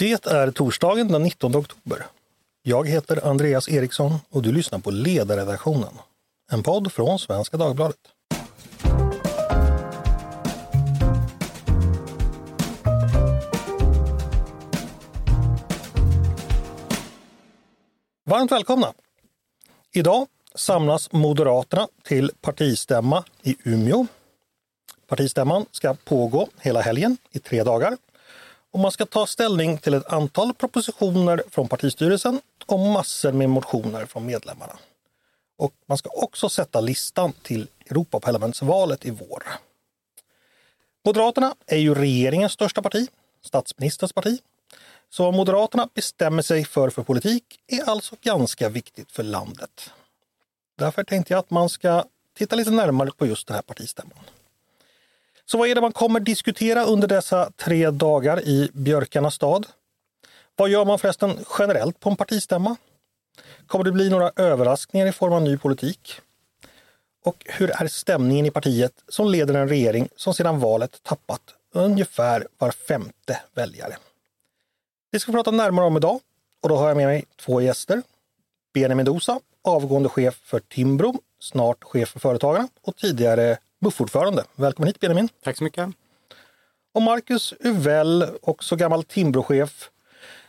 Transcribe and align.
Det 0.00 0.26
är 0.26 0.50
torsdagen 0.50 1.08
den 1.08 1.22
19 1.22 1.56
oktober. 1.56 2.06
Jag 2.62 2.88
heter 2.88 3.28
Andreas 3.28 3.68
Eriksson 3.68 4.12
och 4.30 4.42
du 4.42 4.52
lyssnar 4.52 4.78
på 4.78 4.90
Ledarredaktionen. 4.90 5.98
En 6.52 6.62
podd 6.62 6.92
från 6.92 7.18
Svenska 7.18 7.56
Dagbladet. 7.56 7.96
Varmt 18.24 18.52
välkomna! 18.52 18.92
Idag 19.92 20.26
samlas 20.54 21.12
Moderaterna 21.12 21.88
till 22.04 22.32
partistämma 22.40 23.24
i 23.42 23.56
Umeå. 23.64 24.06
Partistämman 25.06 25.66
ska 25.70 25.94
pågå 25.94 26.48
hela 26.60 26.80
helgen 26.80 27.16
i 27.32 27.38
tre 27.38 27.64
dagar 27.64 27.96
och 28.70 28.80
man 28.80 28.92
ska 28.92 29.06
ta 29.06 29.26
ställning 29.26 29.78
till 29.78 29.94
ett 29.94 30.12
antal 30.12 30.54
propositioner 30.54 31.42
från 31.50 31.68
partistyrelsen 31.68 32.40
och 32.66 32.78
massor 32.78 33.32
med 33.32 33.50
motioner 33.50 34.06
från 34.06 34.26
medlemmarna. 34.26 34.78
Och 35.58 35.72
man 35.86 35.98
ska 35.98 36.10
också 36.10 36.48
sätta 36.48 36.80
listan 36.80 37.32
till 37.32 37.68
Europaparlamentsvalet 37.86 39.06
i 39.06 39.10
vår. 39.10 39.42
Moderaterna 41.04 41.54
är 41.66 41.78
ju 41.78 41.94
regeringens 41.94 42.52
största 42.52 42.82
parti, 42.82 43.08
statsministerns 43.42 44.12
parti. 44.12 44.38
Så 45.10 45.24
vad 45.24 45.34
Moderaterna 45.34 45.88
bestämmer 45.94 46.42
sig 46.42 46.64
för 46.64 46.90
för 46.90 47.02
politik 47.02 47.60
är 47.66 47.90
alltså 47.90 48.16
ganska 48.22 48.68
viktigt 48.68 49.12
för 49.12 49.22
landet. 49.22 49.90
Därför 50.78 51.04
tänkte 51.04 51.32
jag 51.32 51.38
att 51.38 51.50
man 51.50 51.68
ska 51.68 52.04
titta 52.34 52.56
lite 52.56 52.70
närmare 52.70 53.10
på 53.16 53.26
just 53.26 53.46
den 53.46 53.54
här 53.54 53.62
partistämman. 53.62 54.24
Så 55.50 55.58
vad 55.58 55.68
är 55.68 55.74
det 55.74 55.80
man 55.80 55.92
kommer 55.92 56.20
diskutera 56.20 56.84
under 56.84 57.08
dessa 57.08 57.50
tre 57.56 57.90
dagar 57.90 58.40
i 58.40 58.70
Björkarnas 58.72 59.34
stad? 59.34 59.66
Vad 60.56 60.70
gör 60.70 60.84
man 60.84 60.98
förresten 60.98 61.38
generellt 61.58 62.00
på 62.00 62.10
en 62.10 62.16
partistämma? 62.16 62.76
Kommer 63.66 63.84
det 63.84 63.92
bli 63.92 64.10
några 64.10 64.32
överraskningar 64.36 65.06
i 65.06 65.12
form 65.12 65.32
av 65.32 65.42
ny 65.42 65.58
politik? 65.58 66.20
Och 67.24 67.46
hur 67.46 67.70
är 67.70 67.86
stämningen 67.86 68.46
i 68.46 68.50
partiet 68.50 68.92
som 69.08 69.30
leder 69.30 69.54
en 69.54 69.68
regering 69.68 70.08
som 70.16 70.34
sedan 70.34 70.60
valet 70.60 71.02
tappat 71.02 71.42
ungefär 71.74 72.46
var 72.58 72.70
femte 72.70 73.40
väljare? 73.54 73.96
Det 75.12 75.20
ska 75.20 75.32
vi 75.32 75.36
prata 75.36 75.50
närmare 75.50 75.86
om 75.86 75.96
idag 75.96 76.20
och 76.62 76.68
då 76.68 76.76
har 76.76 76.88
jag 76.88 76.96
med 76.96 77.06
mig 77.06 77.24
två 77.36 77.60
gäster. 77.60 78.02
Benjamin 78.74 79.06
Dosa, 79.06 79.40
avgående 79.64 80.08
chef 80.08 80.34
för 80.34 80.60
Timbro, 80.60 81.14
snart 81.40 81.84
chef 81.84 82.08
för 82.08 82.20
Företagarna 82.20 82.68
och 82.82 82.96
tidigare 82.96 83.58
MUF-ordförande. 83.82 84.44
Välkommen 84.54 84.86
hit 84.86 85.00
Benjamin! 85.00 85.28
Tack 85.44 85.56
så 85.56 85.64
mycket! 85.64 85.88
Och 86.94 87.02
Marcus 87.02 87.54
Uvell, 87.60 88.26
också 88.42 88.76
gammal 88.76 89.04
Timbrochef, 89.04 89.90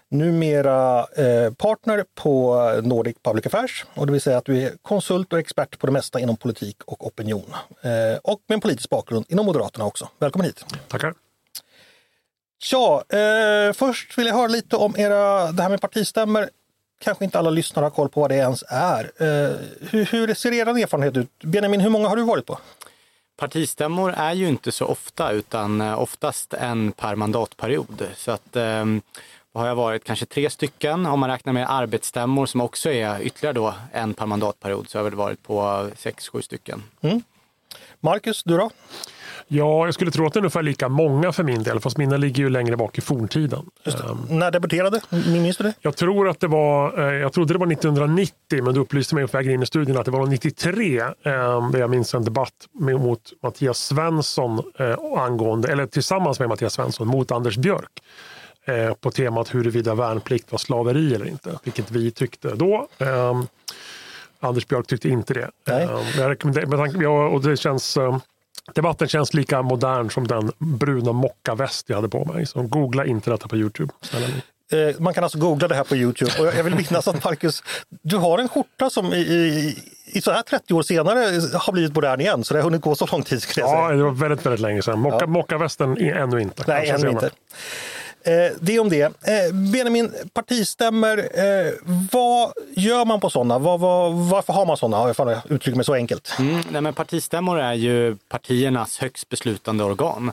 numera 0.10 1.00
eh, 1.00 1.54
partner 1.54 2.06
på 2.16 2.56
Nordic 2.84 3.18
Public 3.24 3.46
Affairs. 3.46 3.86
Och 3.94 4.06
det 4.06 4.12
vill 4.12 4.22
säga 4.22 4.38
att 4.38 4.46
du 4.46 4.64
är 4.64 4.72
konsult 4.82 5.34
och 5.34 5.40
expert 5.40 5.80
på 5.80 5.88
det 5.88 5.94
mesta 5.94 6.20
inom 6.20 6.38
politik 6.38 6.78
och 6.86 7.08
opinion. 7.08 7.54
Eh, 7.82 8.20
och 8.24 8.42
med 8.48 8.56
en 8.56 8.62
politisk 8.62 8.90
bakgrund 8.90 9.26
inom 9.30 9.46
Moderaterna 9.46 9.86
också. 9.86 10.10
Välkommen 10.20 10.46
hit! 10.46 10.66
Tackar! 10.88 11.14
Ja, 12.72 13.04
eh, 13.10 13.74
först 13.74 14.18
vill 14.18 14.28
jag 14.28 14.36
höra 14.36 14.48
lite 14.48 14.76
om 14.76 14.96
era, 14.98 15.52
det 15.52 15.64
här 15.64 15.70
med 15.70 15.82
partistämmer. 15.82 16.50
Kanske 17.00 17.24
inte 17.26 17.40
alla 17.40 17.50
lyssnare 17.50 17.86
har 17.86 17.90
koll 17.90 18.10
på 18.10 18.22
vad 18.22 18.32
det 18.32 18.36
ens 18.36 18.64
är. 18.68 19.12
Eh, 19.18 19.56
hur, 19.90 20.06
hur 20.06 20.34
ser 20.34 20.54
er 20.54 20.68
erfarenhet 20.68 21.18
ut? 21.18 21.30
Benjamin, 21.44 21.82
hur 21.82 21.90
många 21.90 22.08
har 22.08 22.16
du 22.16 22.24
varit 22.24 22.46
på? 22.46 22.60
Partistämmor 23.42 24.14
är 24.18 24.34
ju 24.34 24.48
inte 24.48 24.72
så 24.72 24.86
ofta 24.86 25.32
utan 25.32 25.82
eh, 25.82 26.00
oftast 26.00 26.54
en 26.54 26.92
per 26.92 27.16
mandatperiod. 27.16 28.08
Så 28.16 28.32
att 28.32 28.56
eh, 28.56 28.86
har 29.54 29.68
jag 29.68 29.76
varit 29.76 30.04
kanske 30.04 30.26
tre 30.26 30.50
stycken. 30.50 31.06
Om 31.06 31.20
man 31.20 31.30
räknar 31.30 31.54
med 31.54 31.72
arbetsstämmor 31.72 32.46
som 32.46 32.62
också 32.62 32.92
är 32.92 33.22
ytterligare 33.22 33.54
då 33.54 33.74
en 33.92 34.14
per 34.14 34.26
mandatperiod 34.26 34.90
så 34.90 34.98
har 34.98 35.04
jag 35.06 35.10
väl 35.12 35.18
varit 35.18 35.44
på 35.44 35.90
sex, 35.98 36.30
sju 36.30 36.42
stycken. 36.42 36.84
Mm. 37.02 37.24
Marcus, 38.00 38.44
du 38.44 38.58
då? 38.58 38.70
Ja, 39.54 39.86
jag 39.86 39.94
skulle 39.94 40.12
tro 40.12 40.26
att 40.26 40.34
det 40.34 40.38
är 40.38 40.42
ungefär 40.42 40.64
lika 40.64 40.90
många 40.90 41.32
för 41.32 41.44
min 41.44 41.64
del, 41.64 41.80
fast 41.80 41.98
mina 41.98 42.18
ligger 42.18 42.44
ju 42.44 42.50
längre 42.50 42.78
bak 42.78 42.98
i 42.98 43.02
forntiden. 43.02 43.66
Um, 43.86 44.26
När 44.30 44.52
debuterade? 44.52 45.02
Minns 45.10 45.58
du 45.58 45.64
det? 45.64 45.74
Jag 45.82 45.96
tror 45.96 46.30
att 46.30 46.40
det 46.40 46.48
var, 46.48 47.00
eh, 47.00 47.16
jag 47.16 47.34
trodde 47.34 47.54
det 47.54 47.60
var 47.60 47.72
1990, 47.72 48.64
men 48.64 48.74
du 48.74 48.80
upplyste 48.80 49.16
mig 49.16 49.28
på 49.28 49.38
vägen 49.38 49.54
in 49.54 49.64
i 49.64 49.66
studien 49.66 49.98
att 49.98 50.06
det 50.06 50.12
var 50.12 50.26
93. 50.26 51.02
Um, 51.02 51.14
jag 51.74 51.90
minns 51.90 52.14
en 52.14 52.24
debatt 52.24 52.54
mot 52.72 53.22
Mattias 53.44 53.80
Svensson 53.80 54.64
uh, 54.82 54.96
angående, 55.18 55.72
eller 55.72 55.86
tillsammans 55.86 56.40
med 56.40 56.50
Mattias 56.50 56.74
Svensson 56.74 57.08
mot 57.08 57.32
Anders 57.32 57.58
Björk 57.58 58.04
uh, 58.70 58.94
på 58.94 59.12
temat 59.12 59.56
huruvida 59.56 59.96
värnplikt 59.96 60.52
var 60.52 60.60
slaveri 60.60 61.16
eller 61.16 61.28
inte, 61.28 61.60
vilket 61.64 61.92
vi 61.92 62.12
tyckte 62.12 62.56
då. 62.56 62.88
Um, 62.98 63.48
Anders 64.40 64.68
Björk 64.68 64.88
tyckte 64.88 65.10
inte 65.10 65.34
det. 65.34 65.50
Nej. 65.68 65.88
Um, 65.88 67.34
och 67.34 67.42
det 67.42 67.58
känns 67.58 67.98
Debatten 68.74 69.08
känns 69.08 69.34
lika 69.34 69.62
modern 69.62 70.10
som 70.10 70.28
den 70.28 70.52
bruna 70.58 71.12
mockaväst 71.12 71.90
jag 71.90 71.96
hade 71.96 72.10
på 72.10 72.26
mig. 72.26 72.46
Så 72.46 72.62
googla 72.62 73.06
inte 73.06 73.32
detta 73.32 73.48
på 73.48 73.58
Youtube. 73.58 73.94
Eh, 74.72 75.00
man 75.00 75.14
kan 75.14 75.24
alltså 75.24 75.38
googla 75.38 75.68
det 75.68 75.76
här 75.76 75.84
på 75.84 75.96
Youtube. 75.96 76.32
Och 76.40 76.46
jag 76.46 76.64
vill 76.64 76.76
minnas 76.76 77.08
att 77.08 77.24
Marcus, 77.24 77.64
du 78.02 78.18
har 78.18 78.40
en 78.40 78.50
skjorta 78.50 78.90
som 78.90 79.14
i, 79.14 79.18
i, 79.18 79.76
i 80.06 80.22
så 80.22 80.32
här 80.32 80.42
30 80.42 80.74
år 80.74 80.84
senare 80.84 81.20
har 81.58 81.74
blivit 81.74 81.96
modern 81.96 82.22
igen. 82.22 82.44
Så 82.44 82.54
det 82.54 82.60
har 82.60 82.64
hunnit 82.64 82.82
gå 82.82 82.96
så 82.96 83.08
lång 83.12 83.24
tid. 83.24 83.44
ja, 83.56 83.92
det 83.92 84.04
var 84.04 84.12
väldigt, 84.12 84.46
väldigt 84.46 84.62
länge 84.62 84.82
sedan. 84.82 85.00
Mocka, 85.00 85.18
ja. 85.20 85.28
Mockavästen 85.28 85.98
ännu 85.98 86.42
inte. 86.42 86.64
Nej, 86.68 86.90
ännu 86.90 87.10
inte. 87.10 87.30
Eh, 88.24 88.52
det 88.60 88.80
om 88.80 88.90
det. 88.90 89.02
Eh, 89.02 89.54
Benjamin, 89.72 90.14
partistämmer, 90.34 91.18
eh, 91.18 91.74
vad 92.12 92.54
gör 92.76 93.06
man 93.06 93.20
på 93.20 93.30
sådana? 93.30 93.60
Var, 93.60 93.78
var, 93.78 94.10
varför 94.10 94.54
har 94.54 94.66
man 94.66 94.78
sådana? 94.78 95.08
Jag 95.08 95.16
får 95.16 95.42
uttrycka 95.50 95.76
mig 95.76 95.86
så 95.86 95.94
enkelt. 95.94 96.36
Mm, 96.40 96.62
nej, 96.72 96.82
men 96.82 96.94
partistämmor 96.94 97.60
är 97.60 97.74
ju 97.74 98.16
partiernas 98.30 98.98
högst 98.98 99.30
beslutande 99.30 99.84
organ. 99.84 100.32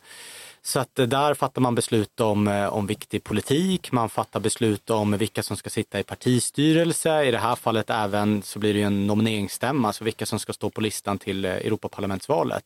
Så 0.69 0.81
att 0.81 0.99
eh, 0.99 1.07
där 1.07 1.35
fattar 1.35 1.63
man 1.63 1.75
beslut 1.75 2.21
om, 2.21 2.49
eh, 2.49 2.67
om 2.67 2.87
viktig 2.87 3.25
politik, 3.25 3.93
man 3.93 4.09
fattar 4.09 4.41
beslut 4.41 4.91
om 4.91 5.17
vilka 5.17 5.43
som 5.43 5.57
ska 5.57 5.71
sitta 5.71 6.01
i 6.01 6.03
partistyrelse. 6.03 7.25
I 7.25 7.31
det 7.31 7.39
här 7.39 7.57
fallet 7.57 7.91
även 7.91 8.43
så 8.43 8.59
blir 8.59 8.75
det 8.75 8.83
en 8.83 9.07
nomineringsstämma, 9.07 9.89
alltså 9.89 10.05
vilka 10.05 10.27
som 10.27 10.39
ska 10.39 10.53
stå 10.53 10.71
på 10.71 10.81
listan 10.81 11.19
till 11.19 11.45
eh, 11.45 11.51
Europaparlamentsvalet. 11.51 12.65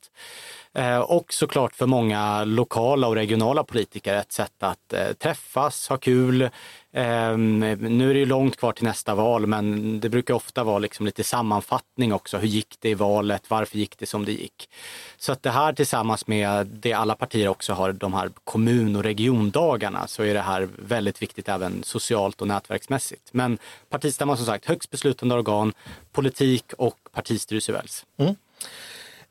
Och 1.05 1.33
såklart 1.33 1.75
för 1.75 1.87
många 1.87 2.45
lokala 2.45 3.09
och 3.09 3.15
regionala 3.15 3.65
politiker 3.65 4.15
ett 4.15 4.33
sätt 4.33 4.63
att 4.63 4.95
träffas, 5.19 5.89
ha 5.89 5.97
kul. 5.97 6.51
Ehm, 6.95 7.61
nu 7.81 8.11
är 8.11 8.15
det 8.15 8.21
ju 8.21 8.27
långt 8.27 8.57
kvar 8.57 8.73
till 8.73 8.85
nästa 8.85 9.15
val 9.15 9.47
men 9.47 10.01
det 10.01 10.09
brukar 10.09 10.35
ofta 10.35 10.65
vara 10.65 10.79
liksom 10.79 11.07
lite 11.07 11.25
sammanfattning 11.25 12.13
också. 12.13 12.39
Hur 12.39 12.49
gick 12.49 12.77
det 12.81 12.89
i 12.89 12.95
valet? 12.95 13.43
Varför 13.49 13.79
gick 13.79 13.99
det 13.99 14.07
som 14.07 14.25
det 14.25 14.33
gick? 14.33 14.69
Så 15.17 15.33
att 15.33 15.43
det 15.43 15.51
här 15.51 15.73
tillsammans 15.73 16.27
med 16.27 16.67
det 16.67 16.93
alla 16.93 17.15
partier 17.15 17.49
också 17.49 17.73
har, 17.73 17.93
de 17.93 18.15
här 18.15 18.31
kommun 18.45 18.97
och 18.97 19.03
regiondagarna, 19.03 20.07
så 20.07 20.23
är 20.23 20.35
det 20.35 20.41
här 20.41 20.69
väldigt 20.79 21.23
viktigt 21.23 21.49
även 21.49 21.83
socialt 21.85 22.41
och 22.41 22.49
nätverksmässigt. 22.49 23.29
Men 23.33 23.59
partistämman 23.91 24.37
som 24.37 24.47
sagt, 24.47 24.67
högst 24.67 24.91
beslutande 24.91 25.35
organ, 25.35 25.73
politik 26.13 26.73
och 26.79 26.99
partistyrelse 27.13 27.73
väljs. 27.73 28.07
Mm. 28.17 28.35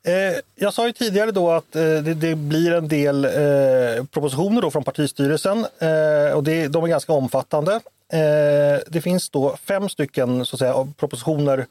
Eh, 0.03 0.39
jag 0.55 0.73
sa 0.73 0.87
ju 0.87 0.93
tidigare 0.93 1.31
då 1.31 1.51
att 1.51 1.75
eh, 1.75 1.81
det, 1.81 2.13
det, 2.13 2.35
blir 2.35 2.71
en 2.71 2.87
del 2.87 3.25
eh, 3.25 4.05
propositioner 4.05 4.61
då 4.61 4.71
från 4.71 4.83
partistyrelsen 4.83 5.65
eh, 5.79 6.35
och 6.35 6.43
det, 6.43 6.67
de 6.67 6.83
är 6.83 6.87
ganska 6.87 7.13
omfattande. 7.13 7.73
Eh, 8.13 8.79
det 8.87 9.01
finns 9.03 9.29
då 9.29 9.55
fem 9.55 9.89
stycken 9.89 10.45
så 10.45 10.55
att 10.55 10.59
säga, 10.59 10.87
propositioner 10.97 11.65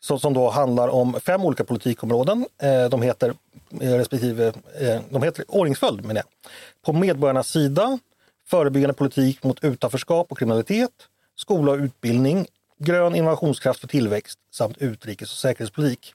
som, 0.00 0.20
som 0.20 0.34
då 0.34 0.50
handlar 0.50 0.88
om 0.88 1.20
fem 1.20 1.44
olika 1.44 1.64
politikområden. 1.64 2.46
Eh, 2.62 2.88
de 2.88 3.02
heter 3.02 3.34
eh, 3.80 3.92
respektive 3.92 4.46
eh, 4.80 5.00
de 5.10 5.22
heter 5.22 5.44
ordningsföljd 5.48 6.04
menar 6.04 6.22
jag. 6.22 6.50
På 6.84 6.92
medborgarnas 6.92 7.48
sida, 7.48 7.98
förebyggande 8.46 8.94
politik 8.94 9.42
mot 9.42 9.64
utanförskap 9.64 10.32
och 10.32 10.38
kriminalitet, 10.38 10.90
skola 11.36 11.72
och 11.72 11.78
utbildning, 11.78 12.46
grön 12.78 13.14
innovationskraft 13.14 13.80
för 13.80 13.88
tillväxt 13.88 14.38
samt 14.52 14.78
utrikes 14.78 15.32
och 15.32 15.38
säkerhetspolitik. 15.38 16.14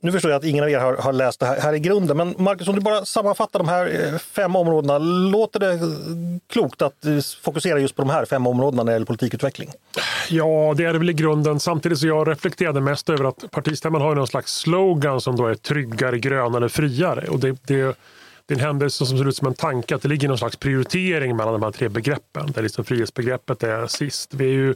Nu 0.00 0.12
förstår 0.12 0.30
jag 0.30 0.38
att 0.38 0.44
ingen 0.44 0.64
av 0.64 0.70
er 0.70 0.78
har, 0.78 0.96
har 0.96 1.12
läst 1.12 1.40
det 1.40 1.46
här, 1.46 1.60
här, 1.60 1.74
i 1.74 1.78
grunden, 1.78 2.16
men 2.16 2.34
Marcus, 2.38 2.68
om 2.68 2.74
du 2.74 2.80
bara 2.80 3.04
sammanfattar 3.04 3.58
de 3.58 3.68
här 3.68 4.12
eh, 4.12 4.18
fem 4.18 4.56
områdena. 4.56 4.98
Låter 4.98 5.60
det 5.60 5.72
eh, 5.72 5.80
klokt 6.46 6.82
att 6.82 7.04
eh, 7.04 7.18
fokusera 7.42 7.78
just 7.78 7.96
på 7.96 8.02
de 8.02 8.10
här 8.10 8.24
fem 8.24 8.46
områdena 8.46 8.82
när 8.82 8.92
det 8.92 8.94
gäller 8.94 9.06
politikutveckling? 9.06 9.70
Ja, 10.28 10.74
det 10.76 10.84
är 10.84 10.92
det 10.92 10.98
väl 10.98 11.10
i 11.10 11.12
grunden. 11.12 11.60
Samtidigt 11.60 11.98
så 11.98 12.06
jag 12.06 12.28
reflekterade 12.28 12.80
mest 12.80 13.10
över 13.10 13.24
att 13.24 13.50
partistämman 13.50 14.02
har 14.02 14.14
någon 14.14 14.26
slags 14.26 14.52
slogan 14.52 15.20
som 15.20 15.36
då 15.36 15.46
är 15.46 15.54
tryggare, 15.54 16.18
grönare, 16.18 16.68
friare. 16.68 17.28
Och 17.28 17.40
det, 17.40 17.56
det, 17.66 17.96
det 18.46 18.54
är 18.54 18.58
en 18.58 18.60
händelse 18.60 19.06
som 19.06 19.18
ser 19.18 19.28
ut 19.28 19.36
som 19.36 19.46
en 19.46 19.54
tanke 19.54 19.94
att 19.94 20.02
det 20.02 20.08
ligger 20.08 20.28
någon 20.28 20.38
slags 20.38 20.56
prioritering 20.56 21.36
mellan 21.36 21.52
de 21.52 21.62
här 21.62 21.70
tre 21.70 21.88
begreppen. 21.88 22.52
Där 22.52 22.62
liksom 22.62 22.84
frihetsbegreppet 22.84 23.62
är 23.62 23.86
sist. 23.86 24.34
Vi, 24.34 24.44
är 24.44 24.52
ju, 24.52 24.74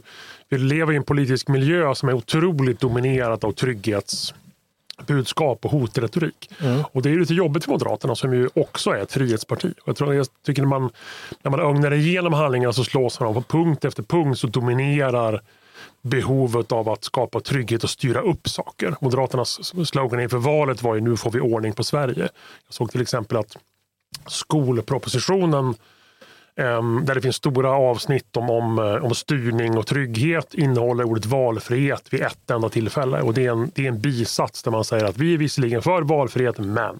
vi 0.49 0.57
lever 0.57 0.93
i 0.93 0.95
en 0.95 1.03
politisk 1.03 1.47
miljö 1.47 1.95
som 1.95 2.09
är 2.09 2.13
otroligt 2.13 2.79
dominerad 2.79 3.45
av 3.45 3.51
trygghets 3.51 4.33
budskap 5.07 5.65
och 5.65 5.71
hotretorik. 5.71 6.49
Mm. 6.59 6.83
Och 6.91 7.01
det 7.01 7.09
är 7.09 7.19
lite 7.19 7.33
jobbigt 7.33 7.63
för 7.63 7.71
Moderaterna 7.71 8.15
som 8.15 8.33
ju 8.33 8.49
också 8.53 8.91
är 8.91 8.97
ett 8.97 9.11
frihetsparti. 9.11 9.73
Och 9.81 9.87
jag, 9.87 9.95
tror, 9.95 10.13
jag 10.13 10.27
tycker 10.45 10.61
när 10.61 10.69
man, 10.69 10.89
när 11.41 11.51
man 11.51 11.59
ögnar 11.59 11.93
igenom 11.93 12.33
handlingarna 12.33 12.73
så 12.73 12.83
slås 12.83 13.19
man 13.19 13.29
av 13.29 13.33
på 13.33 13.41
punkt 13.41 13.85
efter 13.85 14.03
punkt 14.03 14.39
så 14.39 14.47
dominerar 14.47 15.41
behovet 16.01 16.71
av 16.71 16.89
att 16.89 17.03
skapa 17.03 17.39
trygghet 17.39 17.83
och 17.83 17.89
styra 17.89 18.21
upp 18.21 18.49
saker. 18.49 18.95
Moderaternas 19.01 19.87
slogan 19.87 20.19
inför 20.19 20.37
valet 20.37 20.83
var 20.83 20.95
ju 20.95 21.01
nu 21.01 21.17
får 21.17 21.31
vi 21.31 21.39
ordning 21.39 21.73
på 21.73 21.83
Sverige. 21.83 22.29
Jag 22.67 22.73
såg 22.73 22.91
till 22.91 23.01
exempel 23.01 23.37
att 23.37 23.57
skolpropositionen 24.27 25.75
där 26.55 27.15
det 27.15 27.21
finns 27.21 27.35
stora 27.35 27.71
avsnitt 27.71 28.37
om, 28.37 28.49
om, 28.49 28.79
eh, 28.79 29.05
om 29.05 29.15
styrning 29.15 29.77
och 29.77 29.87
trygghet 29.87 30.53
innehåller 30.53 31.03
ordet 31.03 31.25
valfrihet 31.25 32.03
vid 32.13 32.21
ett 32.21 32.51
enda 32.51 32.69
tillfälle. 32.69 33.21
Och 33.21 33.33
det 33.33 33.45
är, 33.45 33.51
en, 33.51 33.71
det 33.75 33.85
är 33.85 33.87
en 33.87 33.99
bisats 33.99 34.63
där 34.63 34.71
man 34.71 34.83
säger 34.83 35.05
att 35.05 35.17
vi 35.17 35.33
är 35.33 35.37
visserligen 35.37 35.81
för 35.81 36.01
valfrihet, 36.01 36.57
men... 36.57 36.99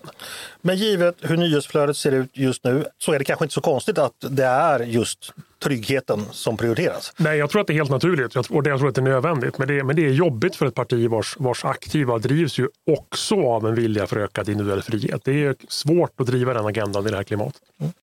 Men 0.62 0.78
givet 0.78 1.16
hur 1.22 1.38
nyhetsflödet 1.38 1.98
ser 1.98 2.12
ut 2.12 2.30
just 2.34 2.64
nu 2.64 2.86
så 2.98 3.14
är 3.14 3.20
det 3.20 3.26
kanske 3.26 3.46
inte 3.46 3.54
så 3.54 3.62
konstigt 3.62 3.98
att 3.98 4.14
det 4.20 4.46
är 4.46 4.80
just 4.80 5.34
tryggheten 5.64 6.26
som 6.32 6.58
prioriteras? 6.58 7.14
Nej, 7.18 7.38
jag 7.38 7.50
tror 7.50 7.62
att 7.62 7.68
det 7.68 7.74
är 7.74 7.76
helt 7.76 7.90
naturligt 7.90 8.36
och 8.36 8.36
jag 8.36 8.46
tror 8.46 8.88
att 8.88 8.96
det 8.96 9.02
är 9.02 9.04
nödvändigt. 9.04 9.58
Men 9.58 9.68
det, 9.68 9.84
men 9.84 9.96
det 9.96 10.06
är 10.06 10.12
jobbigt 10.12 10.56
för 10.56 10.66
ett 10.66 10.76
parti 10.76 11.10
vars, 11.10 11.36
vars 11.40 11.66
aktiva 11.66 12.18
drivs 12.18 12.60
ju 12.60 12.68
också 12.92 13.36
av 13.36 13.68
en 13.68 13.76
vilja 13.76 14.08
för 14.08 14.18
ökad 14.18 14.50
individuell 14.50 14.82
frihet. 14.82 15.22
Det 15.24 15.46
är 15.46 15.56
svårt 15.68 16.20
att 16.20 16.28
driva 16.28 16.54
den 16.54 16.66
agendan 16.66 17.08
i 17.08 17.10
det 17.10 17.16
här 17.16 17.24
klimatet. 17.24 17.62
Mm. 17.80 17.94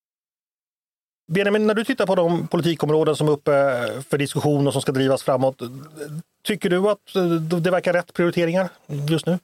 Benjamin, 1.31 1.67
när 1.67 1.73
du 1.73 1.83
tittar 1.83 2.05
på 2.05 2.15
de 2.15 2.47
politikområden 2.47 3.15
som 3.15 3.27
är 3.27 3.31
uppe 3.31 3.51
för 4.09 4.17
diskussion 4.17 4.67
och 4.67 4.73
som 4.73 4.81
ska 4.81 4.91
drivas 4.91 5.23
framåt, 5.23 5.61
tycker 6.43 6.69
du 6.69 6.89
att 6.89 7.15
eh, 7.15 7.23
det 7.61 7.71
verkar 7.71 7.93
rätt 7.93 8.13
prioriteringar 8.13 8.69
just 9.09 9.25
nu? 9.25 9.39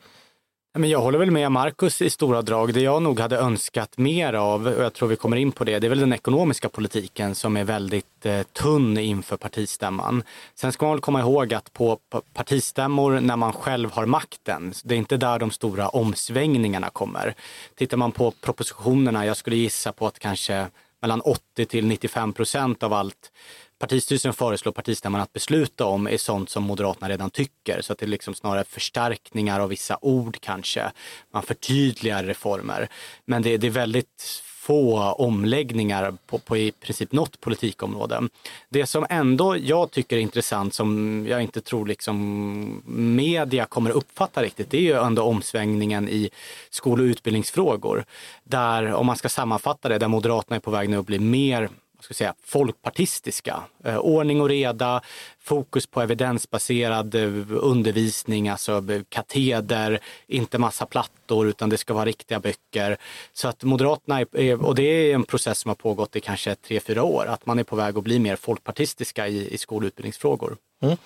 jag 0.86 1.02
håller 1.02 1.20
väl 1.20 1.32
med 1.32 1.52
Markus 1.52 2.02
i 2.02 2.10
stora 2.10 2.42
drag. 2.42 2.74
Det 2.74 2.82
jag 2.82 3.02
nog 3.02 3.20
hade 3.20 3.38
önskat 3.38 3.98
mer 3.98 4.34
av, 4.34 4.68
och 4.68 4.84
jag 4.84 4.94
tror 4.94 5.10
vi 5.10 5.16
kommer 5.16 5.38
in 5.38 5.52
på 5.52 5.64
det, 5.64 5.80
det 5.80 5.88
är 5.88 5.90
väl 5.90 6.00
den 6.00 6.14
ekonomiska 6.14 6.70
politiken 6.70 7.36
som 7.36 7.58
är 7.58 7.64
väldigt 7.64 8.26
eh, 8.26 8.44
tunn 8.44 8.98
inför 8.98 9.38
partistämman. 9.38 10.24
Sen 10.56 10.72
ska 10.72 10.86
man 10.86 10.96
väl 10.96 11.02
komma 11.02 11.20
ihåg 11.20 11.54
att 11.54 11.74
på 11.74 12.00
partistämmor 12.34 13.20
när 13.20 13.36
man 13.36 13.54
själv 13.54 13.92
har 13.92 14.06
makten, 14.06 14.74
det 14.84 14.96
är 14.96 15.00
inte 15.00 15.18
där 15.18 15.40
de 15.40 15.52
stora 15.52 15.90
omsvängningarna 15.90 16.90
kommer. 16.90 17.34
Tittar 17.76 17.98
man 17.98 18.12
på 18.12 18.32
propositionerna, 18.32 19.26
jag 19.26 19.38
skulle 19.38 19.56
gissa 19.56 19.92
på 19.92 20.08
att 20.08 20.20
kanske 20.20 20.68
mellan 21.08 21.22
80 21.22 21.66
till 21.66 21.88
95 21.88 22.34
procent 22.34 22.84
av 22.84 22.94
allt 22.94 23.32
partistyrelsen 23.80 24.34
föreslår 24.34 24.72
partistämman 24.72 25.22
att 25.22 25.34
besluta 25.34 25.86
om 25.86 26.08
är 26.08 26.18
sånt 26.18 26.50
som 26.50 26.64
Moderaterna 26.64 27.10
redan 27.10 27.30
tycker. 27.30 27.82
Så 27.82 27.94
att 27.94 28.00
det 28.00 28.06
är 28.06 28.08
liksom 28.08 28.34
snarare 28.34 28.64
förstärkningar 28.64 29.60
av 29.60 29.70
vissa 29.70 29.98
ord 30.02 30.38
kanske. 30.42 30.92
Man 31.34 31.44
förtydligar 31.44 32.24
reformer. 32.24 32.90
Men 33.26 33.42
det, 33.42 33.58
det 33.58 33.68
är 33.68 33.72
väldigt 33.72 34.44
få 34.68 35.00
omläggningar 35.12 36.14
på, 36.28 36.38
på, 36.38 36.58
i 36.58 36.72
princip 36.72 37.12
något 37.12 37.42
politikområde. 37.42 38.22
Det 38.70 38.86
som 38.86 39.06
ändå 39.10 39.58
jag 39.58 39.92
tycker 39.92 40.18
är 40.18 40.22
intressant 40.22 40.74
som 40.74 41.26
jag 41.30 41.42
inte 41.42 41.62
tror 41.62 41.86
liksom 41.86 42.82
media 43.16 43.66
kommer 43.66 43.92
uppfatta 43.92 44.44
riktigt, 44.44 44.72
det 44.72 44.78
är 44.78 44.82
ju 44.82 44.94
ändå 44.94 45.22
omsvängningen 45.24 46.10
i 46.10 46.30
skol 46.70 47.00
och 47.00 47.04
utbildningsfrågor. 47.04 48.06
Där, 48.44 48.94
om 48.94 49.06
man 49.06 49.16
ska 49.16 49.30
sammanfatta 49.30 49.90
det, 49.90 49.98
där 49.98 50.08
Moderaterna 50.08 50.56
är 50.56 50.60
på 50.60 50.72
väg 50.72 50.90
nu 50.90 50.98
att 50.98 51.06
bli 51.06 51.20
mer 51.20 51.70
vad 51.98 52.04
ska 52.04 52.12
jag 52.12 52.18
säga, 52.18 52.34
folkpartistiska. 52.44 53.64
Eh, 53.84 53.98
ordning 53.98 54.42
och 54.42 54.50
reda, 54.50 55.02
fokus 55.48 55.88
på 55.88 56.02
evidensbaserad 56.02 57.16
eh, 57.16 57.22
undervisning, 57.50 58.50
alltså 58.50 58.84
kateder, 59.10 60.00
inte 60.28 60.58
massa 60.58 60.86
plattor 60.86 61.48
utan 61.48 61.70
det 61.70 61.78
ska 61.78 61.94
vara 61.94 62.06
riktiga 62.06 62.40
böcker. 62.40 62.98
Så 63.34 63.48
att 63.48 63.64
Moderaterna, 63.64 64.22
är, 64.22 64.66
och 64.66 64.76
det 64.76 64.84
är 64.84 65.16
en 65.16 65.24
process 65.24 65.60
som 65.60 65.70
har 65.70 65.76
pågått 65.76 66.16
i 66.16 66.20
kanske 66.20 66.56
tre, 66.56 66.80
fyra 66.80 67.04
år, 67.04 67.26
att 67.26 67.46
man 67.46 67.60
är 67.60 67.64
på 67.64 67.76
väg 67.76 67.98
att 67.98 68.04
bli 68.04 68.20
mer 68.20 68.36
folkpartistiska 68.36 69.28
i, 69.28 69.54
i 69.54 69.58
skol 69.58 69.84
och 69.84 69.88
utbildningsfrågor. 69.88 70.58
Mm. 70.82 70.98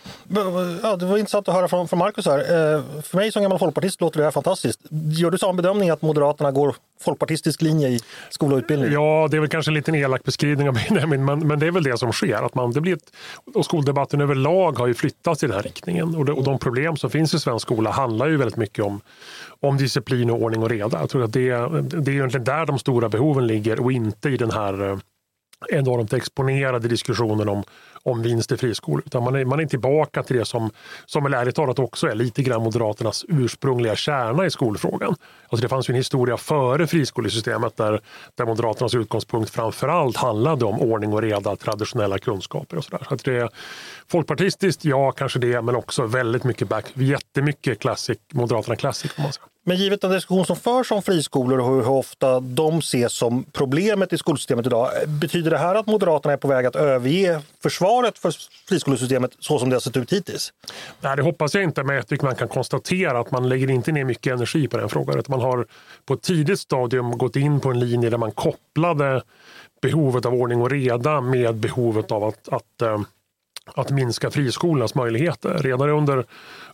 Ja, 0.83 0.95
det 0.95 1.05
var 1.05 1.17
intressant 1.17 1.47
att 1.47 1.55
höra 1.55 1.67
från, 1.67 1.87
från 1.87 1.99
Marcus 1.99 2.25
här. 2.25 2.39
Eh, 2.39 2.83
för 3.01 3.17
mig 3.17 3.31
som 3.31 3.41
gammal 3.41 3.59
folkpartist 3.59 4.01
låter 4.01 4.17
det 4.17 4.23
här 4.23 4.31
fantastiskt. 4.31 4.79
Gör 4.91 5.31
du 5.31 5.37
samma 5.37 5.53
bedömning 5.53 5.89
att 5.89 6.01
Moderaterna 6.01 6.51
går 6.51 6.75
folkpartistisk 7.01 7.61
linje 7.61 7.89
i 7.89 7.99
skola 8.29 8.55
och 8.55 8.59
utbildning? 8.59 8.91
Ja, 8.91 9.27
det 9.31 9.37
är 9.37 9.41
väl 9.41 9.49
kanske 9.49 9.69
en 9.69 9.75
liten 9.75 9.95
elak 9.95 10.23
beskrivning 10.23 10.69
av 10.69 10.73
Benjamin, 10.89 11.25
men, 11.25 11.47
men 11.47 11.59
det 11.59 11.67
är 11.67 11.71
väl 11.71 11.83
det 11.83 11.97
som 11.97 12.11
sker. 12.11 12.45
Att 12.45 12.55
man, 12.55 12.71
det 12.71 12.81
blir 12.81 12.93
ett, 12.93 13.11
och 13.55 13.65
skoldebatten 13.65 14.21
överlag 14.31 14.77
har 14.77 14.87
ju 14.87 14.93
flyttats 14.93 15.43
i 15.43 15.47
den 15.47 15.55
här 15.55 15.63
riktningen. 15.63 16.15
Och, 16.15 16.25
de, 16.25 16.31
och 16.31 16.43
de 16.43 16.59
problem 16.59 16.97
som 16.97 17.09
finns 17.09 17.33
i 17.33 17.39
svensk 17.39 17.67
skola 17.67 17.91
handlar 17.91 18.27
ju 18.27 18.37
väldigt 18.37 18.57
mycket 18.57 18.85
om, 18.85 19.01
om 19.59 19.77
disciplin 19.77 20.29
och 20.29 20.41
ordning 20.41 20.63
och 20.63 20.69
reda. 20.69 20.99
Jag 20.99 21.09
tror 21.09 21.23
att 21.23 21.33
det, 21.33 21.49
det 21.81 22.11
är 22.11 22.15
egentligen 22.15 22.43
där 22.43 22.65
de 22.65 22.79
stora 22.79 23.09
behoven 23.09 23.47
ligger 23.47 23.79
och 23.79 23.91
inte 23.91 24.29
i 24.29 24.37
den 24.37 24.51
här 24.51 24.89
eh, 24.89 24.97
enormt 25.69 26.13
exponerad 26.13 26.85
i 26.85 26.87
diskussionen 26.87 27.49
om, 27.49 27.63
om 28.03 28.21
vinst 28.21 28.51
i 28.51 28.57
friskolor. 28.57 29.03
Utan 29.05 29.23
man 29.23 29.35
är, 29.35 29.45
man 29.45 29.59
är 29.59 29.65
tillbaka 29.65 30.23
till 30.23 30.37
det 30.37 30.45
som, 30.45 30.71
som 31.05 31.25
är 31.25 31.35
ärligt 31.35 31.55
talat 31.55 31.79
också 31.79 32.07
är 32.07 32.15
lite 32.15 32.43
grann 32.43 32.63
Moderaternas 32.63 33.25
ursprungliga 33.27 33.95
kärna 33.95 34.45
i 34.45 34.49
skolfrågan. 34.49 35.15
Alltså 35.49 35.61
det 35.61 35.69
fanns 35.69 35.89
ju 35.89 35.91
en 35.91 35.97
historia 35.97 36.37
före 36.37 36.87
friskolesystemet 36.87 37.77
där, 37.77 38.01
där 38.35 38.45
Moderaternas 38.45 38.95
utgångspunkt 38.95 39.49
framförallt 39.49 40.17
handlade 40.17 40.65
om 40.65 40.81
ordning 40.81 41.13
och 41.13 41.21
reda, 41.21 41.55
traditionella 41.55 42.17
kunskaper 42.19 42.77
och 42.77 42.83
sådär. 42.83 43.05
Så 43.07 43.13
att 43.13 43.23
det 43.23 43.37
är 43.37 43.49
folkpartistiskt, 44.11 44.85
ja 44.85 45.11
kanske 45.11 45.39
det, 45.39 45.61
men 45.61 45.75
också 45.75 46.05
väldigt 46.05 46.43
mycket 46.43 46.69
back, 46.69 46.85
jättemycket 46.93 47.79
classic, 47.79 48.17
Moderaterna 48.33 48.75
classic. 48.75 49.17
Man. 49.17 49.31
Men 49.63 49.77
givet 49.77 50.01
den 50.01 50.11
diskussion 50.11 50.45
som 50.45 50.55
förs 50.55 50.91
om 50.91 51.01
friskolor 51.01 51.59
och 51.59 51.67
hur 51.67 51.89
ofta 51.89 52.39
de 52.39 52.79
ses 52.79 53.13
som 53.13 53.43
problemet 53.43 54.13
i 54.13 54.17
skolsystemet 54.17 54.65
idag, 54.65 54.89
betyder 55.07 55.51
det 55.51 55.57
här 55.57 55.75
att 55.75 55.87
Moderaterna 55.87 56.33
är 56.33 56.37
på 56.37 56.47
väg 56.47 56.65
att 56.65 56.75
överge 56.75 57.41
försvaret 57.63 58.17
för 58.17 58.33
friskolesystemet 58.69 59.31
så 59.39 59.59
som 59.59 59.69
det 59.69 59.75
har 59.75 59.81
sett 59.81 59.97
ut 59.97 60.13
hittills? 60.13 60.53
Nej, 61.01 61.15
det 61.15 61.21
hoppas 61.21 61.53
jag 61.53 61.63
inte, 61.63 61.83
men 61.83 61.95
jag 61.95 62.07
tycker 62.07 62.25
man 62.25 62.35
kan 62.35 62.47
konstatera 62.47 63.19
att 63.19 63.31
man 63.31 63.49
lägger 63.49 63.69
inte 63.69 63.91
ner 63.91 64.03
mycket 64.03 64.33
energi 64.33 64.67
på 64.67 64.77
den 64.77 64.89
frågan. 64.89 65.23
man 65.27 65.41
har 65.41 65.65
på 66.05 66.13
ett 66.13 66.21
tidigt 66.21 66.59
stadium 66.59 67.17
gått 67.17 67.35
in 67.35 67.59
på 67.59 67.69
en 67.69 67.79
linje 67.79 68.09
där 68.09 68.17
man 68.17 68.31
kopplade 68.31 69.21
behovet 69.81 70.25
av 70.25 70.33
ordning 70.33 70.61
och 70.61 70.69
reda 70.69 71.21
med 71.21 71.55
behovet 71.55 72.11
av 72.11 72.23
att, 72.23 72.49
att 72.49 72.81
eh, 72.81 73.01
att 73.65 73.91
minska 73.91 74.31
friskolornas 74.31 74.95
möjligheter. 74.95 75.57
Redan 75.63 75.89
under, 75.89 76.25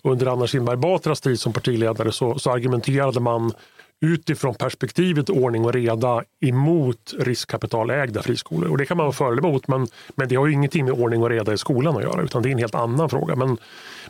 under 0.04 0.26
Anna 0.26 0.48
Kinberg 0.48 0.78
Batras 0.78 1.22
tid 1.22 1.40
som 1.40 1.54
partiledare 1.54 2.12
så, 2.12 2.40
så 2.40 2.52
argumenterade 2.52 3.20
man 3.20 3.54
utifrån 4.02 4.56
perspektivet 4.56 5.30
ordning 5.30 5.66
och 5.66 5.74
reda 5.74 6.24
emot 6.42 7.14
riskkapitalägda 7.20 8.22
friskolor. 8.22 8.72
Och 8.72 8.78
det 8.78 8.86
kan 8.86 8.98
man 8.98 9.06
vara 9.06 9.14
för 9.14 9.32
eller 9.32 9.46
emot 9.46 9.68
men, 9.68 9.88
men 10.16 10.28
det 10.28 10.36
har 10.36 10.48
ju 10.48 10.54
ingenting 10.54 10.86
med 10.86 10.94
ordning 10.94 11.24
och 11.24 11.30
reda 11.30 11.54
i 11.54 11.58
skolan 11.58 11.98
att 11.98 12.04
göra 12.04 12.22
utan 12.22 12.42
det 12.42 12.50
är 12.50 12.52
en 12.52 12.58
helt 12.58 12.76
annan 12.76 13.10
fråga. 13.10 13.36
Men, 13.36 13.58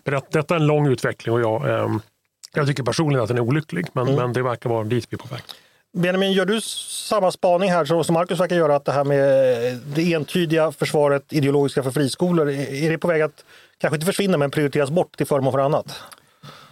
men 0.04 0.22
detta 0.32 0.56
är 0.56 0.60
en 0.60 0.68
lång 0.68 0.88
utveckling 0.88 1.36
och 1.36 1.42
jag, 1.42 1.70
eh, 1.70 1.96
jag 2.54 2.68
tycker 2.68 2.84
personligen 2.84 3.24
att 3.24 3.28
den 3.28 3.38
är 3.38 3.42
olycklig 3.42 3.88
men, 3.94 4.08
mm. 4.08 4.16
men 4.20 4.34
det 4.34 4.44
verkar 4.44 4.70
vara 4.70 4.84
dit 4.84 5.08
vi 5.10 5.16
är 5.16 5.20
på 5.20 5.28
väg. 5.28 5.44
Benjamin, 5.98 6.32
gör 6.32 6.46
du 6.46 6.62
samma 6.62 7.32
spaning 7.32 7.72
här 7.72 8.04
som 8.04 8.14
Marcus 8.14 8.40
verkar 8.40 8.56
göra, 8.56 8.76
att 8.76 8.86
det 8.86 8.92
här 8.92 9.04
med 9.04 9.20
eh, 9.68 9.78
det 9.96 10.14
entydiga 10.14 10.72
försvaret, 10.72 11.34
ideologiska 11.34 11.84
för 11.84 11.92
friskolor, 11.92 12.50
är 12.50 12.90
det 12.90 12.98
på 12.98 13.08
väg 13.08 13.22
att 13.22 13.46
kanske 13.78 13.96
inte 13.96 14.06
försvinna 14.06 14.38
men 14.38 14.52
prioriteras 14.52 14.90
bort 14.90 15.18
till 15.18 15.28
förmån 15.28 15.52
för 15.52 15.60
annat? 15.60 16.04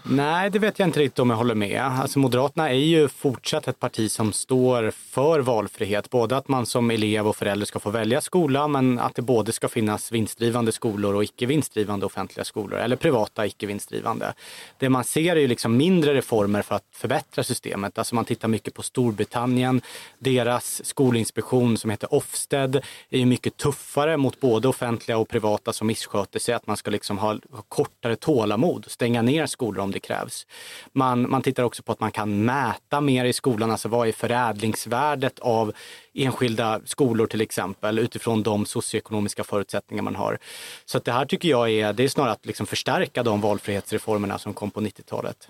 Nej, 0.10 0.50
det 0.50 0.60
vet 0.60 0.80
jag 0.80 0.88
inte 0.88 1.00
riktigt 1.00 1.20
om 1.20 1.30
jag 1.30 1.38
håller 1.38 1.56
med. 1.56 1.82
Alltså 1.82 2.20
Moderaterna 2.20 2.70
är 2.70 2.74
ju 2.74 3.08
fortsatt 3.08 3.68
ett 3.68 3.80
parti 3.80 4.12
som 4.12 4.34
står 4.34 4.92
för 4.92 5.40
valfrihet. 5.40 6.10
Både 6.10 6.38
att 6.38 6.48
man 6.48 6.66
som 6.66 6.92
elev 6.92 7.28
och 7.28 7.36
förälder 7.36 7.66
ska 7.66 7.80
få 7.80 7.90
välja 7.90 8.22
skola, 8.22 8.68
men 8.68 9.00
att 9.00 9.16
det 9.16 9.22
både 9.22 9.52
ska 9.52 9.68
finnas 9.68 10.12
vinstdrivande 10.12 10.72
skolor 10.72 11.16
och 11.16 11.24
icke 11.24 11.46
vinstdrivande 11.46 12.06
offentliga 12.06 12.44
skolor, 12.44 12.80
eller 12.80 12.96
privata 12.96 13.46
icke 13.46 13.66
vinstdrivande. 13.66 14.34
Det 14.78 14.90
man 14.90 15.04
ser 15.04 15.36
är 15.36 15.40
ju 15.40 15.48
liksom 15.48 15.78
mindre 15.78 16.14
reformer 16.14 16.62
för 16.62 16.76
att 16.76 16.86
förbättra 16.92 17.44
systemet. 17.44 17.98
Alltså 17.98 18.16
man 18.16 18.26
tittar 18.26 18.48
mycket 18.48 18.74
på 18.74 18.84
Storbritannien. 18.84 19.82
Deras 20.20 20.86
skolinspektion 20.86 21.78
som 21.78 21.90
heter 21.90 22.14
Ofsted 22.14 22.76
är 23.10 23.20
ju 23.20 23.26
mycket 23.26 23.58
tuffare 23.58 24.18
mot 24.18 24.40
både 24.40 24.68
offentliga 24.68 25.18
och 25.18 25.30
privata 25.30 25.74
som 25.74 25.88
missköter 25.88 26.40
sig. 26.40 26.56
Att 26.56 26.68
man 26.68 26.78
ska 26.78 26.92
liksom 26.92 27.18
ha 27.18 27.38
kortare 27.70 28.16
tålamod, 28.16 28.86
stänga 28.88 29.22
ner 29.22 29.46
skolor 29.46 29.84
om 29.84 29.95
det 29.96 30.00
krävs. 30.00 30.48
Man, 30.94 31.30
man 31.30 31.42
tittar 31.42 31.64
också 31.64 31.84
på 31.84 31.92
att 31.92 32.00
man 32.00 32.12
kan 32.12 32.46
mäta 32.46 33.02
mer 33.02 33.26
i 33.26 33.34
skolan, 33.34 33.72
alltså 33.72 33.90
vad 33.90 34.08
är 34.08 34.12
förädlingsvärdet 34.12 35.40
av 35.40 35.74
enskilda 36.14 36.82
skolor 36.86 37.28
till 37.28 37.42
exempel 37.42 38.00
utifrån 38.00 38.44
de 38.44 38.66
socioekonomiska 38.66 39.44
förutsättningar 39.44 40.04
man 40.04 40.16
har. 40.16 40.38
Så 40.86 40.98
att 40.98 41.06
det 41.06 41.12
här 41.12 41.26
tycker 41.26 41.50
jag 41.50 41.70
är, 41.72 41.94
det 41.94 42.04
är 42.04 42.08
snarare 42.08 42.32
att 42.32 42.46
liksom 42.46 42.66
förstärka 42.66 43.24
de 43.24 43.42
valfrihetsreformerna 43.42 44.38
som 44.38 44.54
kom 44.54 44.72
på 44.72 44.82
90-talet. 44.82 45.50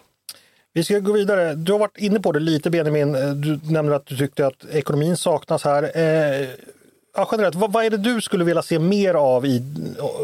Vi 0.74 0.84
ska 0.84 1.00
gå 1.00 1.12
vidare. 1.12 1.54
Du 1.54 1.72
har 1.72 1.80
varit 1.80 1.98
inne 1.98 2.20
på 2.20 2.32
det 2.32 2.40
lite 2.40 2.70
Benjamin. 2.70 3.12
Du 3.42 3.60
nämnde 3.64 3.96
att 3.96 4.06
du 4.06 4.18
tyckte 4.18 4.48
att 4.48 4.66
ekonomin 4.66 5.18
saknas 5.18 5.64
här. 5.64 5.84
Eh, 5.84 6.48
Ja, 7.18 7.28
generellt, 7.32 7.56
vad, 7.56 7.72
vad, 7.72 7.86
är 7.86 7.90
det 7.90 7.98
du 7.98 8.22
skulle 8.22 8.44
vilja 8.44 8.62
se 8.62 8.80
mer 8.80 9.14
av 9.14 9.46
i 9.46 9.64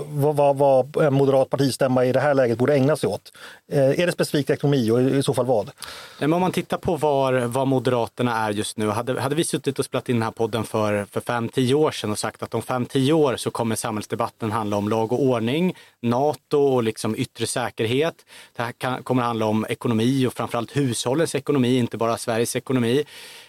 vad, 0.07 0.35
vad, 0.35 0.57
vad 0.57 0.97
en 0.97 1.13
moderat 1.13 1.49
partistämma 1.49 2.05
i 2.05 2.11
det 2.11 2.19
här 2.19 2.33
läget 2.33 2.57
borde 2.57 2.73
ägna 2.73 2.95
sig 2.95 3.09
åt? 3.09 3.33
Eh, 3.71 3.99
är 3.99 4.05
det 4.05 4.11
specifikt 4.11 4.49
ekonomi 4.49 4.91
och 4.91 5.01
i 5.01 5.23
så 5.23 5.33
fall 5.33 5.45
vad? 5.45 5.65
Nej, 5.65 5.73
men 6.19 6.33
om 6.33 6.41
man 6.41 6.51
tittar 6.51 6.77
på 6.77 6.95
var, 6.95 7.33
var 7.33 7.65
Moderaterna 7.65 8.37
är 8.37 8.51
just 8.51 8.77
nu. 8.77 8.89
Hade, 8.89 9.21
hade 9.21 9.35
vi 9.35 9.43
suttit 9.43 9.79
och 9.79 9.85
spelat 9.85 10.09
in 10.09 10.15
den 10.15 10.23
här 10.23 10.31
podden 10.31 10.63
för, 10.63 11.05
för 11.05 11.21
fem, 11.21 11.49
tio 11.49 11.73
år 11.73 11.91
sedan 11.91 12.11
och 12.11 12.19
sagt 12.19 12.43
att 12.43 12.53
om 12.53 12.61
fem, 12.61 12.85
tio 12.85 13.13
år 13.13 13.35
så 13.35 13.51
kommer 13.51 13.75
samhällsdebatten 13.75 14.51
handla 14.51 14.77
om 14.77 14.89
lag 14.89 15.11
och 15.11 15.23
ordning, 15.23 15.75
NATO 16.01 16.57
och 16.57 16.83
liksom 16.83 17.15
yttre 17.15 17.47
säkerhet. 17.47 18.15
Det 18.55 18.63
här 18.63 18.71
kan, 18.71 19.03
kommer 19.03 19.23
handla 19.23 19.45
om 19.45 19.65
ekonomi 19.69 20.27
och 20.27 20.33
framförallt 20.33 20.77
hushållens 20.77 21.35
ekonomi, 21.35 21.77
inte 21.77 21.97
bara 21.97 22.17
Sveriges 22.17 22.55
ekonomi. 22.55 23.05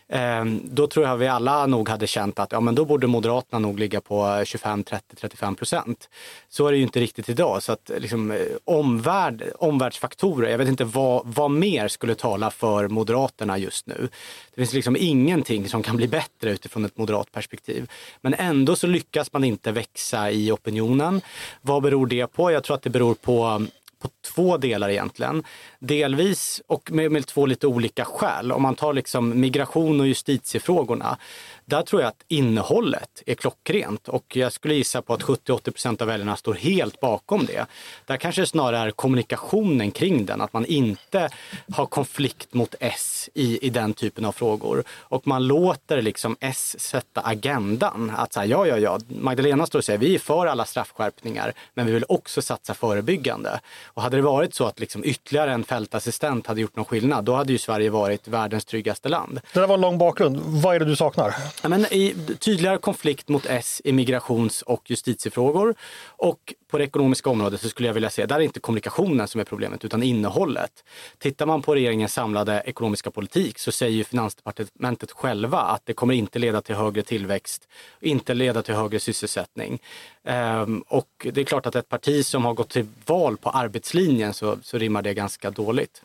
Ehm, 0.09 0.61
då 0.65 0.87
tror 0.87 1.07
jag 1.07 1.17
vi 1.17 1.29
alla 1.29 1.67
nog 1.67 1.89
hade 1.89 2.07
känt 2.07 2.39
att 2.39 2.53
ja, 2.53 2.61
men 2.61 2.75
då 2.75 2.85
borde 2.85 3.07
Moderaterna 3.07 3.59
nog 3.59 3.79
ligga 3.79 4.01
på 4.01 4.43
25, 4.45 4.85
30, 4.85 5.17
35 5.17 5.55
procent. 5.55 6.09
Så 6.49 6.67
är 6.67 6.73
det 6.73 6.79
ju 6.79 6.83
inte 6.83 7.01
riktigt 7.01 7.29
idag. 7.29 7.63
Så 7.63 7.73
att 7.73 7.91
liksom, 7.99 8.31
eh, 8.31 8.39
omvärld, 8.65 9.45
omvärldsfaktorer, 9.59 10.51
jag 10.51 10.59
vet 10.59 10.69
inte 10.69 10.85
vad, 10.85 11.23
vad 11.25 11.51
mer 11.51 11.89
skulle 11.89 12.15
tala 12.15 12.51
för 12.51 12.89
Moderaterna 12.89 13.59
just 13.59 13.87
nu. 13.87 14.09
Det 14.55 14.61
finns 14.61 14.73
liksom 14.73 14.97
ingenting 15.01 15.69
som 15.69 15.83
kan 15.83 15.97
bli 15.97 16.09
bättre 16.09 16.51
utifrån 16.51 16.85
ett 16.85 16.99
moderat 16.99 17.33
perspektiv. 17.33 17.91
Men 18.21 18.35
ändå 18.35 18.77
så 18.77 18.87
lyckas 18.87 19.33
man 19.33 19.45
inte 19.45 19.73
växa 19.73 20.31
i 20.31 20.53
opinionen. 20.53 21.21
Vad 21.61 21.83
beror 21.83 22.07
det 22.07 22.27
på? 22.27 22.53
Jag 22.53 22.65
tror 22.65 22.77
att 22.77 22.83
det 22.83 22.91
beror 22.91 23.15
på 23.15 23.67
på 24.03 24.09
två 24.35 24.57
delar 24.57 24.89
egentligen. 24.89 25.45
Delvis 25.79 26.63
och 26.67 26.93
med, 26.93 27.13
med 27.13 27.27
två 27.27 27.47
lite 27.47 27.67
olika 27.67 28.05
skäl. 28.05 28.53
Om 28.53 28.63
man 28.63 28.75
tar 28.75 28.93
liksom 28.93 29.41
migration 29.41 30.01
och 30.01 30.07
justitiefrågorna 30.07 31.19
där 31.65 31.83
tror 31.83 32.03
jag 32.03 32.09
att 32.09 32.25
innehållet 32.29 33.23
är 33.27 33.35
klockrent 33.35 34.09
och 34.09 34.37
jag 34.37 34.53
skulle 34.53 34.75
gissa 34.75 35.03
på 35.03 35.15
att 35.15 35.23
70-80 35.23 35.71
procent 35.71 36.03
av 36.03 36.09
väljarna 36.09 36.37
står 36.37 36.55
helt 36.55 37.01
bakom 37.01 37.47
det. 37.47 37.67
Där 38.07 38.17
kanske 38.17 38.43
det 38.43 38.47
snarare 38.47 38.87
är 38.89 38.91
kommunikationen 38.91 39.91
kring 39.91 40.27
den, 40.27 40.41
att 40.41 40.53
man 40.53 40.67
inte 40.67 41.29
har 41.73 41.87
konflikt 41.87 42.55
mot 42.55 42.75
S 42.81 43.31
i, 43.35 43.67
i 43.67 43.71
den 43.71 43.95
typen 43.95 44.25
av 44.25 44.33
frågor. 44.33 44.85
Och 44.91 45.27
man 45.27 45.47
låter 45.47 46.03
liksom 46.03 46.37
S 46.41 46.77
sätta 46.81 47.21
agendan. 47.21 48.13
Att 48.17 48.33
säga, 48.33 48.47
ja, 48.47 48.67
ja, 48.67 48.79
ja, 48.79 48.99
Magdalena 49.09 49.67
står 49.67 49.79
och 49.79 49.85
säger 49.85 49.99
vi 49.99 50.15
är 50.15 50.19
för 50.19 50.47
alla 50.47 50.65
straffskärpningar, 50.65 51.53
men 51.75 51.87
vi 51.87 51.93
vill 51.93 52.05
också 52.09 52.43
satsa 52.43 52.75
förebyggande. 52.75 53.61
Och 53.87 54.03
hade 54.03 54.17
det 54.17 54.23
varit 54.23 54.55
så 54.55 54.65
att 54.65 54.81
liksom 54.81 55.05
ytterligare 55.05 55.53
en 55.53 55.65
fältassistent 55.65 56.47
hade 56.47 56.61
gjort 56.61 56.77
någon 56.77 56.85
skillnad, 56.85 57.25
då 57.25 57.35
hade 57.35 57.53
ju 57.53 57.59
Sverige 57.59 57.91
varit 57.91 58.29
världens 58.29 58.65
tryggaste 58.65 59.09
land. 59.09 59.41
Det 59.53 59.61
där 59.61 59.67
var 59.67 59.75
en 59.75 59.81
lång 59.81 59.99
bakgrund. 59.99 60.41
Vad 60.45 60.75
är 60.75 60.79
det 60.79 60.85
du 60.85 60.97
saknar? 60.97 61.35
Men 61.63 61.85
i 61.85 62.15
tydligare 62.39 62.79
konflikt 62.79 63.29
mot 63.29 63.47
S 63.47 63.83
i 63.85 63.93
migrations 63.93 64.63
och 64.63 64.91
justitiefrågor. 64.91 65.75
Och 66.07 66.55
på 66.71 66.79
det 66.79 66.85
ekonomiska 66.85 67.31
området 67.31 67.61
så 67.61 67.69
skulle 67.69 67.89
jag 67.89 67.95
vilja 67.95 68.11
säga, 68.11 68.27
där 68.27 68.37
är 68.37 68.41
inte 68.41 68.61
kommunikationen 68.61 69.29
som 69.29 69.41
är 69.41 69.45
problemet 69.45 69.85
utan 69.85 70.03
innehållet. 70.03 70.85
Tittar 71.19 71.47
man 71.47 71.63
på 71.63 71.75
regeringens 71.75 72.13
samlade 72.13 72.63
ekonomiska 72.67 73.11
politik 73.11 73.59
så 73.59 73.73
säger 73.73 74.05
Finansdepartementet 74.05 75.13
själva 75.13 75.59
att 75.59 75.83
det 75.85 75.93
kommer 75.93 76.15
inte 76.15 76.39
leda 76.39 76.61
till 76.61 76.75
högre 76.75 77.03
tillväxt, 77.03 77.69
inte 78.01 78.35
leda 78.35 78.63
till 78.63 78.75
högre 78.75 79.01
sysselsättning. 79.01 79.79
Ehm, 80.25 80.85
och 80.89 81.27
det 81.33 81.41
är 81.41 81.45
klart 81.45 81.67
att 81.67 81.75
ett 81.75 81.89
parti 81.89 82.27
som 82.27 82.45
har 82.45 82.55
gått 82.55 82.71
till 82.71 82.87
val 83.07 83.37
på 83.37 83.51
arbetslinjen 83.51 84.35
så, 84.35 84.59
så 84.63 84.79
rimmar 84.79 85.03
det 85.03 85.15
ganska 85.15 85.51
dåligt. 85.51 86.03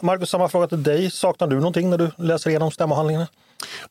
Marcus, 0.00 0.30
samma 0.30 0.48
fråga 0.48 0.66
till 0.66 0.82
dig. 0.82 1.10
Saknar 1.10 1.46
du 1.46 1.56
någonting 1.56 1.90
när 1.90 1.98
du 1.98 2.10
läser 2.18 2.50
igenom 2.50 2.70
stämmohandlingarna? 2.70 3.26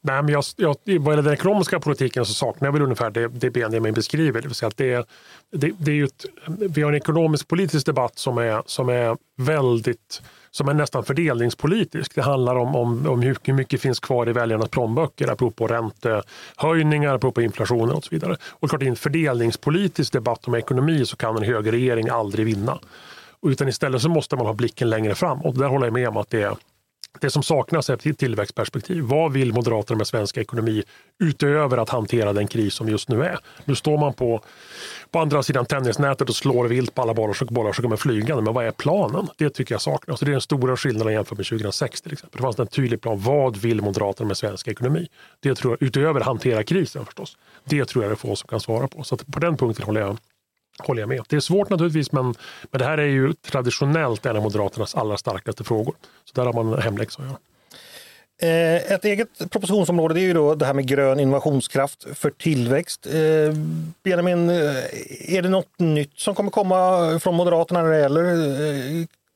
Nej, 0.01 0.24
men 0.24 0.34
jag, 0.34 0.44
jag, 0.56 0.75
vad 0.86 1.13
gäller 1.13 1.24
den 1.24 1.34
ekonomiska 1.34 1.80
politiken 1.80 2.25
så 2.25 2.34
saknar 2.34 2.68
jag 2.68 2.74
väl 2.74 2.82
ungefär 2.82 3.10
det, 3.10 3.27
det 3.27 3.50
Benjamin 3.50 3.94
beskriver. 3.94 4.42
Det 4.42 4.48
vill 4.48 4.56
säga 4.56 4.68
att 4.68 4.77
det, 4.77 5.08
det, 5.51 5.72
det 5.77 6.00
är 6.00 6.03
ett, 6.03 6.25
vi 6.48 6.82
har 6.82 6.89
en 6.89 6.98
ekonomisk 6.98 7.48
politisk 7.48 7.86
debatt 7.86 8.20
som 8.20 8.38
är, 8.38 8.63
som 8.65 8.89
är 8.89 9.18
väldigt 9.38 10.22
som 10.56 10.70
är 10.70 10.74
nästan 10.74 11.03
fördelningspolitisk. 11.03 12.15
Det 12.15 12.22
handlar 12.22 12.56
om, 12.56 12.75
om, 12.75 13.08
om 13.08 13.22
hur 13.22 13.53
mycket 13.53 13.82
finns 13.82 14.00
kvar 14.00 14.30
i 14.30 14.34
väljarnas 14.34 14.70
plånböcker 14.70 15.32
apropå 15.32 15.68
räntehöjningar, 15.68 17.15
apropå 17.15 17.42
inflationen 17.42 17.92
och 17.92 18.03
så 18.03 18.10
vidare. 18.12 18.38
Och 18.50 18.70
klart 18.70 18.84
i 18.84 18.88
en 18.88 18.96
fördelningspolitisk 18.96 20.13
debatt 20.13 20.48
om 20.48 20.56
ekonomi 20.56 21.06
så 21.06 21.15
kan 21.15 21.38
en 21.38 21.44
högerregering 21.44 22.10
aldrig 22.10 22.46
vinna. 22.46 22.80
Utan 23.46 23.68
istället 23.68 24.01
så 24.01 24.10
måste 24.10 24.36
man 24.36 24.46
ha 24.46 24.53
blicken 24.53 24.89
längre 24.89 25.15
fram 25.15 25.42
och 25.42 25.53
där 25.53 25.68
håller 25.68 25.86
jag 25.86 25.94
med 25.94 26.08
om 26.08 26.18
att 26.18 26.30
det 26.30 26.42
är 26.42 26.56
det 27.22 27.29
som 27.29 27.43
saknas 27.43 27.89
är 27.89 27.93
ett 27.93 28.17
tillväxtperspektiv. 28.17 29.03
Vad 29.03 29.34
vill 29.34 29.53
Moderaterna 29.53 29.98
med 29.98 30.08
svensk 30.08 30.38
ekonomi 30.38 30.84
utöver 31.20 31.77
att 31.77 31.89
hantera 31.89 32.34
den 32.34 32.48
kris 32.48 32.74
som 32.74 32.89
just 32.89 33.10
nu 33.10 33.24
är? 33.24 33.39
Nu 33.65 33.75
står 33.75 33.98
man 33.98 34.13
på, 34.13 34.41
på 35.12 35.20
andra 35.20 35.43
sidan 35.43 35.65
tennisnätet 35.65 36.29
och 36.29 36.36
slår 36.36 36.67
vilt 36.67 36.96
på 36.96 37.01
alla 37.01 37.13
bollar, 37.13 37.34
så, 37.34 37.46
bollar 37.46 37.74
som 37.74 37.84
kommer 37.84 37.98
flygande. 37.98 38.43
Men 38.43 38.53
vad 38.53 38.65
är 38.65 38.72
planen? 38.72 39.27
Det 39.38 39.50
tycker 39.50 39.74
jag 39.74 39.82
saknas. 39.82 40.20
det 40.20 40.25
är 40.25 40.32
den 40.32 40.41
stora 40.41 40.77
skillnaden 40.77 41.13
jämfört 41.13 41.38
med 41.38 41.48
2006 41.48 42.01
till 42.01 42.13
exempel. 42.13 42.38
Det 42.38 42.43
fanns 42.43 42.60
en 42.60 42.67
tydlig 42.67 43.01
plan. 43.01 43.20
Vad 43.20 43.58
vill 43.58 43.82
Moderaterna 43.82 44.27
med 44.27 44.38
svensk 44.38 44.67
ekonomi? 44.67 45.08
Det 45.39 45.55
tror 45.55 45.74
jag, 45.79 45.88
utöver 45.88 46.20
att 46.20 46.25
hantera 46.25 46.63
krisen 46.63 47.05
förstås. 47.05 47.38
Det 47.65 47.86
tror 47.86 48.03
jag 48.03 48.12
det 48.12 48.13
är 48.13 48.15
få 48.15 48.36
som 48.36 48.48
kan 48.48 48.60
svara 48.60 48.88
på. 48.88 49.03
Så 49.03 49.17
på 49.17 49.39
den 49.39 49.58
punkten 49.58 49.86
håller 49.86 50.01
jag 50.01 50.17
håller 50.80 51.01
jag 51.01 51.10
med. 51.10 51.24
Det 51.30 51.36
är 51.36 51.39
svårt 51.39 51.70
naturligtvis, 51.70 52.12
men, 52.12 52.25
men 52.72 52.80
det 52.80 52.86
här 52.86 52.98
är 52.98 53.06
ju 53.06 53.34
traditionellt 53.34 54.25
en 54.25 54.36
av 54.36 54.44
Moderaternas 54.44 54.96
allra 54.96 55.18
starkaste 55.18 55.63
frågor. 55.63 55.96
Så 56.25 56.34
där 56.34 56.46
har 56.46 56.63
man 56.63 56.82
hemläxa 56.82 57.22
att 57.22 57.27
göra. 57.27 57.38
Eh, 58.42 58.92
ett 58.92 59.06
eget 59.06 59.51
propositionsområde 59.51 60.20
är 60.20 60.24
ju 60.24 60.34
då 60.34 60.56
det 60.56 60.65
här 60.65 60.74
med 60.74 60.88
grön 60.88 61.20
innovationskraft 61.20 62.06
för 62.13 62.30
tillväxt. 62.30 63.06
Eh, 63.06 63.53
Benjamin, 64.03 64.50
eh, 64.50 65.36
är 65.36 65.42
det 65.42 65.50
något 65.50 65.80
nytt 65.80 66.20
som 66.20 66.36
kommer 66.36 66.51
komma 66.51 67.20
från 67.20 67.36
Moderaterna 67.36 67.82
när 67.82 67.89
det 67.89 68.00
gäller 68.00 68.24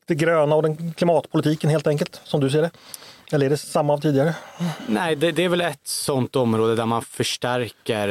det 0.06 0.16
gröna 0.16 0.56
och 0.56 0.64
den 0.64 0.94
klimatpolitiken 0.94 1.70
helt 1.70 1.88
enkelt, 1.88 2.22
som 2.24 2.40
du 2.42 2.50
ser 2.50 2.62
det? 2.62 2.72
Eller 3.32 3.46
är 3.46 3.50
det 3.50 3.58
samma 3.58 3.94
av 3.94 3.98
tidigare? 3.98 4.36
Nej, 4.88 5.16
det, 5.16 5.32
det, 5.32 5.44
är 5.44 5.50
väl 5.50 5.62
ett 5.62 5.88
sånt 5.88 6.36
område 6.36 6.76
där 6.76 6.86
man 6.86 7.02
förstärker 7.02 8.08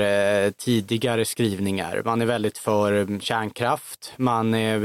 eh, 0.46 0.50
tidigare 0.50 1.25
skrivningar. 1.25 2.02
Man 2.04 2.23
är 2.23 2.26
väldigt 2.26 2.58
för 2.58 2.92
eh, 2.92 3.18
kärnkraft. 3.18 4.12
Man 4.16 4.54
eh, 4.54 4.78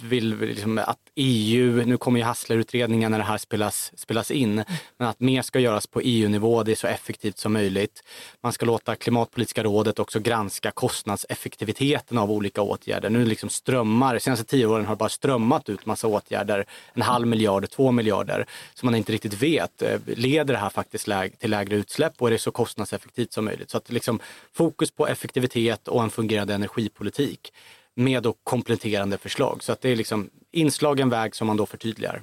vill 0.00 0.36
liksom 0.38 0.78
att 0.78 0.98
EU, 1.14 1.84
nu 1.86 1.96
kommer 1.96 2.18
ju 2.18 2.24
Hasslerutredningen 2.24 3.10
när 3.10 3.18
det 3.18 3.24
här 3.24 3.38
spelas, 3.38 3.92
spelas 3.96 4.30
in, 4.30 4.64
men 4.98 5.08
att 5.08 5.20
mer 5.20 5.42
ska 5.42 5.58
göras 5.60 5.86
på 5.86 6.00
EU-nivå, 6.00 6.62
det 6.62 6.72
är 6.72 6.76
så 6.76 6.86
effektivt 6.86 7.38
som 7.38 7.52
möjligt. 7.52 8.02
Man 8.40 8.52
ska 8.52 8.66
låta 8.66 8.94
Klimatpolitiska 8.94 9.62
rådet 9.62 9.98
också 9.98 10.20
granska 10.20 10.70
kostnadseffektiviteten 10.70 12.18
av 12.18 12.32
olika 12.32 12.62
åtgärder. 12.62 13.10
Nu 13.10 13.24
liksom 13.24 13.48
strömmar, 13.48 14.14
de 14.14 14.20
senaste 14.20 14.44
tio 14.44 14.66
åren 14.66 14.86
har 14.86 14.94
det 14.94 14.98
bara 14.98 15.08
strömmat 15.08 15.68
ut 15.68 15.86
massa 15.86 16.06
åtgärder, 16.06 16.66
en 16.94 17.02
halv 17.02 17.26
miljard, 17.26 17.70
två 17.70 17.92
miljarder, 17.92 18.46
som 18.74 18.86
man 18.86 18.94
inte 18.94 19.12
riktigt 19.12 19.42
vet, 19.42 19.65
att 19.66 19.82
eh, 19.82 19.98
leder 20.06 20.54
det 20.54 20.60
här 20.60 20.70
faktiskt 20.70 21.08
till 21.38 21.50
lägre 21.50 21.76
utsläpp 21.76 22.12
och 22.18 22.28
är 22.28 22.32
det 22.32 22.38
så 22.38 22.50
kostnadseffektivt 22.50 23.32
som 23.32 23.44
möjligt? 23.44 23.70
Så 23.70 23.76
att 23.76 23.90
liksom 23.90 24.20
fokus 24.52 24.90
på 24.90 25.06
effektivitet 25.06 25.88
och 25.88 26.02
en 26.02 26.10
fungerande 26.10 26.54
energipolitik 26.54 27.52
med 27.94 28.22
då 28.22 28.34
kompletterande 28.44 29.18
förslag. 29.18 29.62
Så 29.62 29.72
att 29.72 29.80
det 29.80 29.88
är 29.88 29.96
liksom 29.96 30.30
inslagen 30.52 31.08
väg 31.08 31.36
som 31.36 31.46
man 31.46 31.56
då 31.56 31.66
förtydligar. 31.66 32.22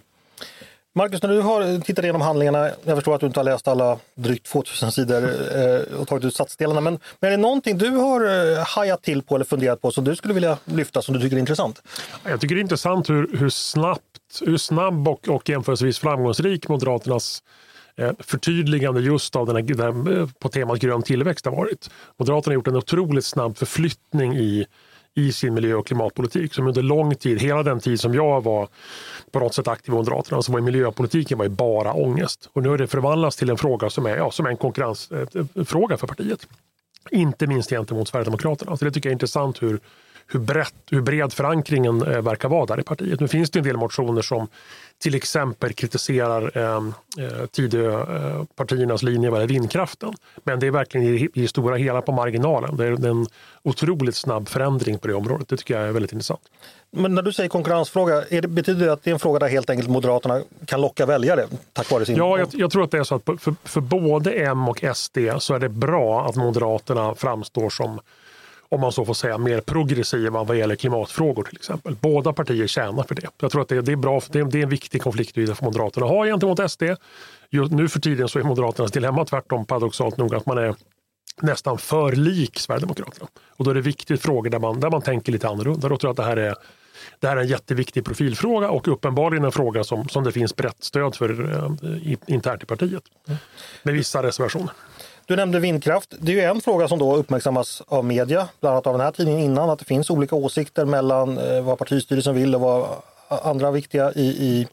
Marcus, 0.96 1.22
när 1.22 1.30
du 1.30 1.42
har 1.42 1.80
tittat 1.80 2.04
igenom 2.04 2.22
handlingarna, 2.22 2.70
jag 2.84 2.98
förstår 2.98 3.16
att 3.16 3.22
du 3.22 3.28
inte 3.28 3.40
har 3.40 3.46
läst 3.46 3.68
alla 3.68 3.98
drygt 4.16 4.46
2000 4.46 4.92
sidor 4.92 5.24
eh, 5.24 6.00
och 6.00 6.08
tagit 6.08 6.26
ut 6.26 6.36
satsdelarna, 6.36 6.82
men, 6.82 7.00
men 7.20 7.28
är 7.28 7.38
det 7.38 7.42
någonting 7.42 7.78
du 7.78 7.90
har 7.90 8.22
eh, 8.26 8.66
hajat 8.66 9.04
till 9.04 9.22
på 9.22 9.36
eller 9.36 9.46
funderat 9.46 9.82
på 9.82 9.92
som 9.92 10.04
du 10.04 10.16
skulle 10.16 10.34
vilja 10.34 10.58
lyfta 10.66 11.02
som 11.02 11.14
du 11.14 11.22
tycker 11.22 11.36
är 11.36 11.40
intressant? 11.40 11.82
Jag 12.24 12.42
tycker 12.42 12.56
det 12.56 12.60
är 12.60 12.62
intressant 12.62 13.10
hur, 13.10 13.38
hur 13.38 13.50
snabbt, 13.50 14.42
hur 14.46 14.58
snabb 14.58 15.08
och, 15.08 15.30
och 15.30 15.50
jämförelsevis 15.50 16.00
framgångsrik 16.00 16.68
Moderaternas 16.68 17.44
eh, 17.98 18.12
förtydligande 18.20 19.02
just 19.02 19.36
av 19.36 19.48
den 19.48 19.56
här, 19.56 19.64
där, 19.64 20.20
eh, 20.20 20.30
på 20.40 20.50
temat 20.50 20.80
grön 20.80 21.04
tillväxt 21.04 21.46
har 21.46 21.56
varit. 21.56 21.90
Moderaterna 22.18 22.52
har 22.52 22.56
gjort 22.56 22.68
en 22.68 22.76
otroligt 22.76 23.26
snabb 23.26 23.58
förflyttning 23.58 24.38
i 24.38 24.66
i 25.16 25.32
sin 25.32 25.54
miljö 25.54 25.76
och 25.76 25.88
klimatpolitik 25.88 26.54
som 26.54 26.68
under 26.68 26.82
lång 26.82 27.16
tid, 27.16 27.42
hela 27.42 27.64
den 27.64 27.80
tid 27.80 28.00
som 28.00 28.14
jag 28.14 28.44
var 28.44 28.68
på 29.32 29.40
något 29.40 29.54
sätt 29.54 29.68
aktiv 29.68 29.94
i 29.94 29.96
Moderaterna, 29.96 30.42
så 30.42 30.52
var 30.52 30.62
miljöpolitiken 30.62 31.38
var 31.38 31.46
ju 31.46 31.50
bara 31.50 31.94
ångest. 31.94 32.50
Och 32.54 32.64
nu 32.64 32.70
har 32.70 32.78
det 32.78 32.88
förvandlats 32.88 33.38
till 33.38 33.50
en 33.50 33.58
fråga 33.58 33.90
som 33.90 34.06
är, 34.06 34.18
ja, 34.18 34.32
som 34.32 34.46
är 34.46 34.50
en 34.50 34.58
konkurrensfråga 34.58 35.94
eh, 35.94 35.94
eh, 35.94 35.98
för 35.98 36.08
partiet. 36.08 36.48
Inte 37.12 37.48
minst 37.48 37.70
gentemot 37.70 38.08
Sverigedemokraterna. 38.08 38.78
Så 38.78 38.86
det 38.86 38.92
tycker 38.92 39.10
jag 39.10 39.12
är 39.12 39.16
intressant 39.16 39.62
hur, 39.62 39.80
hur, 40.28 40.40
brett, 40.40 40.74
hur 40.92 41.02
bred 41.02 41.34
förankringen 41.34 42.02
eh, 42.02 42.22
verkar 42.22 42.50
vara 42.50 42.66
där 42.66 42.80
i 42.80 42.84
partiet. 42.84 43.20
Nu 43.20 43.28
finns 43.28 43.50
det 43.50 43.60
en 43.60 43.66
del 43.66 43.78
motioner 43.78 44.22
som 44.22 44.48
till 45.02 45.16
exempel 45.16 45.74
kritiserar 45.74 46.58
eh, 46.58 46.78
eh 47.26 47.46
Tidöpartiernas 47.46 49.04
linje 49.04 49.30
vad 49.30 49.48
vindkraften. 49.48 50.14
Men 50.44 50.60
det 50.60 50.68
är 50.68 50.72
verkligen 50.72 51.08
i, 51.08 51.30
i 51.34 51.48
stora 51.48 51.76
hela 51.76 52.02
på 52.02 52.12
marginalen. 52.12 52.78
Det 52.78 52.86
är, 52.86 53.06
en 53.06 53.28
otroligt 53.64 54.16
snabb 54.16 54.50
förändring 54.50 55.00
på 55.00 55.08
det 55.08 55.14
området. 55.14 55.48
Det 55.48 55.58
tycker 55.58 55.80
jag 55.80 55.88
är 55.88 55.92
väldigt 55.92 56.12
intressant. 56.12 56.42
Men 56.92 57.16
när 57.16 57.22
du 57.22 57.34
säger 57.34 57.50
konkurrensfråga, 57.50 58.24
det, 58.30 58.48
betyder 58.48 58.86
det 58.86 58.94
att 58.94 59.04
det 59.04 59.10
är 59.10 59.14
en 59.14 59.20
fråga 59.20 59.40
där 59.40 59.48
helt 59.48 59.70
enkelt 59.70 59.90
Moderaterna 59.90 60.42
kan 60.66 60.82
locka 60.82 61.06
väljare 61.06 61.46
tack 61.74 61.92
vare 61.92 62.06
sin... 62.06 62.16
Ja, 62.16 62.40
jag, 62.40 62.48
jag 62.52 62.72
tror 62.72 62.84
att 62.84 62.92
det 62.92 62.98
är 62.98 63.04
så 63.04 63.16
att 63.16 63.26
för, 63.26 63.56
för 63.64 63.82
både 63.82 64.32
M 64.32 64.70
och 64.70 64.84
SD 64.94 65.18
så 65.40 65.54
är 65.54 65.60
det 65.60 65.70
bra 65.70 66.26
att 66.30 66.36
Moderaterna 66.36 67.16
framstår 67.16 67.70
som 67.70 68.00
om 68.74 68.82
man 68.82 68.92
så 68.92 69.06
får 69.06 69.14
säga, 69.14 69.38
mer 69.38 69.62
progressiva 69.62 70.44
vad 70.44 70.58
gäller 70.58 70.76
klimatfrågor 70.76 71.44
till 71.44 71.56
exempel. 71.56 71.96
Båda 72.02 72.34
partier 72.34 72.68
tjänar 72.68 73.04
för 73.04 73.16
det. 73.16 73.28
Jag 73.42 73.52
tror 73.52 73.62
att 73.62 73.68
det, 73.68 73.82
det 73.82 73.92
är 73.92 73.96
bra, 73.96 74.22
det 74.32 74.40
är, 74.40 74.44
det 74.44 74.60
är 74.60 74.64
en 74.64 74.70
viktig 74.70 75.02
konfliktyta 75.02 75.56
för 75.56 75.66
Moderaterna 75.66 76.06
att 76.06 76.12
ha 76.12 76.26
gentemot 76.26 76.72
SD. 76.72 76.84
Just 77.50 77.72
nu 77.72 77.90
för 77.90 78.00
tiden 78.00 78.28
så 78.30 78.40
är 78.40 78.44
Moderaternas 78.44 78.92
dilemma 78.92 79.26
tvärtom 79.26 79.66
paradoxalt 79.66 80.18
nog 80.18 80.36
att 80.36 80.46
man 80.46 80.58
är 80.58 80.76
nästan 81.42 81.78
för 81.78 82.12
lik 82.12 82.60
Sverigedemokraterna. 82.60 83.28
Och 83.58 83.66
då 83.66 83.72
är 83.72 83.76
det 83.76 83.82
viktigt 83.82 84.22
frågor 84.22 84.50
där 84.50 84.60
man, 84.60 84.80
där 84.80 84.90
man 84.90 85.02
tänker 85.02 85.32
lite 85.32 85.50
annorlunda. 85.50 85.90
Då 85.90 85.98
tror 85.98 86.08
jag 86.08 86.12
att 86.12 86.18
det 86.18 86.24
här 86.24 86.38
är 86.38 86.56
det 87.20 87.28
här 87.28 87.38
är 87.38 87.42
en 87.42 87.48
jätteviktig 87.48 88.06
profilfråga 88.06 88.70
och 88.70 88.88
uppenbarligen 88.88 89.44
en 89.46 89.52
fråga 89.52 89.84
som, 89.84 90.10
som 90.10 90.24
det 90.24 90.32
finns 90.32 90.56
brett 90.56 90.84
stöd 90.84 91.16
för 91.16 91.52
eh, 91.52 92.14
internt 92.28 92.64
i 92.64 92.66
partiet. 92.66 93.04
Med 93.84 93.94
vissa 93.94 94.24
reservationer. 94.24 94.72
Du 95.26 95.36
nämnde 95.36 95.60
vindkraft. 95.60 96.14
Det 96.20 96.32
är 96.32 96.36
ju 96.36 96.42
en 96.42 96.62
fråga 96.62 96.88
som 96.88 97.00
då 97.00 97.16
uppmärksammas 97.16 97.82
av 97.88 98.06
media, 98.06 98.50
bland 98.60 98.74
annat 98.74 98.88
av 98.88 98.94
den 98.94 99.02
här 99.02 99.12
tidningen 99.12 99.42
innan, 99.42 99.70
att 99.70 99.80
det 99.80 99.86
finns 99.86 100.10
olika 100.10 100.36
åsikter 100.36 100.86
mellan 100.86 101.38
eh, 101.38 101.62
vad 101.62 101.78
partistyrelsen 101.78 102.36
vill 102.36 102.56
och 102.56 102.62
vad 102.62 102.88
andra 103.28 103.72
viktiga 103.72 104.12
i, 104.12 104.26
i 104.26 104.68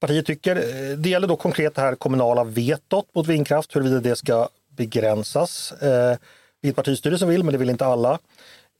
partiet 0.00 0.26
tycker. 0.26 0.54
Det 0.96 1.08
gäller 1.08 1.28
då 1.28 1.36
konkret 1.36 1.74
det 1.74 1.80
här 1.80 1.94
kommunala 1.94 2.44
vetot 2.44 3.14
mot 3.14 3.26
vindkraft, 3.26 3.76
huruvida 3.76 4.00
det 4.00 4.16
ska 4.16 4.48
begränsas. 4.76 5.72
Eh, 5.72 6.16
vilket 6.62 6.76
partistyrelsen 6.76 7.28
vill, 7.28 7.44
men 7.44 7.52
det 7.52 7.58
vill 7.58 7.70
inte 7.70 7.86
alla. 7.86 8.18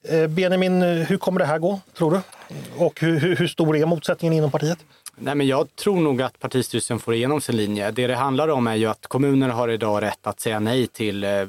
Eh, 0.09 0.27
Benjamin, 0.27 0.83
hur 0.83 1.17
kommer 1.17 1.39
det 1.39 1.47
här 1.47 1.59
gå, 1.59 1.81
tror 1.99 2.11
du? 2.11 2.21
Och 2.85 3.01
hur, 3.01 3.21
hur, 3.21 3.37
hur 3.37 3.47
stor 3.47 3.77
är 3.77 3.87
motsättningen 3.87 4.37
inom 4.37 4.51
partiet? 4.51 4.79
Nej, 5.16 5.35
men 5.35 5.47
jag 5.47 5.76
tror 5.76 6.00
nog 6.00 6.23
att 6.23 6.38
partistyrelsen 6.38 6.99
får 6.99 7.14
igenom 7.14 7.40
sin 7.40 7.57
linje. 7.57 7.90
Det 7.90 8.07
det 8.07 8.14
handlar 8.14 8.49
om 8.49 8.66
är 8.66 8.75
ju 8.75 8.87
att 8.87 9.07
kommuner 9.07 9.49
har 9.49 9.69
idag 9.69 10.02
rätt 10.02 10.26
att 10.26 10.40
säga 10.40 10.61
nej 10.61 10.87
till 10.87 11.25
eh, 11.25 11.47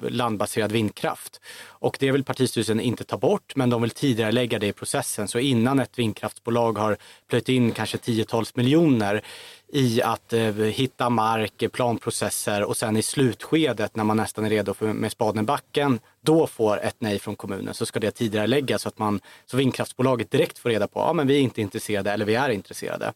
landbaserad 0.00 0.72
vindkraft. 0.72 1.40
Och 1.66 1.96
det 2.00 2.12
vill 2.12 2.24
partistyrelsen 2.24 2.80
inte 2.80 3.04
ta 3.04 3.16
bort, 3.16 3.56
men 3.56 3.70
de 3.70 3.82
vill 3.82 3.90
tidigare 3.90 4.32
lägga 4.32 4.58
det 4.58 4.66
i 4.66 4.72
processen. 4.72 5.28
Så 5.28 5.38
innan 5.38 5.78
ett 5.78 5.98
vindkraftsbolag 5.98 6.78
har 6.78 6.96
plöjt 7.28 7.48
in 7.48 7.72
kanske 7.72 7.98
tiotals 7.98 8.56
miljoner 8.56 9.22
i 9.72 10.02
att 10.02 10.32
eh, 10.32 10.54
hitta 10.54 11.10
mark, 11.10 11.64
planprocesser 11.72 12.64
och 12.64 12.76
sen 12.76 12.96
i 12.96 13.02
slutskedet 13.02 13.96
när 13.96 14.04
man 14.04 14.16
nästan 14.16 14.44
är 14.44 14.50
redo 14.50 14.74
för, 14.74 14.92
med 14.92 15.12
spaden 15.12 15.42
i 15.42 15.46
backen, 15.46 16.00
då 16.20 16.46
får 16.46 16.80
ett 16.80 16.96
nej 16.98 17.18
från 17.18 17.36
kommunen 17.36 17.74
så 17.74 17.86
ska 17.86 18.00
det 18.00 18.10
tidigare 18.10 18.46
läggas 18.46 18.82
så 18.82 18.88
att 18.88 18.98
man, 18.98 19.20
så 19.46 19.56
vindkraftsbolaget 19.56 20.30
direkt 20.30 20.58
får 20.58 20.70
reda 20.70 20.88
på, 20.88 21.00
ja 21.00 21.12
men 21.12 21.26
vi 21.26 21.36
är 21.36 21.40
inte 21.40 21.60
intresserade 21.60 22.12
eller 22.12 22.24
vi 22.24 22.34
är 22.34 22.48
intresserade. 22.48 23.12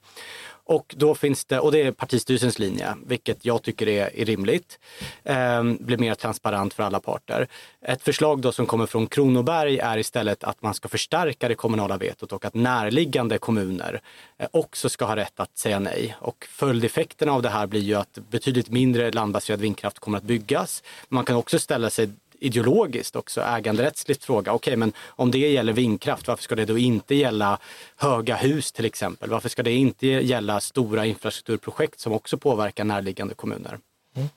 Och, 0.71 0.95
då 0.99 1.15
finns 1.15 1.45
det, 1.45 1.61
och 1.61 1.73
det 1.73 1.83
är 1.83 1.93
partistyrelsens 1.93 2.59
linje, 2.59 2.95
vilket 3.07 3.45
jag 3.45 3.63
tycker 3.63 3.89
är, 3.89 4.19
är 4.21 4.25
rimligt. 4.25 4.79
Eh, 5.25 5.63
blir 5.63 5.99
mer 5.99 6.15
transparent 6.15 6.75
för 6.75 6.83
alla 6.83 7.01
parter. 7.01 7.49
Ett 7.83 8.03
förslag 8.03 8.41
då 8.41 8.53
som 8.53 8.67
kommer 8.67 8.87
från 8.87 9.07
Kronoberg 9.07 9.79
är 9.79 9.99
istället 9.99 10.45
att 10.45 10.63
man 10.63 10.75
ska 10.75 10.89
förstärka 10.89 11.49
det 11.49 11.55
kommunala 11.55 11.97
vetot 11.97 12.33
och 12.33 12.45
att 12.45 12.55
närliggande 12.55 13.39
kommuner 13.39 14.01
eh, 14.39 14.49
också 14.51 14.89
ska 14.89 15.05
ha 15.05 15.17
rätt 15.17 15.41
att 15.41 15.59
säga 15.59 15.79
nej. 15.79 16.17
Och 16.21 16.47
följdeffekterna 16.51 17.33
av 17.33 17.43
det 17.43 17.49
här 17.49 17.67
blir 17.67 17.81
ju 17.81 17.95
att 17.95 18.19
betydligt 18.31 18.71
mindre 18.71 19.11
landbaserad 19.11 19.61
vindkraft 19.61 19.99
kommer 19.99 20.19
att 20.19 20.25
byggas. 20.25 20.83
Man 21.09 21.25
kan 21.25 21.37
också 21.37 21.59
ställa 21.59 21.91
sig 21.91 22.11
ideologiskt 22.41 23.17
också, 23.17 23.41
äganderättsligt 23.41 24.25
fråga. 24.25 24.53
Okej, 24.53 24.71
okay, 24.71 24.77
men 24.77 24.93
om 25.09 25.31
det 25.31 25.39
gäller 25.39 25.73
vindkraft, 25.73 26.29
varför 26.29 26.43
ska 26.43 26.55
det 26.55 26.65
då 26.65 26.79
inte 26.79 27.15
gälla 27.15 27.59
höga 27.97 28.37
hus 28.37 28.73
till 28.73 28.85
exempel? 28.85 29.31
Varför 29.31 29.49
ska 29.49 29.63
det 29.63 29.73
inte 29.73 30.07
gälla 30.07 30.61
stora 30.61 31.07
infrastrukturprojekt 31.07 32.01
som 32.01 32.13
också 32.13 32.39
påverkar 32.39 32.85
närliggande 32.85 33.35
kommuner? 33.35 33.79
Mm. 34.17 34.29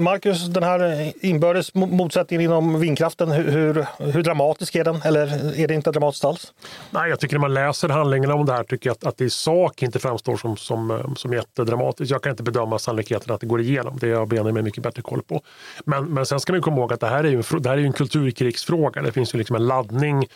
Marcus, 0.00 0.46
den 0.46 0.62
här 0.62 1.12
inbördes 1.26 1.74
motsättningen 1.74 2.44
inom 2.44 2.80
vindkraften, 2.80 3.30
hur, 3.30 3.86
hur, 3.98 4.22
dramatisk 4.22 4.74
är 4.74 4.84
den? 4.84 5.02
Eller 5.04 5.26
är 5.60 5.68
det 5.68 5.74
inte 5.74 5.90
dramatiskt 5.90 6.24
alls? 6.24 6.52
Nej, 6.90 7.10
jag 7.10 7.20
tycker 7.20 7.34
när 7.34 7.40
man 7.40 7.54
läser 7.54 7.88
handlingarna 7.88 8.34
om 8.34 8.46
det 8.46 8.52
här 8.52 8.64
tycker 8.64 8.90
jag 8.90 8.94
att, 8.94 9.04
att 9.04 9.16
det 9.16 9.24
i 9.24 9.30
sak 9.30 9.82
inte 9.82 9.98
framstår 9.98 10.36
som, 10.36 10.56
som, 10.56 10.90
eh, 10.90 11.14
som 11.14 11.32
jättedramatiskt. 11.32 12.10
Jag 12.10 12.22
kan 12.22 12.30
inte 12.30 12.42
bedöma 12.42 12.78
sannolikheten 12.78 13.34
att 13.34 13.40
det 13.40 13.46
går 13.46 13.60
igenom. 13.60 13.98
Det 14.00 14.12
har 14.12 14.26
Benjamin 14.26 14.64
mycket 14.64 14.82
bättre 14.82 15.02
koll 15.02 15.22
på. 15.22 15.42
Men, 15.84 16.04
men 16.04 16.26
sen 16.26 16.40
ska 16.40 16.52
man 16.52 16.62
komma 16.62 16.76
ihåg 16.76 16.92
att 16.92 17.00
det 17.00 17.06
här 17.06 17.24
är 17.24 17.28
ju 17.28 17.36
en, 17.36 17.62
det 17.62 17.68
här 17.68 17.78
är 17.78 17.82
en 17.82 17.92
kulturkrigsfråga. 17.92 19.02
Det 19.02 19.12
finns 19.12 19.34
ju 19.34 19.38
liksom 19.38 19.56
en 19.56 19.66
laddning 19.66 20.26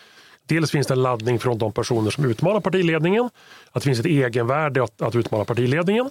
Dels 0.47 0.71
finns 0.71 0.87
det 0.87 0.95
en 0.95 1.03
laddning 1.03 1.39
från 1.39 1.59
de 1.59 1.73
personer 1.73 2.11
som 2.11 2.25
utmanar 2.25 2.61
partiledningen. 2.61 3.31
Att 3.73 3.83
det 3.83 3.87
finns 3.89 4.01
ett 4.01 4.07
egenvärde 4.07 4.85
att, 4.85 5.03
att 5.03 5.15
utmana 5.15 5.45
partiledningen. 5.45 6.11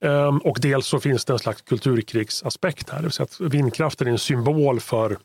Um, 0.00 0.38
och 0.38 0.58
dels 0.60 0.86
så 0.86 1.00
finns 1.00 1.24
det 1.24 1.32
en 1.32 1.38
slags 1.38 1.62
kulturkrigsaspekt 1.62 2.90
här. 2.90 2.98
Det 2.98 3.02
vill 3.02 3.12
säga 3.12 3.24
att 3.24 3.40
vindkraften 3.40 4.06
är 4.06 4.10
en 4.10 4.18
symbol 4.18 4.80
för 4.80 5.18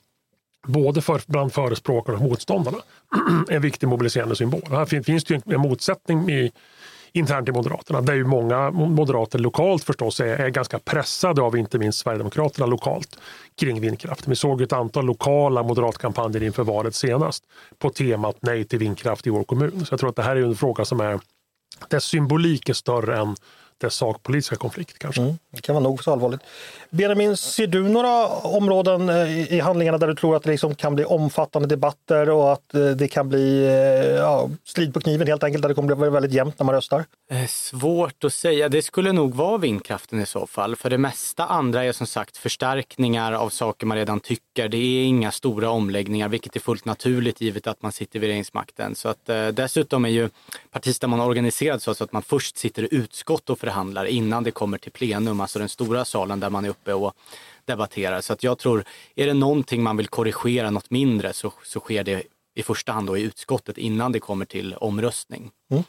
både 0.68 1.02
för, 1.02 1.22
bland 1.28 1.54
förespråkarna 1.54 2.18
och 2.18 2.24
motståndarna. 2.24 2.78
en 3.50 3.62
viktig 3.62 3.88
mobiliserande 3.88 4.36
symbol. 4.36 4.62
Här 4.70 4.86
finns, 4.86 5.24
det 5.24 5.54
en, 5.54 5.62
motsättning 5.62 6.30
i, 6.30 6.52
internt 7.14 7.50
i 7.50 7.52
Moderaterna 7.52 8.02
där 8.02 8.14
ju 8.14 8.24
många 8.24 8.72
moderater 8.72 9.40
lokalt 9.40 9.84
förstås 9.84 10.20
är, 10.20 10.26
är, 10.26 10.50
ganska 10.50 10.80
pressade 10.80 11.42
av 11.42 11.58
inte 11.58 11.80
minst 11.80 12.00
Sverigedemokraterna 12.00 12.66
lokalt 12.66 13.20
kring 13.60 13.82
vindkraft. 13.82 14.28
Vi 14.28 14.36
såg 14.36 14.62
ett 14.62 14.74
antal 14.74 15.06
lokala 15.06 15.64
moderatkampanjer 15.64 16.44
inför 16.44 16.64
valet 16.64 16.96
senast 16.96 17.44
på 17.80 17.90
temat 17.90 18.38
nej 18.40 18.64
till 18.64 18.80
vindkraft 18.80 19.28
i 19.28 19.30
vår 19.30 19.44
kommun. 19.44 19.86
Så 19.86 19.94
jag 19.94 20.00
tror 20.00 20.10
att 20.10 20.16
det 20.16 20.24
här 20.24 20.36
är 20.36 20.42
en 20.42 20.56
fråga 20.56 20.86
som 20.86 21.00
är 21.00 21.20
dess 21.90 22.04
symbolik 22.04 22.70
är 22.70 22.74
större 22.74 23.18
än 23.18 23.36
dess 23.82 23.96
sakpolitiska 23.96 24.56
konflikt 24.56 25.00
kanske. 25.00 25.22
Mm, 25.22 25.38
det 25.52 25.62
kan 25.62 25.76
vara 25.76 25.84
nog 25.84 26.04
så 26.04 26.12
allvarligt. 26.12 26.42
Benjamin, 26.90 27.38
ser 27.38 27.68
du 27.68 27.90
några 27.90 28.28
områden 28.28 29.10
eh, 29.10 29.54
i 29.54 29.60
handlingarna 29.60 29.98
där 29.98 30.08
du 30.08 30.16
tror 30.16 30.36
att 30.36 30.44
det 30.44 30.52
liksom 30.52 30.76
kan 30.76 30.96
bli 30.96 31.06
omfattande 31.06 31.68
debatter 31.68 32.30
och 32.30 32.52
att 32.52 32.74
eh, 32.74 32.86
det 32.86 33.08
kan 33.08 33.30
bli 33.30 33.66
eh, 33.66 34.16
ja, 34.16 34.50
strid 34.66 34.94
på 34.94 35.00
kniven 35.00 35.28
helt 35.28 35.44
enkelt, 35.44 35.62
där 35.62 35.70
det 35.70 35.76
kommer 35.76 35.96
bli 35.96 36.10
väldigt 36.10 36.34
jämnt 36.34 36.60
när 36.60 36.66
man 36.66 36.76
röstar? 36.76 37.06
Svårt 37.48 38.24
att 38.24 38.34
säga. 38.34 38.70
Det 38.70 38.82
skulle 38.82 39.12
nog 39.12 39.36
vara 39.36 39.58
vindkraften 39.58 40.22
i 40.22 40.26
så 40.26 40.48
fall. 40.48 40.76
För 40.76 40.90
det 40.90 40.98
mesta 40.98 41.46
andra 41.46 41.84
är 41.84 41.92
som 41.92 42.08
sagt 42.08 42.38
förstärkningar 42.38 43.34
av 43.34 43.50
saker 43.50 43.86
man 43.86 43.98
redan 43.98 44.20
tycker. 44.20 44.70
Det 44.70 44.78
är 44.78 45.04
inga 45.04 45.32
stora 45.32 45.70
omläggningar, 45.70 46.30
vilket 46.30 46.56
är 46.56 46.60
fullt 46.60 46.86
naturligt 46.86 47.42
givet 47.42 47.68
att 47.68 47.82
man 47.82 47.92
sitter 47.92 48.20
vid 48.20 48.28
regeringsmakten. 48.28 48.96
Så 48.96 49.10
att, 49.10 49.30
dessutom 49.54 50.06
är 50.06 50.10
ju 50.10 50.30
partistämman 50.72 51.20
organiserad 51.20 51.82
så 51.82 51.92
att 51.92 52.12
man 52.12 52.22
först 52.22 52.58
sitter 52.58 52.84
i 52.84 52.88
utskott 52.92 53.50
och 53.50 53.60
förhandlar 53.72 54.06
innan 54.06 54.44
det 54.44 54.52
kommer 54.52 54.78
till 54.78 54.92
plenum, 54.92 55.42
alltså 55.42 55.60
den 55.60 55.70
stora 55.70 56.06
salen 56.06 56.40
där 56.40 56.50
man 56.50 56.66
är 56.66 56.70
uppe 56.70 56.94
och 56.94 57.14
debatterar. 57.66 58.22
Så 58.22 58.34
att 58.34 58.44
jag 58.44 58.58
tror, 58.58 58.84
är 59.16 59.26
det 59.26 59.34
någonting 59.34 59.84
man 59.84 59.98
vill 59.98 60.08
korrigera 60.08 60.70
något 60.70 60.90
mindre 60.90 61.34
så, 61.34 61.54
så 61.64 61.80
sker 61.80 62.04
det 62.04 62.24
i 62.56 62.64
första 62.64 62.92
hand 62.92 63.08
då 63.08 63.18
i 63.18 63.22
utskottet 63.22 63.78
innan 63.78 64.12
det 64.12 64.20
kommer 64.20 64.46
till 64.46 64.76
omröstning. 64.76 65.52
Mm. 65.72 65.84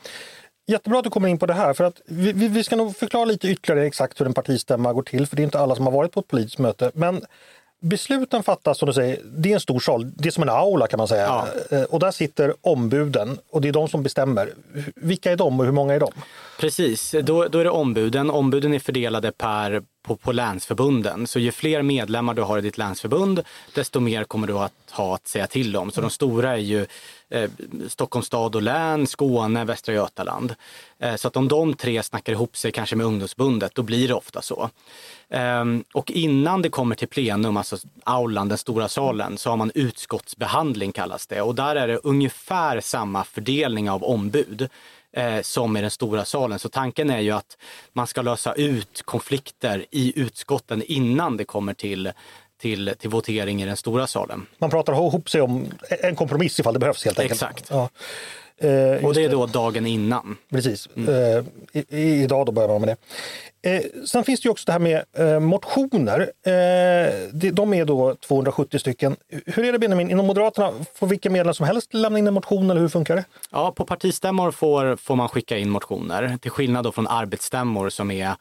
Jättebra 0.67 0.99
att 0.99 1.05
du 1.05 1.11
kommer 1.11 1.29
in 1.29 1.39
på 1.39 1.47
det 1.47 1.55
här, 1.55 1.75
för 1.75 1.85
att 1.85 2.01
vi, 2.07 2.33
vi, 2.33 2.65
ska 2.65 2.77
nog 2.77 2.97
förklara 2.97 3.25
lite 3.25 3.49
ytterligare 3.49 3.87
exakt 3.87 4.21
hur 4.21 4.27
en 4.27 4.35
partistämma 4.35 4.93
går 4.93 5.03
till, 5.03 5.27
för 5.27 5.37
det 5.37 5.43
är 5.43 5.45
inte 5.45 5.59
alla 5.59 5.75
som 5.75 5.87
har 5.87 5.93
varit 5.93 6.13
på 6.13 6.21
ett 6.21 6.29
politiskt 6.29 6.59
möte. 6.59 6.91
Men 6.95 7.25
besluten 7.81 8.43
fattas, 8.43 8.79
som 8.79 8.87
du 8.87 8.93
säger, 8.93 9.21
det 9.25 9.51
är 9.51 9.55
en 9.55 9.61
stor 9.61 9.81
sal, 9.81 10.11
det 10.17 10.29
är 10.29 10.31
som 10.31 10.43
en 10.43 10.49
aula 10.49 10.87
kan 10.87 10.99
man 10.99 11.09
säga. 11.09 11.27
Ja. 11.27 11.77
Eh, 11.77 11.83
och 11.83 12.01
där 12.01 12.11
sitter 12.11 12.55
ombuden 12.61 13.39
och 13.51 13.61
det 13.61 13.69
är 13.69 13.73
de 13.73 13.89
som 13.89 14.03
bestämmer. 14.03 14.53
Vilka 14.97 15.33
är 15.33 15.37
de 15.37 15.61
och 15.61 15.67
hur 15.67 15.73
många 15.73 15.95
är 15.95 16.01
de? 16.01 16.13
Precis, 16.63 17.15
då, 17.23 17.49
då 17.49 17.59
är 17.59 17.65
det 17.65 17.71
ombuden. 17.71 18.31
Ombuden 18.31 18.75
är 18.75 18.79
fördelade 18.79 19.33
per 19.33 19.83
på, 20.03 20.17
på 20.17 20.33
länsförbunden. 20.33 21.27
Så 21.27 21.39
ju 21.39 21.53
fler 21.53 21.83
medlemmar 21.83 22.35
du 22.35 22.43
har 22.43 22.59
i 22.59 22.61
ditt 22.61 22.79
länsförbund, 22.79 23.43
desto 23.75 24.01
mer 24.01 24.25
kommer 24.25 24.47
du 24.47 24.59
att 24.59 24.73
ha 24.91 25.15
att 25.15 25.29
säga 25.29 25.47
till 25.47 25.77
om. 25.77 25.91
Så 25.91 26.01
de 26.01 26.11
stora 26.11 26.53
är 26.53 26.57
ju 26.57 26.87
eh, 27.31 27.51
Stockholms 27.89 28.27
stad 28.27 28.55
och 28.57 28.63
län, 28.63 29.07
Skåne, 29.07 29.65
Västra 29.65 29.95
Götaland. 29.95 30.55
Eh, 30.99 31.15
så 31.15 31.29
att 31.29 31.37
om 31.37 31.49
de 31.49 31.75
tre 31.75 32.03
snackar 32.03 32.33
ihop 32.33 32.57
sig 32.57 32.73
kanske 32.73 32.97
med 32.97 33.07
ungdomsbundet, 33.07 33.75
då 33.75 33.83
blir 33.83 34.09
det 34.09 34.15
ofta 34.15 34.43
så. 34.43 34.71
Eh, 35.29 35.65
och 35.95 36.11
innan 36.11 36.63
det 36.63 36.69
kommer 36.69 36.97
till 36.97 37.09
plenum, 37.09 37.57
alltså 37.57 37.77
aulan, 38.05 38.49
den 38.49 38.59
stora 38.59 38.89
salen, 38.89 39.39
så 39.39 39.51
har 39.51 39.57
man 39.57 39.73
utskottsbehandling 39.75 40.93
kallas 40.93 41.27
det. 41.27 41.43
Och 41.43 41.55
där 41.55 41.77
är 41.77 41.89
det 41.89 41.97
ungefär 41.97 42.81
samma 42.81 43.25
fördelning 43.25 43.91
av 43.91 44.05
ombud 44.05 44.69
eh, 45.13 45.41
som 45.43 45.77
i 45.77 45.81
den 45.81 45.91
stora 45.91 46.25
salen. 46.25 46.59
Så 46.59 46.69
tanken 46.69 47.11
är 47.11 47.21
ju 47.21 47.31
att 47.31 47.59
man 47.93 48.07
ska 48.07 48.23
lösa 48.23 48.53
ut 48.53 49.03
konflikter 49.05 49.87
i 49.91 50.21
utskotten 50.21 50.83
innan 50.83 51.37
det 51.37 51.45
kommer 51.45 51.75
till 51.75 52.13
till, 52.63 52.95
till 52.99 53.11
votering 53.11 53.63
i 53.63 53.67
den 53.67 53.77
stora 53.77 54.07
salen. 54.07 54.47
Man 54.59 54.71
pratar 54.71 54.93
ihop 54.93 55.31
sig 55.31 55.41
om 55.41 55.67
en 55.89 56.17
kompromiss 56.17 56.61
ifall 56.61 56.73
det 56.73 56.81
behövs 56.81 57.05
helt 57.05 57.19
enkelt. 57.19 57.43
Exakt. 57.43 57.67
Ja. 57.71 57.89
Eh, 58.63 59.05
och 59.05 59.15
det 59.15 59.25
är 59.25 59.29
då 59.29 59.47
dagen 59.47 59.87
innan. 59.87 60.37
Precis. 60.51 60.89
Mm. 60.97 61.15
Eh, 61.15 61.45
i, 61.73 62.23
idag 62.23 62.47
då 62.47 62.53
börjar 62.53 62.69
man 62.69 62.81
med 62.81 62.89
det. 62.89 62.97
Eh, 63.65 63.83
sen 64.07 64.25
finns 64.25 64.41
det 64.41 64.47
ju 64.47 64.51
också 64.51 64.67
det 64.67 64.73
här 64.73 64.79
med 64.79 65.03
eh, 65.17 65.41
motioner. 65.41 66.21
Eh, 66.21 67.13
de, 67.33 67.51
de 67.51 67.75
är 67.75 67.85
då 67.85 68.15
270 68.15 68.79
stycken. 68.79 69.17
Hur 69.47 69.65
är 69.65 69.73
det 69.73 69.79
Benjamin, 69.79 70.11
inom 70.11 70.27
Moderaterna, 70.27 70.73
får 70.95 71.07
vilka 71.07 71.31
medlemmar 71.31 71.53
som 71.53 71.67
helst 71.67 71.95
lämna 71.95 72.19
in 72.19 72.27
en 72.27 72.35
motion 72.35 72.71
eller 72.71 72.81
hur 72.81 72.89
funkar 72.89 73.17
det? 73.17 73.25
Ja, 73.51 73.73
på 73.73 73.85
partistämmor 73.85 74.51
får, 74.51 74.97
får 74.97 75.17
man 75.17 75.29
skicka 75.29 75.59
in 75.59 75.71
motioner, 75.71 76.39
till 76.41 76.51
skillnad 76.51 76.85
då 76.85 76.93
från 76.93 77.07
arbetsstämmor 77.07 77.89
som 77.89 78.11
är 78.11 78.35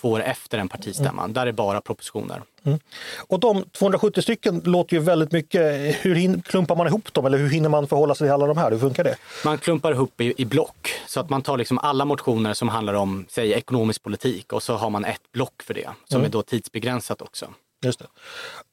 två 0.00 0.10
år 0.10 0.22
efter 0.22 0.58
en 0.58 0.68
partistämma. 0.68 1.22
Mm. 1.22 1.32
Där 1.32 1.46
är 1.46 1.52
bara 1.52 1.80
propositioner. 1.80 2.42
Mm. 2.62 2.78
Och 3.26 3.40
de 3.40 3.64
270 3.72 4.22
stycken 4.22 4.60
låter 4.64 4.96
ju 4.96 5.02
väldigt 5.02 5.32
mycket. 5.32 5.96
Hur 6.04 6.42
klumpar 6.42 6.76
man 6.76 6.86
ihop 6.86 7.12
dem 7.12 7.26
eller 7.26 7.38
hur 7.38 7.48
hinner 7.48 7.68
man 7.68 7.88
förhålla 7.88 8.14
sig 8.14 8.26
till 8.26 8.32
alla 8.32 8.46
de 8.46 8.56
här? 8.56 8.70
Hur 8.70 8.78
funkar 8.78 9.04
det? 9.04 9.16
Man 9.44 9.58
klumpar 9.58 9.92
ihop 9.92 10.20
i, 10.20 10.34
i 10.36 10.44
block 10.44 10.90
så 11.06 11.20
att 11.20 11.30
man 11.30 11.42
tar 11.42 11.56
liksom 11.56 11.78
alla 11.78 12.04
motioner 12.04 12.54
som 12.54 12.68
handlar 12.68 12.94
om 12.94 13.26
säg, 13.28 13.52
ekonomisk 13.52 14.02
politik 14.02 14.52
och 14.52 14.62
så 14.62 14.74
har 14.74 14.90
man 14.90 15.04
ett 15.04 15.32
block 15.32 15.62
för 15.62 15.74
det 15.74 15.88
som 16.08 16.16
mm. 16.16 16.26
är 16.26 16.32
då 16.32 16.42
tidsbegränsat 16.42 17.22
också. 17.22 17.46
Just 17.84 17.98
det. 17.98 18.06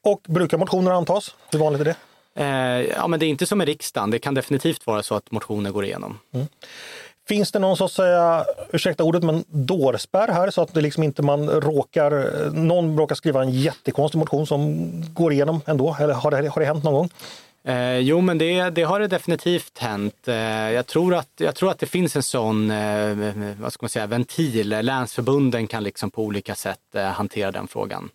Och 0.04 0.22
brukar 0.28 0.58
motioner 0.58 0.92
antas? 0.92 1.36
Hur 1.52 1.60
vanligt 1.60 1.82
är 1.82 1.86
det? 1.86 1.96
Eh, 2.36 2.96
ja, 2.98 3.08
men 3.08 3.20
det 3.20 3.26
är 3.26 3.28
inte 3.28 3.46
som 3.46 3.62
i 3.62 3.66
riksdagen. 3.66 4.12
Det 4.12 4.20
kan 4.20 4.34
definitivt 4.34 4.88
vara 4.88 5.04
så 5.04 5.16
att 5.16 5.32
motioner 5.32 5.72
går 5.72 5.86
igenom. 5.86 6.20
Mm. 6.34 6.48
Finns 7.28 7.52
det 7.52 7.60
någon 7.60 7.78
så 7.78 7.86
att 7.86 7.92
säga, 7.92 8.46
ursäkta 8.72 9.04
ordet, 9.04 9.24
men 9.24 9.44
dårspärr 9.48 10.28
här 10.28 10.50
så 10.50 10.62
att 10.62 10.74
det 10.74 10.82
liksom 10.82 11.04
inte 11.04 11.22
man 11.22 11.50
råkar, 11.50 12.52
någon 12.52 12.98
råkar 12.98 13.16
skriva 13.16 13.42
en 13.42 13.50
jättekonstig 13.52 14.20
motion 14.20 14.48
som 14.48 14.92
går 15.14 15.34
igenom 15.34 15.62
ändå? 15.66 15.98
Eller 16.00 16.14
har 16.14 16.32
det, 16.32 16.50
har 16.50 16.60
det 16.60 16.66
hänt 16.66 16.84
någon 16.84 16.94
gång? 16.94 17.10
Eh, 17.68 17.98
jo, 17.98 18.22
men 18.22 18.38
det, 18.38 18.70
det, 18.70 18.84
har 18.84 19.00
det 19.00 19.08
definitivt 19.08 19.78
hänt. 19.78 20.28
Eh, 20.28 20.36
jag, 20.72 20.88
tror 20.88 21.16
att, 21.16 21.30
jag 21.38 21.56
tror 21.56 21.72
att 21.72 21.80
det 21.80 21.86
finns 21.86 22.16
en 22.16 22.24
sån 22.24 22.72
eh, 22.72 23.18
vad 23.60 23.74
ska 23.74 23.84
man 23.84 23.90
säga, 23.90 24.08
ventil. 24.08 24.70
Länsförbunden 24.70 25.68
kan 25.68 25.84
liksom 25.84 26.12
på 26.12 26.24
olika 26.24 26.56
sätt 26.56 26.96
eh, 26.96 27.04
hantera 27.04 27.52
den 27.52 27.68
frågan. 27.68 28.10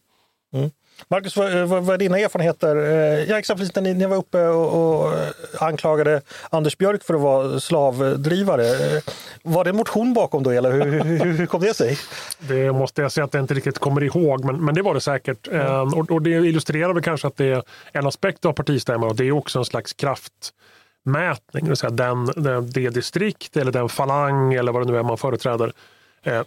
Mm. 0.53 0.71
Marcus, 1.09 1.37
vad, 1.37 1.53
vad, 1.53 1.85
vad 1.85 1.95
är 1.95 1.99
dina 1.99 2.19
erfarenheter? 2.19 2.77
Eh, 2.77 3.25
ja, 3.31 3.39
exempelvis 3.39 3.75
när 3.75 3.83
ni, 3.83 3.95
ni 3.95 4.07
var 4.07 4.17
uppe 4.17 4.47
och, 4.47 5.05
och, 5.05 5.15
anklagade 5.59 6.21
Anders 6.51 6.79
Björk 6.79 7.05
för 7.05 7.15
att 7.15 7.21
vara 7.21 7.61
slavdrivare. 7.61 8.67
Eh, 8.67 9.03
var 9.43 9.65
det 9.65 9.71
en 9.71 9.77
motion 9.77 10.15
bakom 10.15 10.43
då 10.43 10.51
eller 10.51 10.73
hur, 10.73 11.05
hur, 11.05 11.33
hur 11.33 11.47
kom 11.47 11.61
det 11.61 11.75
sig? 11.75 11.99
Det 12.39 12.73
måste 12.73 13.03
jag 13.03 13.13
säga 13.13 13.25
att 13.25 13.35
jag 13.35 13.43
inte 13.43 13.55
riktigt 13.55 13.79
kommer 13.79 14.03
ihåg, 14.03 14.45
men, 14.45 14.65
men 14.65 14.75
det 14.75 14.83
var 14.83 14.95
det 14.95 15.01
säkert. 15.01 15.49
Mm. 15.49 15.89
Och, 15.89 16.11
och, 16.11 16.23
det 16.23 16.31
illustrerar 16.31 16.93
väl 16.93 17.03
kanske 17.03 17.27
att 17.27 17.37
det 17.37 17.47
är 17.47 17.63
en 17.93 18.07
aspekt 18.07 18.45
av 18.45 18.53
partistämman 18.53 19.09
och 19.09 19.17
det 19.17 19.25
är 19.25 19.33
också 19.33 19.59
en 19.59 19.65
slags 19.65 19.93
kraftmätning. 19.93 21.65
Det 21.65 21.69
vill 21.69 21.77
säga 21.77 21.91
den, 21.91 22.27
den, 22.37 22.71
det 22.71 22.91
distrikt 22.91 23.57
eller 23.57 23.73
den 23.73 23.89
falang 23.89 24.55
eller 24.55 24.73
vad 24.73 24.87
det 24.87 24.93
nu 24.93 24.99
är 24.99 25.03
man 25.03 25.19
företräder 25.19 25.67
Eh, 25.67 25.75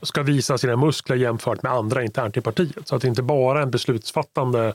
ska 0.01 0.23
visa 0.23 0.57
sina 0.57 0.75
muskler 0.75 1.15
jämfört 1.15 1.63
med 1.63 1.71
andra 1.71 2.03
internt 2.03 2.37
i 2.37 2.41
partiet. 2.41 2.87
Så 2.87 2.95
att 2.95 3.01
det 3.01 3.07
inte 3.07 3.21
bara 3.21 3.59
är 3.59 3.63
en 3.63 3.71
beslutsfattande 3.71 4.73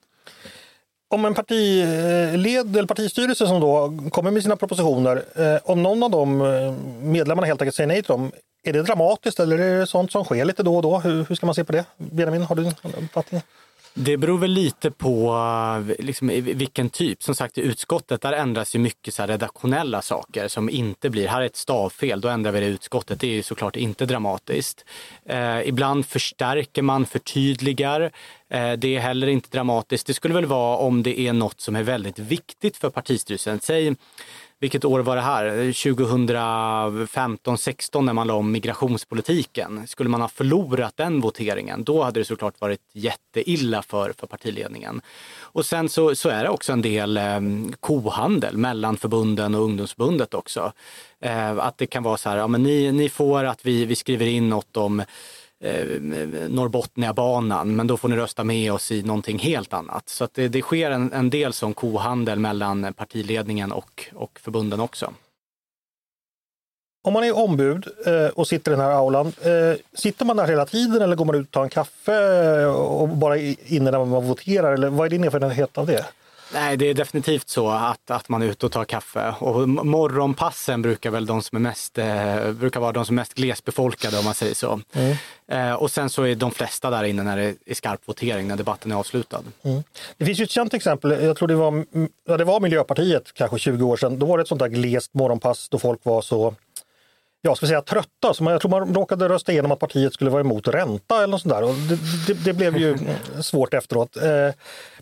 Om 1.09 1.25
en 1.25 1.35
partiled 1.35 2.77
eller 2.77 2.87
partistyrelse 2.87 3.47
som 3.47 3.61
då 3.61 3.99
kommer 4.11 4.31
med 4.31 4.43
sina 4.43 4.57
propositioner, 4.57 5.23
om 5.65 5.83
någon 5.83 6.03
av 6.03 6.11
de 6.11 6.39
medlemmarna 7.03 7.47
helt 7.47 7.63
enkelt 7.63 7.77
säger 7.77 7.89
nej 7.89 8.03
till 8.03 8.09
dem, 8.09 8.33
är 8.63 8.73
det 8.73 8.83
dramatiskt 8.83 9.41
eller 9.41 9.59
är 9.59 9.81
det 9.81 9.87
sånt 9.87 10.13
som 10.13 10.25
sker 10.25 10.45
lite 10.45 10.63
då 10.63 10.77
och 10.77 10.83
då? 10.83 10.99
Hur, 10.99 11.25
hur 11.25 11.35
ska 11.35 11.47
man 11.47 11.55
se 11.55 11.65
på 11.65 11.73
det? 11.73 11.85
Benjamin, 11.97 12.43
har 12.43 12.57
du 12.57 12.67
en 12.67 12.75
uppfattning? 13.05 13.43
Det 13.97 14.17
beror 14.17 14.39
väl 14.39 14.51
lite 14.51 14.91
på 14.91 15.35
eh, 15.89 16.05
liksom, 16.05 16.29
vilken 16.43 16.91
typ. 16.91 17.23
Som 17.23 17.35
sagt 17.35 17.59
i 17.59 17.61
utskottet 17.61 18.21
där 18.21 18.33
ändras 18.33 18.75
ju 18.75 18.79
mycket 18.79 19.15
så 19.15 19.27
redaktionella 19.27 20.03
saker 20.03 20.49
som 20.49 20.71
inte 20.71 21.11
blir, 21.11 21.29
här 21.29 21.43
är 21.43 21.47
ett 21.47 21.57
stavfel, 21.57 22.21
då 22.21 22.29
ändrar 22.29 22.53
vi 22.53 22.61
det 22.61 22.67
i 22.67 22.69
utskottet. 22.69 23.21
Det 23.21 23.27
är 23.27 23.33
ju 23.35 23.43
såklart 23.43 23.77
inte 23.77 24.07
dramatiskt. 24.07 24.85
Eh, 25.27 25.69
ibland 25.69 26.07
förstärker 26.07 26.83
man, 26.83 27.07
förtydligar. 27.07 28.01
Eh, 28.51 28.73
det 28.73 28.97
är 28.97 29.01
heller 29.01 29.27
inte 29.27 29.49
dramatiskt. 29.51 30.07
Det 30.07 30.15
skulle 30.15 30.35
väl 30.35 30.47
vara 30.47 30.77
om 30.77 31.03
det 31.03 31.21
är 31.21 31.33
något 31.33 31.61
som 31.61 31.77
är 31.77 31.83
väldigt 31.83 32.19
viktigt 32.19 32.77
för 32.77 32.91
partistyrelsen. 32.91 33.61
Säg 33.61 33.95
vilket 34.65 34.85
år 34.85 35.01
var 35.01 35.17
det 35.17 35.23
här? 35.23 35.73
2015, 35.73 37.59
16 37.59 38.07
när 38.07 38.13
man 38.13 38.27
la 38.27 38.35
om 38.35 38.53
migrationspolitiken. 38.53 39.87
Skulle 39.87 40.09
man 40.09 40.21
ha 40.21 40.29
förlorat 40.29 40.97
den 40.97 41.21
voteringen, 41.21 41.85
då 41.85 42.03
hade 42.03 42.21
det 42.21 42.25
såklart 42.25 42.61
varit 42.61 42.81
jätteilla 42.93 43.83
för, 43.83 44.13
för 44.19 44.27
partiledningen. 44.27 45.01
Och 45.41 45.67
sen 45.67 45.89
så, 45.89 46.15
så 46.15 46.29
är 46.29 46.43
det 46.43 46.51
också 46.51 46.73
en 46.73 46.83
del 46.83 47.17
eh, 47.17 47.41
kohandel 47.81 48.57
mellan 48.57 48.97
förbunden 48.97 49.55
och 49.55 49.63
ungdomsförbundet 49.63 50.35
också. 50.35 50.73
Eh, 51.21 51.59
att 51.59 51.79
det 51.79 51.87
kan 51.87 52.03
vara 52.03 52.17
så 52.17 52.29
här, 52.29 52.37
ja 52.37 52.47
men 52.47 52.63
ni, 52.63 52.93
ni 52.93 53.09
får 53.09 53.45
att 53.45 53.67
vi, 53.67 53.85
vi 53.85 53.97
skriver 53.97 54.27
in 54.27 54.49
något 54.49 54.77
om 54.77 55.03
eh, 55.61 55.87
Norrbotniabanan, 56.49 57.77
men 57.77 57.87
då 57.87 57.97
får 57.97 58.09
ni 58.09 58.17
rösta 58.17 58.45
med 58.45 58.73
oss 58.73 58.93
i 58.93 59.03
någonting 59.03 59.39
helt 59.39 59.73
annat. 59.73 60.09
Så 60.09 60.29
det, 60.33 60.49
det, 60.49 60.63
sker 60.63 60.91
en, 60.91 61.13
en 61.13 61.31
del 61.31 61.53
sån 61.53 61.75
kohandel 61.75 62.39
mellan 62.39 62.95
partiledningen 62.95 63.73
och, 63.73 64.05
och 64.15 64.41
förbunden 64.43 64.81
också. 64.81 65.13
Om 67.07 67.13
man 67.13 67.25
är 67.25 67.37
ombud 67.37 67.87
eh, 68.07 68.27
och 68.27 68.49
sitter 68.49 68.73
i 68.73 68.75
den 68.75 68.85
här 68.85 68.93
aulan, 68.93 69.27
eh, 69.27 69.77
sitter 69.93 70.25
man 70.25 70.37
där 70.37 70.47
hela 70.47 70.67
tiden 70.67 71.03
eller 71.03 71.17
går 71.17 71.25
man 71.25 71.35
ut 71.35 71.47
och 71.47 71.53
tar 71.53 71.63
en 71.63 71.69
kaffe 71.69 72.15
eh, 72.61 72.75
och 72.75 73.09
bara 73.09 73.37
inne 73.39 73.91
när 73.91 74.05
man 74.05 74.27
voterar? 74.27 74.73
Eller 74.73 74.89
vad 74.89 75.07
är 75.07 75.11
din 75.11 75.25
erfarenhet 75.25 75.79
av 75.79 75.87
det? 75.87 76.05
Nej, 76.53 76.77
det 76.77 76.91
är 76.91 76.95
definitivt 76.95 77.49
så 77.49 77.71
att, 77.71 78.11
att 78.11 78.29
man 78.29 78.43
är 78.43 78.47
ute 78.47 78.67
och 78.67 78.73
tar 78.73 78.85
kaffe. 78.85 79.35
Och 79.39 79.69
morgonpassen 79.69 80.83
brukar 80.83 81.11
väl 81.11 81.27
de 81.27 81.43
som 81.43 81.57
är 81.57 81.61
mest, 81.61 81.99
eh, 81.99 82.53
brukar 82.53 82.81
vara 82.81 82.93
de 82.93 83.05
som 83.05 83.19
är 83.19 83.21
mest 83.21 83.35
glesbefolkade 83.35 84.19
om 84.19 84.25
man 84.25 84.35
säger 84.35 84.55
så. 84.55 84.81
Mm. 84.93 85.17
Eh, 85.49 85.73
och 85.73 85.91
sen 85.91 86.11
så 86.11 86.23
är 86.23 86.35
de 86.35 86.51
flesta 86.51 86.91
där 86.91 87.05
inne 87.05 87.23
när 87.23 87.37
det 87.37 87.55
är 87.67 87.75
skarp 87.75 88.01
votering, 88.05 88.49
när 88.49 88.57
debatten 88.57 88.93
är 88.93 88.97
avslutad. 88.97 89.43
Mm. 89.63 89.83
Det 90.17 90.25
finns 90.25 90.41
ju 90.41 90.45
ett 90.45 90.51
känt 90.51 90.75
exempel, 90.75 91.11
jag 91.25 91.37
tror 91.37 91.49
det 91.49 91.55
var, 91.55 91.85
ja, 92.27 92.37
det 92.37 92.45
var 92.45 92.61
Miljöpartiet 92.61 93.35
kanske 93.35 93.59
20 93.59 93.85
år 93.85 93.97
sedan. 93.97 94.19
Då 94.19 94.27
var 94.27 94.39
det 94.39 94.43
ett 94.43 94.49
sånt 94.49 94.59
där 94.59 94.69
glest 94.69 95.15
morgonpass 95.15 95.69
då 95.69 95.79
folk 95.79 96.01
var 96.03 96.23
så 96.23 96.55
jag 97.47 97.57
ska 97.57 97.67
säga 97.67 97.83
trötta. 97.83 98.35
Så 98.35 98.45
man, 98.45 98.53
jag 98.53 98.61
tror 98.61 98.71
man 98.71 98.95
råkade 98.95 99.29
rösta 99.29 99.53
igenom 99.53 99.73
att 99.73 99.79
partiet 99.79 100.15
skulle 100.15 100.31
vara 100.31 100.41
emot 100.41 100.69
ränta 100.69 101.17
eller 101.17 101.27
något 101.27 101.43
sånt 101.43 101.55
där. 101.55 101.63
Och 101.63 101.75
det, 101.75 101.99
det, 102.27 102.45
det 102.45 102.53
blev 102.53 102.77
ju 102.77 102.99
svårt 103.43 103.75
efteråt. 103.75 104.17
Eh, 104.17 104.51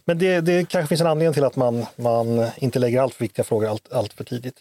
men 0.04 0.18
det, 0.18 0.40
det 0.40 0.68
kanske 0.68 0.88
finns 0.88 1.00
en 1.00 1.06
anledning 1.06 1.34
till 1.34 1.44
att 1.44 1.56
man, 1.56 1.86
man 1.96 2.46
inte 2.56 2.78
lägger 2.78 3.00
allt 3.00 3.14
för 3.14 3.24
viktiga 3.24 3.44
frågor 3.44 3.68
allt, 3.68 3.92
allt 3.92 4.12
för 4.12 4.24
tidigt. 4.24 4.56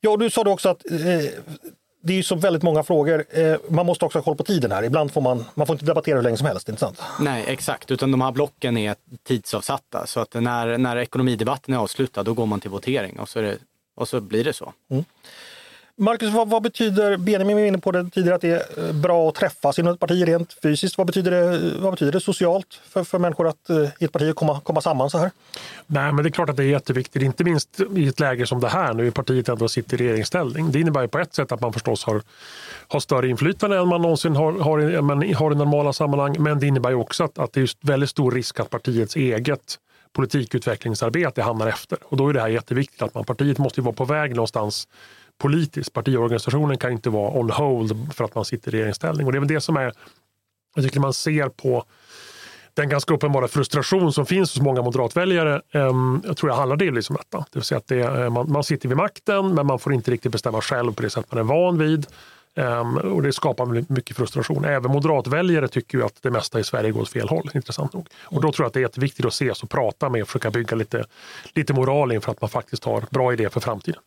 Ja, 0.00 0.16
du 0.16 0.30
sa 0.30 0.42
också 0.42 0.68
att 0.68 0.90
eh, 0.90 0.96
det 2.00 2.12
är 2.12 2.16
ju 2.16 2.22
så 2.22 2.34
väldigt 2.34 2.62
många 2.62 2.82
frågor. 2.82 3.24
Eh, 3.30 3.56
man 3.68 3.86
måste 3.86 4.04
också 4.04 4.18
ha 4.18 4.24
koll 4.24 4.36
på 4.36 4.44
tiden 4.44 4.72
här. 4.72 4.82
Ibland 4.82 5.12
får 5.12 5.20
man, 5.20 5.44
man 5.54 5.66
får 5.66 5.74
inte 5.74 5.84
debattera 5.84 6.16
hur 6.16 6.22
länge 6.22 6.36
som 6.36 6.46
helst, 6.46 6.68
inte 6.68 6.80
sant? 6.80 7.02
Nej, 7.20 7.44
exakt. 7.46 7.90
Utan 7.90 8.10
de 8.10 8.20
här 8.20 8.32
blocken 8.32 8.76
är 8.76 8.94
tidsavsatta. 9.22 10.06
Så 10.06 10.20
att 10.20 10.34
när, 10.34 10.78
när 10.78 10.96
ekonomidebatten 10.96 11.74
är 11.74 11.78
avslutad, 11.78 12.22
då 12.22 12.34
går 12.34 12.46
man 12.46 12.60
till 12.60 12.70
votering 12.70 13.18
och 13.18 13.28
så, 13.28 13.40
det, 13.40 13.56
och 13.94 14.08
så 14.08 14.20
blir 14.20 14.44
det 14.44 14.52
så. 14.52 14.72
Mm. 14.90 15.04
Marcus, 16.00 16.34
vad, 16.34 16.48
vad, 16.48 16.62
betyder, 16.62 17.16
Benjamin 17.16 17.56
var 17.56 17.64
inne 17.64 17.78
på 17.78 17.92
det 17.92 18.10
tidigare, 18.10 18.34
att 18.34 18.40
det 18.40 18.50
är 18.50 18.88
eh, 18.88 18.92
bra 18.92 19.28
att 19.28 19.34
träffas 19.34 19.78
inom 19.78 19.94
ett 19.94 20.00
parti 20.00 20.28
rent 20.28 20.56
fysiskt. 20.62 20.98
Vad 20.98 21.06
betyder 21.06 21.30
det, 21.30 21.72
vad 21.80 21.92
betyder 21.92 22.12
det 22.12 22.20
socialt 22.20 22.80
för, 22.88 23.04
för 23.04 23.18
människor 23.18 23.48
att 23.48 23.70
eh, 23.70 23.88
i 23.98 24.04
ett 24.04 24.12
parti 24.12 24.34
komma, 24.34 24.60
komma 24.60 24.80
samman 24.80 25.10
så 25.10 25.18
här? 25.18 25.30
Nej, 25.86 26.12
men 26.12 26.24
det 26.24 26.28
är 26.28 26.30
klart 26.30 26.50
att 26.50 26.56
det 26.56 26.62
är 26.62 26.66
jätteviktigt, 26.68 27.22
inte 27.22 27.44
minst 27.44 27.80
i 27.96 28.08
ett 28.08 28.20
läge 28.20 28.46
som 28.46 28.60
det 28.60 28.68
här 28.68 28.94
nu 28.94 29.10
partiet 29.10 29.48
ändå 29.48 29.68
sitter 29.68 30.00
i 30.00 30.04
regeringsställning. 30.04 30.72
Det 30.72 30.80
innebär 30.80 31.02
ju 31.02 31.08
på 31.08 31.18
ett 31.18 31.34
sätt 31.34 31.52
att 31.52 31.60
man 31.60 31.72
förstås 31.72 32.04
har, 32.04 32.22
har 32.88 33.00
större 33.00 33.28
inflytande 33.28 33.78
än 33.78 33.88
man 33.88 34.02
någonsin 34.02 34.36
har, 34.36 34.52
har, 34.52 35.02
men 35.02 35.34
har 35.34 35.52
i 35.52 35.54
normala 35.54 35.92
sammanhang. 35.92 36.36
Men 36.38 36.60
det 36.60 36.66
innebär 36.66 36.90
ju 36.90 36.96
också 36.96 37.24
att, 37.24 37.38
att 37.38 37.52
det 37.52 37.60
är 37.60 37.70
väldigt 37.80 38.10
stor 38.10 38.32
risk 38.32 38.60
att 38.60 38.70
partiets 38.70 39.16
eget 39.16 39.78
politikutvecklingsarbete 40.12 41.42
hamnar 41.42 41.66
efter. 41.66 41.98
Och 42.04 42.16
då 42.16 42.28
är 42.28 42.32
det 42.32 42.40
här 42.40 42.48
jätteviktigt 42.48 43.02
att 43.02 43.14
man, 43.14 43.24
partiet 43.24 43.58
måste 43.58 43.80
vara 43.80 43.94
på 43.94 44.04
väg 44.04 44.34
någonstans 44.34 44.88
politiskt. 45.38 45.92
Partiorganisationen 45.92 46.78
kan 46.78 46.92
inte 46.92 47.10
vara 47.10 47.38
on 47.38 47.50
hold 47.50 48.14
för 48.14 48.24
att 48.24 48.34
man 48.34 48.44
sitter 48.44 48.74
i 48.74 48.76
regeringsställning. 48.76 49.26
Och 49.26 49.32
det 49.32 49.38
är 49.38 49.40
väl 49.40 49.48
det 49.48 49.60
som 49.60 49.76
är, 49.76 49.92
jag 50.74 50.84
tycker 50.84 51.00
man 51.00 51.12
ser 51.12 51.48
på 51.48 51.84
den 52.74 52.88
ganska 52.88 53.14
uppenbara 53.14 53.48
frustration 53.48 54.12
som 54.12 54.26
finns 54.26 54.54
hos 54.54 54.62
många 54.62 54.82
moderatväljare. 54.82 55.62
Ehm, 55.72 56.22
jag 56.24 56.36
tror 56.36 56.50
jag 56.50 56.56
handlar 56.56 56.76
delvis 56.76 56.94
liksom 56.94 57.16
om 57.16 57.22
detta. 57.30 57.38
Det 57.38 57.58
vill 57.58 57.64
säga 57.64 57.78
att 57.78 57.86
det, 57.86 58.00
eh, 58.00 58.30
man, 58.30 58.52
man, 58.52 58.64
sitter 58.64 58.88
vid 58.88 58.96
makten 58.96 59.54
men 59.54 59.66
man 59.66 59.78
får 59.78 59.92
inte 59.92 60.10
riktigt 60.10 60.32
bestämma 60.32 60.60
själv 60.60 60.92
på 60.92 61.02
det 61.02 61.10
sätt 61.10 61.26
man 61.32 61.38
är 61.38 61.44
van 61.44 61.78
vid. 61.78 62.06
Ehm, 62.54 62.96
och 62.96 63.22
det 63.22 63.32
skapar 63.32 63.92
mycket 63.92 64.16
frustration. 64.16 64.64
Även 64.64 64.92
moderatväljare 64.92 65.68
tycker 65.68 65.98
ju 65.98 66.04
att 66.04 66.22
det 66.22 66.30
mesta 66.30 66.60
i 66.60 66.64
Sverige 66.64 66.90
går 66.90 67.00
åt 67.00 67.08
fel 67.08 67.28
håll, 67.28 67.50
intressant 67.54 67.92
nog. 67.92 68.08
Och 68.24 68.42
då 68.42 68.52
tror 68.52 68.64
jag 68.64 68.66
att 68.66 68.74
det 68.74 68.80
är 68.80 68.82
jätteviktigt 68.82 69.26
att 69.26 69.32
ses 69.32 69.62
och 69.62 69.70
prata 69.70 70.08
med 70.08 70.22
och 70.22 70.28
försöka 70.28 70.50
bygga 70.50 70.76
lite, 70.76 71.04
lite 71.54 71.72
moral 71.72 72.12
inför 72.12 72.32
att 72.32 72.40
man 72.40 72.50
faktiskt 72.50 72.84
har 72.84 73.04
bra 73.10 73.32
idéer 73.32 73.48
för 73.48 73.60
framtiden. 73.60 74.00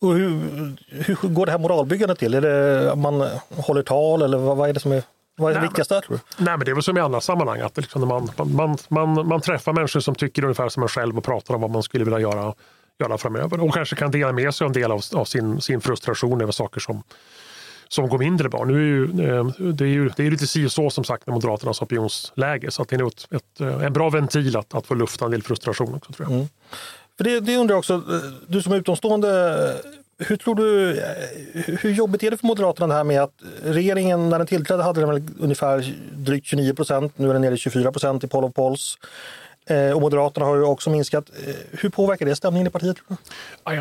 Och 0.00 0.14
hur, 0.14 0.40
hur 0.88 1.28
går 1.28 1.46
det 1.46 1.52
här 1.52 1.58
moralbyggandet 1.58 2.18
till? 2.18 2.34
Är 2.34 2.40
det 2.40 2.96
man 2.96 3.28
håller 3.56 3.82
tal 3.82 4.22
eller 4.22 4.38
vad, 4.38 4.56
vad 4.56 4.68
är 4.68 4.72
det 4.72 4.80
som 4.80 4.92
är 4.92 5.02
vad 5.38 5.50
är 5.50 5.54
det 5.54 5.62
viktigaste 5.62 5.94
där 5.94 6.00
tror 6.00 6.16
du? 6.16 6.44
Nej, 6.44 6.56
men 6.56 6.64
det 6.64 6.70
är 6.70 6.74
väl 6.74 6.82
som 6.82 6.98
i 6.98 7.00
andra 7.00 7.20
sammanhang. 7.20 7.60
Att 7.60 7.76
liksom 7.76 8.08
man, 8.08 8.30
man, 8.36 8.78
man, 8.88 9.26
man 9.26 9.40
träffar 9.40 9.72
människor 9.72 10.00
som 10.00 10.14
tycker 10.14 10.42
ungefär 10.42 10.68
som 10.68 10.82
en 10.82 10.88
själv 10.88 11.18
och 11.18 11.24
pratar 11.24 11.54
om 11.54 11.60
vad 11.60 11.70
man 11.70 11.82
skulle 11.82 12.04
vilja 12.04 12.20
göra, 12.20 12.54
göra 13.00 13.18
framöver. 13.18 13.60
Och 13.60 13.74
kanske 13.74 13.96
kan 13.96 14.10
dela 14.10 14.32
med 14.32 14.54
sig 14.54 14.66
en 14.66 14.72
del 14.72 14.92
av, 14.92 15.02
av 15.14 15.24
sin, 15.24 15.60
sin 15.60 15.80
frustration 15.80 16.40
över 16.40 16.52
saker 16.52 16.80
som, 16.80 17.02
som 17.88 18.08
går 18.08 18.18
mindre 18.18 18.48
bra. 18.48 18.64
Nu 18.64 18.74
är 18.74 18.86
ju, 18.86 19.04
eh, 19.04 19.46
det, 19.72 19.84
är 19.84 19.88
ju, 19.88 20.10
det 20.16 20.26
är 20.26 20.30
lite 20.30 20.46
si 20.46 20.66
och 20.66 20.72
så 20.72 20.90
som 20.90 21.04
sagt 21.04 21.26
med 21.26 21.34
Moderaternas 21.34 21.82
opinionsläge. 21.82 22.70
Så 22.70 22.82
att 22.82 22.88
det 22.88 22.96
är 22.96 22.98
nog 22.98 23.08
ett, 23.08 23.26
ett, 23.30 23.60
eh, 23.60 23.82
en 23.82 23.92
bra 23.92 24.10
ventil 24.10 24.56
att, 24.56 24.74
att 24.74 24.86
få 24.86 24.94
lufta 24.94 25.24
en 25.24 25.30
del 25.30 25.42
frustration 25.42 25.94
också 25.94 26.12
tror 26.12 26.28
jag. 26.28 26.36
Mm. 26.36 26.48
För 27.18 27.24
det, 27.24 27.40
det 27.40 27.56
undrar 27.56 27.74
jag 27.74 27.78
också, 27.78 28.02
du 28.46 28.62
som 28.62 28.72
är 28.72 28.76
utomstående, 28.76 29.74
hur 30.18 30.36
tror 30.36 30.54
du, 30.54 31.00
hur 31.80 31.90
jobbigt 31.90 32.22
är 32.22 32.30
det 32.30 32.36
för 32.36 32.46
Moderaterna 32.46 32.86
det 32.86 32.94
här 32.94 33.04
med 33.04 33.22
att 33.22 33.42
regeringen 33.62 34.28
när 34.28 34.38
den 34.38 34.46
tillträdde 34.46 34.82
hade 34.82 35.00
den 35.00 35.08
väl 35.08 35.22
ungefär 35.40 35.94
drygt 36.12 36.46
29 36.46 36.74
procent, 36.74 37.18
nu 37.18 37.28
är 37.28 37.32
den 37.32 37.42
nere 37.42 37.54
i 37.54 37.58
24 37.58 37.92
procent 37.92 38.24
i 38.24 38.28
poll 38.28 38.44
of 38.44 38.54
polls. 38.54 38.98
Eh, 39.66 39.90
och 39.90 40.00
Moderaterna 40.00 40.46
har 40.46 40.56
ju 40.56 40.62
också 40.62 40.90
minskat. 40.90 41.30
Eh, 41.46 41.54
hur 41.70 41.88
påverkar 41.88 42.26
det 42.26 42.36
stämningen 42.36 42.66
i 42.66 42.70
partiet? 42.70 42.96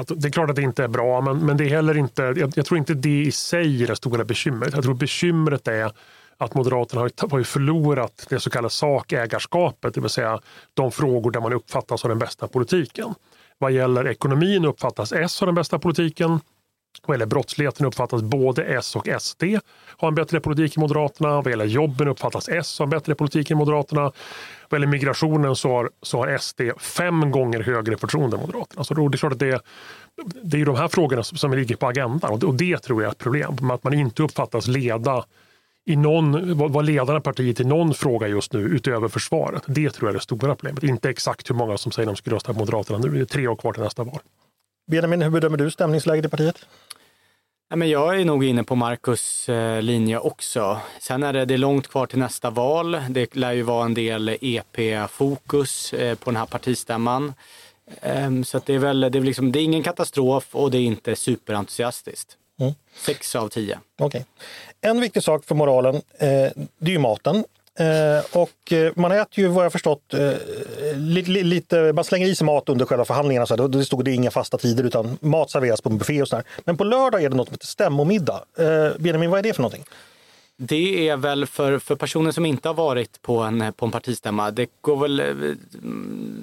Det 0.08 0.28
är 0.28 0.32
klart 0.32 0.50
att 0.50 0.56
det 0.56 0.62
inte 0.62 0.84
är 0.84 0.88
bra, 0.88 1.22
men, 1.22 1.46
men 1.46 1.58
det 1.58 1.64
är 1.64 1.70
heller 1.70 1.98
inte, 1.98 2.22
jag, 2.22 2.54
jag, 2.56 2.66
tror 2.66 2.78
inte 2.78 2.94
det 2.94 3.24
i 3.24 3.32
sig 3.32 3.84
är 3.84 3.88
det 3.88 3.96
stora 3.96 4.24
bekymret. 4.24 4.74
Jag 4.74 4.84
tror 4.84 4.94
bekymret 4.94 5.68
är 5.68 5.92
att 6.38 6.54
Moderaterna 6.54 7.02
har, 7.02 7.32
har 7.32 7.44
förlorat 7.44 8.26
det 8.30 8.40
så 8.40 8.50
kallade 8.50 8.70
sakägarskapet, 8.70 9.94
det 9.94 10.02
vill 10.02 10.10
säga 10.10 10.40
de 10.74 10.92
frågor 10.92 11.32
där 11.32 11.40
man 11.40 11.54
uppfattas 11.54 12.04
ha 12.04 12.10
den 12.10 12.20
bästa 12.20 12.48
politiken. 12.48 13.14
Vad 13.58 13.72
gäller 13.72 14.08
ekonomin 14.08 14.66
uppfattas 14.66 15.12
S 15.12 15.40
ha 15.40 15.46
den 15.46 15.56
bästa 15.56 15.80
politiken. 15.80 16.40
Vad 17.06 17.16
gäller 17.16 17.26
brottsligheten 17.26 17.86
uppfattas 17.86 18.22
både 18.22 18.64
S 18.64 18.96
och 18.96 19.08
SD 19.20 19.44
ha 19.98 20.08
en 20.08 20.16
bättre 20.16 20.40
politik 20.40 20.78
än 20.78 20.82
Moderaterna. 20.82 21.42
Vad 21.42 21.50
gäller 21.50 21.66
jobben 21.66 22.08
uppfattas 22.08 22.50
S 22.50 22.80
ha 22.80 22.84
en 22.84 22.90
bättre 22.90 23.16
politik 23.16 23.52
än 23.52 23.58
Moderaterna. 23.58 24.12
Vad 24.70 24.80
gäller 24.80 24.88
migrationen 24.88 25.56
så 25.56 25.70
har, 25.70 25.90
så 26.02 26.18
har 26.18 26.38
SD 26.38 26.62
fem 26.78 27.32
gånger 27.32 27.60
högre 27.60 27.98
förtroende 27.98 28.38
än 28.38 28.42
Moderaterna. 28.42 28.84
Så 28.84 28.94
det 28.94 29.02
är 29.02 29.18
klart 29.18 29.34
att 29.34 29.40
det, 29.40 29.62
det 30.44 30.62
är 30.62 30.66
de 30.66 30.76
här 30.76 30.88
frågorna 30.88 31.24
som, 31.24 31.38
som 31.38 31.54
ligger 31.54 31.76
på 31.76 31.88
agendan 31.88 32.32
och 32.32 32.40
det, 32.40 32.46
och 32.46 32.56
det 32.56 32.78
tror 32.78 33.02
jag 33.02 33.08
är 33.08 33.12
ett 33.12 33.18
problem. 33.18 33.72
Att 33.72 33.84
man 33.84 33.94
inte 33.94 34.24
uppfattas 34.24 34.68
leda 34.68 35.24
i 35.88 35.96
någon, 35.96 36.58
vad 36.58 36.86
ledarna 36.86 37.22
partiet 37.22 37.60
i 37.60 37.64
någon 37.64 37.94
fråga 37.94 38.28
just 38.28 38.54
nu 38.54 38.60
utöver 38.60 39.08
försvaret. 39.08 39.64
Det 39.66 39.90
tror 39.90 40.08
jag 40.08 40.14
är 40.14 40.18
det 40.18 40.24
stora 40.24 40.56
problemet. 40.56 40.84
Inte 40.84 41.10
exakt 41.10 41.50
hur 41.50 41.56
många 41.56 41.78
som 41.78 41.92
säger 41.92 42.08
att 42.08 42.16
de 42.16 42.18
skulle 42.18 42.36
rösta 42.36 42.54
på 42.54 42.60
Moderaterna 42.60 43.00
nu. 43.00 43.10
Det 43.10 43.20
är 43.20 43.26
tre 43.26 43.48
år 43.48 43.56
kvar 43.56 43.74
till 43.74 43.84
nästa 43.84 44.04
val. 44.04 44.20
Benjamin, 44.92 45.22
hur 45.22 45.30
bedömer 45.30 45.58
du 45.58 45.72
stämningsläget 45.72 46.26
i 46.26 46.30
partiet? 46.30 46.66
Ja, 47.70 47.76
men 47.76 47.90
jag 47.90 48.22
är 48.22 48.26
nog 48.26 48.44
inne 48.44 48.64
på 48.64 48.76
Marcus 48.76 49.50
eh, 49.50 49.82
linje 49.82 50.20
också. 50.20 50.80
Sen 51.00 51.24
är 51.24 51.34
det, 51.34 51.46
det 51.46 51.54
är 51.54 51.58
långt 51.58 51.88
kvar 51.88 52.06
till 52.06 52.20
nästa 52.20 52.50
val. 52.50 52.98
Det 53.10 53.36
lär 53.36 53.52
ju 53.52 53.62
vara 53.62 53.86
en 53.86 53.94
del 53.94 54.38
EP-fokus 54.42 55.94
eh, 55.94 56.16
på 56.16 56.30
den 56.30 56.38
här 56.38 56.46
partistämman. 56.46 57.34
Eh, 58.02 58.42
så 58.44 58.62
det 58.66 58.74
är 58.74 58.80
väl 58.80 59.00
det 59.00 59.18
är, 59.18 59.22
liksom, 59.22 59.52
det 59.52 59.60
är 59.60 59.64
ingen 59.64 59.84
katastrof 59.84 60.56
och 60.56 60.72
det 60.72 60.78
är 60.78 60.82
inte 60.82 61.16
superentusiastiskt. 61.16 62.38
Mm. 62.60 62.74
Sex 62.96 63.36
av 63.36 63.50
tio. 63.50 63.80
Okay. 63.98 64.24
En 64.82 65.02
viktig 65.02 65.24
sak 65.24 65.46
för 65.46 65.56
moralen, 65.56 65.96
eh, 65.96 66.02
det 66.78 66.86
är 66.86 66.90
ju 66.90 67.00
maten. 67.00 67.44
Eh, 67.80 68.38
och 68.38 68.74
eh, 68.74 68.92
man 68.96 69.12
äter 69.12 69.44
ju 69.44 69.48
vad 69.48 69.66
jag 69.66 69.72
förstått 69.72 70.14
eh, 70.14 70.34
lite, 70.96 71.32
lite, 71.32 71.94
man 71.94 72.04
slänger 72.04 72.28
i 72.28 72.36
sig 72.36 72.46
mat 72.46 72.70
under 72.70 72.86
själva 72.86 73.06
förhandlingarna. 73.06 73.46
Så 73.46 73.56
här, 73.56 73.68
det 73.68 73.86
stod 73.86 74.06
det 74.06 74.12
inga 74.12 74.32
fasta 74.32 74.58
tider 74.58 74.84
utan 74.84 75.18
mat 75.22 75.52
serveras 75.52 75.82
på 75.82 75.90
en 75.90 75.98
buffé 75.98 76.22
och 76.22 76.28
sådär. 76.28 76.46
Men 76.66 76.78
på 76.78 76.84
lördag 76.84 77.24
är 77.24 77.30
det 77.30 77.36
något 77.36 77.48
som 77.48 77.54
heter 77.54 77.68
stämmomiddag. 77.68 78.44
Eh, 78.58 78.90
Benjamin, 79.00 79.30
vad 79.30 79.40
är 79.40 79.44
det 79.44 79.54
för 79.54 79.62
någonting? 79.62 79.86
Det 80.60 81.10
är 81.10 81.18
väl 81.18 81.46
för, 81.46 81.80
för 81.80 81.96
personer 81.96 82.32
som 82.32 82.46
inte 82.46 82.70
har 82.70 82.74
varit 82.74 83.22
på 83.22 83.40
en, 83.40 83.74
på 83.74 83.86
en 83.86 83.92
partistämma, 83.92 84.52
det, 84.52 84.68
går 84.82 84.98
väl, 84.98 85.18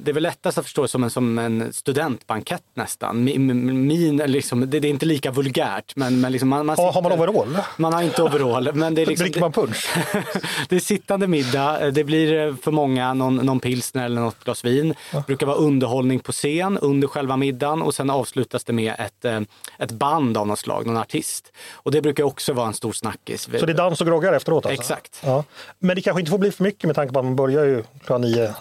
det 0.05 0.11
är 0.11 0.13
väl 0.13 0.23
lättast 0.23 0.59
att 0.59 0.65
förstå 0.65 0.89
som 0.89 1.05
en, 1.05 1.11
som 1.11 1.39
en 1.39 1.73
studentbankett 1.73 2.63
nästan. 2.75 3.25
Min, 3.25 4.23
liksom, 4.27 4.61
det, 4.61 4.81
det, 4.81 4.89
är 4.89 4.91
inte 4.91 5.07
lika 5.07 5.31
vulgärt. 5.31 5.97
Men, 5.97 6.21
men 6.21 6.33
liksom 6.33 6.49
man, 6.49 6.67
man 6.67 6.77
sitter, 6.77 6.93
har 6.93 7.03
man 7.03 7.13
overall? 7.13 7.59
Man 7.77 7.93
har 7.93 8.03
inte 8.03 8.23
overall. 8.23 8.75
Men 8.75 8.95
det 8.95 9.03
är 9.03 9.07
liksom, 9.07 9.25
Dricker 9.25 9.41
man 9.41 9.53
punch? 9.53 9.95
det 10.69 10.77
är 10.77 10.81
sittande 10.81 11.27
middag. 11.27 11.91
Det 11.91 12.05
blir 12.05 12.57
för 12.63 12.71
många 12.71 13.15
någon, 13.15 13.37
någon 13.37 13.61
pilsner 13.61 14.05
eller 14.05 14.21
något 14.21 14.45
glas 14.45 14.65
vin. 14.65 14.95
Det 15.13 15.27
brukar 15.27 15.47
vara 15.47 15.57
underhållning 15.57 16.21
på 16.21 16.33
scen 16.33 16.79
under 16.79 17.09
själva 17.09 17.37
middagen 17.37 17.83
och 17.83 17.95
sen 17.95 18.11
avslutas 18.11 18.65
det 18.65 18.73
med 18.73 18.95
ett, 18.99 19.25
eh, 19.25 19.41
ett 19.79 19.93
band 19.93 20.37
av 20.37 20.47
något 20.47 20.59
slag, 20.59 20.87
någon 20.87 20.97
artist. 20.97 21.53
Och 21.73 21.91
det 21.91 22.03
brukar 22.03 22.25
också 22.25 22.53
vara 22.53 22.67
en 22.67 22.75
stor 22.75 22.93
snackis. 22.93 23.49
Så 23.61 23.67
det 23.67 23.73
är 23.73 23.77
dans 23.77 24.04
och 24.05 24.09
groggar 24.11 24.33
efteråt? 24.33 24.67
Alltså. 24.67 24.83
Exakt. 24.83 25.21
Ja. 25.25 25.45
Men 25.79 25.97
det 25.97 26.03
kanske 26.03 26.21
inte 26.21 26.31
får 26.31 26.39
bli 26.39 26.53
för 26.53 26.65
mycket 26.65 26.85
med 26.85 26.97
tanke 26.97 27.13
på 27.13 27.19
att 27.19 27.25
man 27.25 27.37
börjar 27.37 27.65
ju 27.65 27.83
klockan 28.05 28.21
nio 28.21 28.55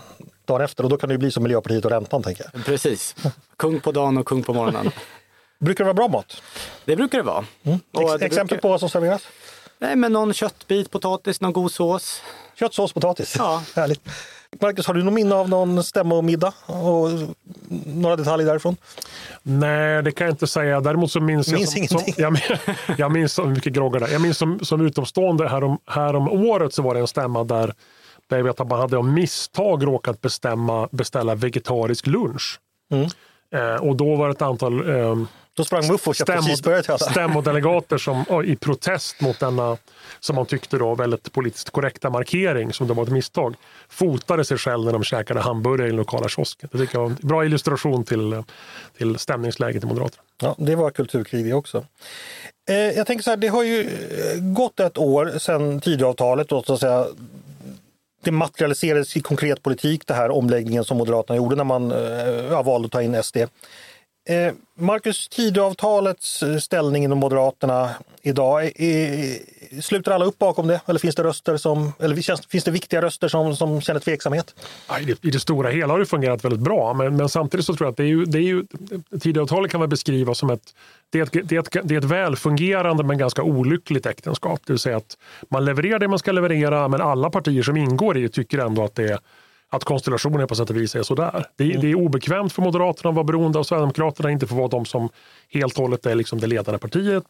dagen 0.45 0.61
efter 0.61 0.83
och 0.83 0.89
då 0.89 0.97
kan 0.97 1.09
det 1.09 1.17
bli 1.17 1.31
som 1.31 1.43
Miljöpartiet 1.43 1.85
och 1.85 1.91
räntan 1.91 2.23
tänker 2.23 2.45
jag. 2.53 2.65
Precis. 2.65 3.15
Kung 3.57 3.79
på 3.79 3.91
dagen 3.91 4.17
och 4.17 4.25
kung 4.25 4.43
på 4.43 4.53
morgonen. 4.53 4.91
brukar 5.59 5.83
det 5.83 5.93
vara 5.93 5.93
bra 5.93 6.07
mat? 6.07 6.41
Det 6.85 6.95
brukar 6.95 7.17
det 7.17 7.23
vara. 7.23 7.45
Mm. 7.63 7.79
Ex 7.99 8.11
det 8.19 8.25
exempel 8.25 8.47
brukar... 8.47 8.61
på 8.61 8.67
vad 8.67 8.79
som 8.79 8.89
serveras? 8.89 9.27
Nej, 9.79 9.95
men 9.95 10.13
någon 10.13 10.33
köttbit, 10.33 10.91
potatis, 10.91 11.41
någon 11.41 11.53
god 11.53 11.71
sås. 11.71 12.21
Köttsås, 12.55 12.93
potatis. 12.93 13.35
Ja. 13.37 13.63
Härligt. 13.75 14.01
Marcus, 14.61 14.87
har 14.87 14.93
du 14.93 15.03
något 15.03 15.13
minne 15.13 15.35
av 15.35 15.49
någon 15.49 15.83
stämmomiddag 15.83 16.53
och 16.65 17.09
några 17.85 18.15
detaljer 18.15 18.47
därifrån? 18.47 18.77
Nej, 19.43 20.03
det 20.03 20.11
kan 20.11 20.27
jag 20.27 20.33
inte 20.33 20.47
säga. 20.47 20.81
Däremot 20.81 21.11
så 21.11 21.19
minns, 21.19 21.51
minns 21.51 21.77
jag... 21.77 21.89
Som, 21.89 21.99
som, 21.99 22.13
jag, 22.23 22.37
jag 22.97 23.11
minns 23.11 23.33
så 23.33 23.45
mycket 23.45 23.73
groggar 23.73 23.99
där. 23.99 24.07
Jag 24.07 24.21
minns 24.21 24.37
som, 24.37 24.59
som 24.59 24.81
utomstående 24.81 25.49
härom, 25.49 25.77
härom 25.85 26.27
året 26.27 26.73
så 26.73 26.81
var 26.81 26.93
det 26.93 26.99
en 26.99 27.07
stämma 27.07 27.43
där, 27.43 27.73
där 28.29 28.37
jag 28.37 28.43
vet 28.43 28.59
att 28.59 28.67
man 28.69 28.79
hade 28.79 28.97
av 28.97 29.05
misstag 29.05 29.87
råkat 29.87 30.21
bestämma, 30.21 30.89
beställa 30.91 31.35
vegetarisk 31.35 32.07
lunch. 32.07 32.59
Mm. 32.91 33.07
Eh, 33.55 33.75
och 33.75 33.95
då 33.95 34.15
var 34.15 34.27
det 34.27 34.31
ett 34.31 34.41
antal 34.41 34.99
eh, 34.99 35.15
då 35.55 35.63
sprang 35.63 35.87
Muff 35.87 36.07
och 36.07 36.15
köpte 36.15 36.41
cheeseburgare 36.41 36.97
Stämmodelegater 36.99 37.97
som 37.97 38.43
i 38.45 38.55
protest 38.55 39.21
mot 39.21 39.39
denna, 39.39 39.77
som 40.19 40.35
man 40.35 40.45
tyckte 40.45 40.77
då, 40.77 40.95
väldigt 40.95 41.33
politiskt 41.33 41.69
korrekta 41.69 42.09
markering, 42.09 42.73
som 42.73 42.87
det 42.87 42.93
var 42.93 43.03
ett 43.03 43.09
misstag, 43.09 43.55
fotade 43.89 44.45
sig 44.45 44.57
själv 44.57 44.85
när 44.85 44.91
de 44.91 45.03
käkade 45.03 45.39
hamburgare 45.39 45.87
i 45.87 45.89
den 45.89 45.97
lokala 45.97 46.29
kiosken. 46.29 46.69
Det 46.71 46.77
tycker 46.77 46.95
jag 46.95 47.01
var 47.01 47.09
en 47.09 47.17
bra 47.21 47.45
illustration 47.45 48.03
till, 48.03 48.43
till 48.97 49.17
stämningsläget 49.17 49.83
i 49.83 49.87
Moderaterna. 49.87 50.23
Ja, 50.41 50.55
det 50.57 50.75
var 50.75 50.91
kulturkrig 50.91 51.45
det 51.45 51.53
också. 51.53 51.85
Eh, 52.69 52.75
jag 52.75 53.07
tänker 53.07 53.23
så 53.23 53.29
här, 53.29 53.37
det 53.37 53.47
har 53.47 53.63
ju 53.63 53.81
eh, 53.81 54.39
gått 54.39 54.79
ett 54.79 54.97
år 54.97 55.39
sedan 55.39 55.81
Tidöavtalet 55.81 56.49
så 56.49 56.73
att 56.73 56.79
säga 56.79 57.05
det 58.23 58.31
materialiserades 58.31 59.17
i 59.17 59.21
konkret 59.21 59.63
politik, 59.63 60.07
det 60.07 60.13
här 60.13 60.31
omläggningen 60.31 60.83
som 60.83 60.97
Moderaterna 60.97 61.37
gjorde 61.37 61.55
när 61.55 61.63
man 61.63 61.91
eh, 61.91 62.63
valde 62.63 62.85
att 62.85 62.91
ta 62.91 63.01
in 63.01 63.23
SD. 63.23 63.37
Eh, 64.25 64.53
Marcus, 64.75 65.29
Tidöavtalets 65.29 66.43
eh, 66.43 66.57
ställning 66.57 67.03
inom 67.03 67.17
Moderaterna 67.17 67.89
idag, 68.21 68.65
är, 68.65 68.81
är, 68.81 69.81
sluter 69.81 70.11
alla 70.11 70.25
upp 70.25 70.39
bakom 70.39 70.67
det? 70.67 70.81
Eller 70.85 70.99
finns 70.99 71.15
det 71.15 71.23
röster 71.23 71.57
som, 71.57 71.93
eller 71.99 72.15
finns, 72.15 72.47
finns 72.47 72.63
det 72.63 72.71
viktiga 72.71 73.01
röster 73.01 73.27
som, 73.27 73.55
som 73.55 73.81
känner 73.81 73.99
tveksamhet? 73.99 74.55
I 75.01 75.05
det, 75.05 75.25
I 75.25 75.31
det 75.31 75.39
stora 75.39 75.69
hela 75.69 75.93
har 75.93 75.99
det 75.99 76.05
fungerat 76.05 76.45
väldigt 76.45 76.61
bra, 76.61 76.93
men, 76.93 77.17
men 77.17 77.29
samtidigt 77.29 77.65
så 77.65 77.75
tror 77.75 77.85
jag 77.85 77.91
att 77.91 77.97
det 77.97 78.03
är 78.03 78.07
ju, 78.07 78.25
det 78.25 78.37
är 78.37 78.41
ju, 78.41 78.65
Tidöavtalet 79.21 79.71
kan 79.71 79.79
man 79.79 79.89
beskriva 79.89 80.33
som 80.33 80.49
ett 80.49 80.73
det 81.09 81.19
är, 81.19 81.23
ett, 81.23 81.49
det, 81.49 81.55
är 81.55 81.59
ett, 81.59 81.77
det 81.83 81.95
är 81.95 81.97
ett 81.97 82.03
välfungerande 82.03 83.03
men 83.03 83.17
ganska 83.17 83.43
olyckligt 83.43 84.05
äktenskap. 84.05 84.61
Det 84.65 84.73
vill 84.73 84.79
säga 84.79 84.97
att 84.97 85.17
man 85.49 85.65
levererar 85.65 85.99
det 85.99 86.07
man 86.07 86.19
ska 86.19 86.31
leverera 86.31 86.87
men 86.87 87.01
alla 87.01 87.29
partier 87.29 87.63
som 87.63 87.77
ingår 87.77 88.17
i 88.17 88.21
det 88.21 88.29
tycker 88.29 88.57
ändå 88.57 88.83
att 88.83 88.95
det 88.95 89.03
är 89.03 89.19
att 89.73 89.83
konstellationen 89.83 90.47
på 90.47 90.55
sätt 90.55 90.69
och 90.69 90.75
vis 90.75 90.95
är 90.95 91.03
sådär. 91.03 91.45
Det, 91.55 91.63
mm. 91.63 91.81
det 91.81 91.91
är 91.91 91.95
obekvämt 91.95 92.53
för 92.53 92.61
Moderaterna 92.61 93.09
att 93.09 93.15
vara 93.15 93.23
beroende 93.23 93.59
av 93.59 93.63
Sverigedemokraterna, 93.63 94.31
inte 94.31 94.47
få 94.47 94.55
vara 94.55 94.67
de 94.67 94.85
som 94.85 95.09
helt 95.49 95.77
och 95.77 95.81
hållet 95.81 96.05
är 96.05 96.15
liksom 96.15 96.39
det 96.39 96.47
ledande 96.47 96.77
partiet. 96.77 97.23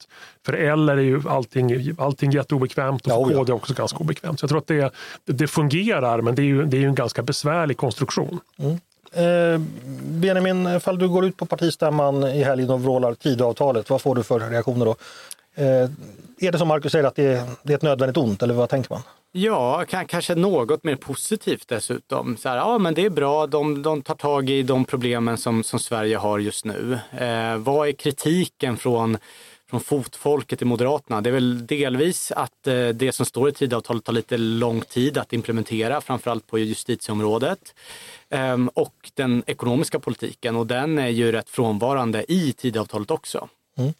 För 0.45 0.53
L 0.53 0.89
är 0.89 0.97
ju 0.97 1.21
allting, 1.29 1.95
allting 1.97 2.31
jätteobekvämt 2.31 3.07
och 3.07 3.11
för 3.11 3.31
ja, 3.31 3.37
KD 3.37 3.51
är 3.51 3.55
också 3.55 3.73
ganska 3.73 3.97
obekvämt. 3.97 4.39
Så 4.39 4.43
jag 4.43 4.49
tror 4.49 4.59
att 4.59 4.67
det, 4.67 4.93
det 5.25 5.47
fungerar, 5.47 6.21
men 6.21 6.35
det 6.35 6.41
är 6.41 6.45
ju, 6.45 6.65
det 6.65 6.77
är 6.77 6.81
ju 6.81 6.87
en 6.87 6.95
ganska 6.95 7.21
besvärlig 7.21 7.77
konstruktion. 7.77 8.39
Mm. 8.57 8.79
Eh, 9.13 9.61
Benjamin, 10.03 10.67
ifall 10.67 10.99
du 10.99 11.09
går 11.09 11.25
ut 11.25 11.37
på 11.37 11.45
partistämman 11.45 12.23
i 12.23 12.43
helgen 12.43 12.69
och 12.69 12.83
vrålar 12.83 13.13
Tidöavtalet, 13.13 13.89
vad 13.89 14.01
får 14.01 14.15
du 14.15 14.23
för 14.23 14.39
reaktioner 14.39 14.85
då? 14.85 14.95
Eh, 15.55 15.89
är 16.39 16.51
det 16.51 16.57
som 16.57 16.67
Marcus 16.67 16.91
säger 16.91 17.05
att 17.05 17.15
det 17.15 17.23
är, 17.23 17.43
det 17.63 17.73
är 17.73 17.77
ett 17.77 17.83
nödvändigt 17.83 18.17
ont 18.17 18.43
eller 18.43 18.53
vad 18.53 18.69
tänker 18.69 18.89
man? 18.89 19.01
Ja, 19.35 19.85
kanske 20.07 20.35
något 20.35 20.83
mer 20.83 20.95
positivt 20.95 21.67
dessutom. 21.67 22.37
Så 22.37 22.49
här, 22.49 22.57
ja, 22.57 22.77
men 22.77 22.93
det 22.93 23.05
är 23.05 23.09
bra, 23.09 23.47
de, 23.47 23.81
de 23.81 24.01
tar 24.01 24.15
tag 24.15 24.49
i 24.49 24.63
de 24.63 24.85
problemen 24.85 25.37
som, 25.37 25.63
som 25.63 25.79
Sverige 25.79 26.17
har 26.17 26.39
just 26.39 26.65
nu. 26.65 26.99
Eh, 27.11 27.57
vad 27.57 27.87
är 27.87 27.91
kritiken 27.91 28.77
från, 28.77 29.17
från 29.69 29.79
fotfolket 29.79 30.61
i 30.61 30.65
Moderaterna? 30.65 31.21
Det 31.21 31.29
är 31.29 31.33
väl 31.33 31.67
delvis 31.67 32.31
att 32.31 32.67
eh, 32.67 32.87
det 32.87 33.11
som 33.11 33.25
står 33.25 33.49
i 33.49 33.51
Tidöavtalet 33.51 34.03
tar 34.03 34.13
lite 34.13 34.37
lång 34.37 34.81
tid 34.81 35.17
att 35.17 35.33
implementera, 35.33 36.01
framförallt 36.01 36.47
på 36.47 36.59
justitieområdet. 36.59 37.75
Eh, 38.29 38.57
och 38.73 39.11
den 39.13 39.43
ekonomiska 39.47 39.99
politiken 39.99 40.55
och 40.55 40.67
den 40.67 40.99
är 40.99 41.09
ju 41.09 41.31
rätt 41.31 41.49
frånvarande 41.49 42.31
i 42.31 42.53
Tidöavtalet 42.53 43.11
också. 43.11 43.49
Mm. 43.77 43.93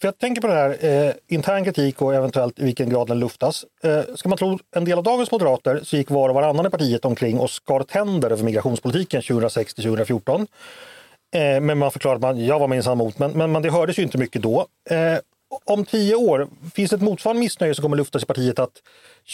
För 0.00 0.08
jag 0.08 0.18
tänker 0.18 0.42
på 0.42 0.46
det 0.46 0.54
här, 0.54 0.84
eh, 0.84 1.12
intern 1.28 1.64
kritik 1.64 2.02
och 2.02 2.14
eventuellt 2.14 2.58
i 2.58 2.64
vilken 2.64 2.90
grad 2.90 3.08
den 3.08 3.18
luftas. 3.18 3.64
Eh, 3.82 4.00
ska 4.14 4.28
man 4.28 4.38
tro 4.38 4.58
en 4.76 4.84
del 4.84 4.98
av 4.98 5.04
dagens 5.04 5.30
moderater 5.30 5.80
så 5.82 5.96
gick 5.96 6.10
var 6.10 6.28
och 6.28 6.34
varannan 6.34 6.66
i 6.66 6.70
partiet 6.70 7.04
omkring 7.04 7.38
och 7.38 7.50
skar 7.50 7.82
tänder 7.82 8.30
över 8.30 8.44
migrationspolitiken 8.44 9.22
2006 9.22 9.74
till 9.74 9.84
2014. 9.84 10.46
Eh, 11.34 11.60
men 11.60 11.78
man 11.78 11.90
förklarade 11.90 12.28
att 12.28 12.36
man, 12.36 12.46
jag 12.46 12.58
var 12.58 12.68
minsann 12.68 12.92
emot, 12.92 13.18
men, 13.18 13.30
men, 13.30 13.52
men 13.52 13.62
det 13.62 13.70
hördes 13.70 13.98
ju 13.98 14.02
inte 14.02 14.18
mycket 14.18 14.42
då. 14.42 14.66
Eh, 14.90 15.18
om 15.64 15.84
tio 15.84 16.14
år, 16.14 16.48
finns 16.74 16.90
det 16.90 16.96
ett 16.96 17.02
motsvarande 17.02 17.40
missnöje 17.40 17.74
som 17.74 17.82
kommer 17.82 17.96
luftas 17.96 18.22
i 18.22 18.26
partiet 18.26 18.58
att 18.58 18.82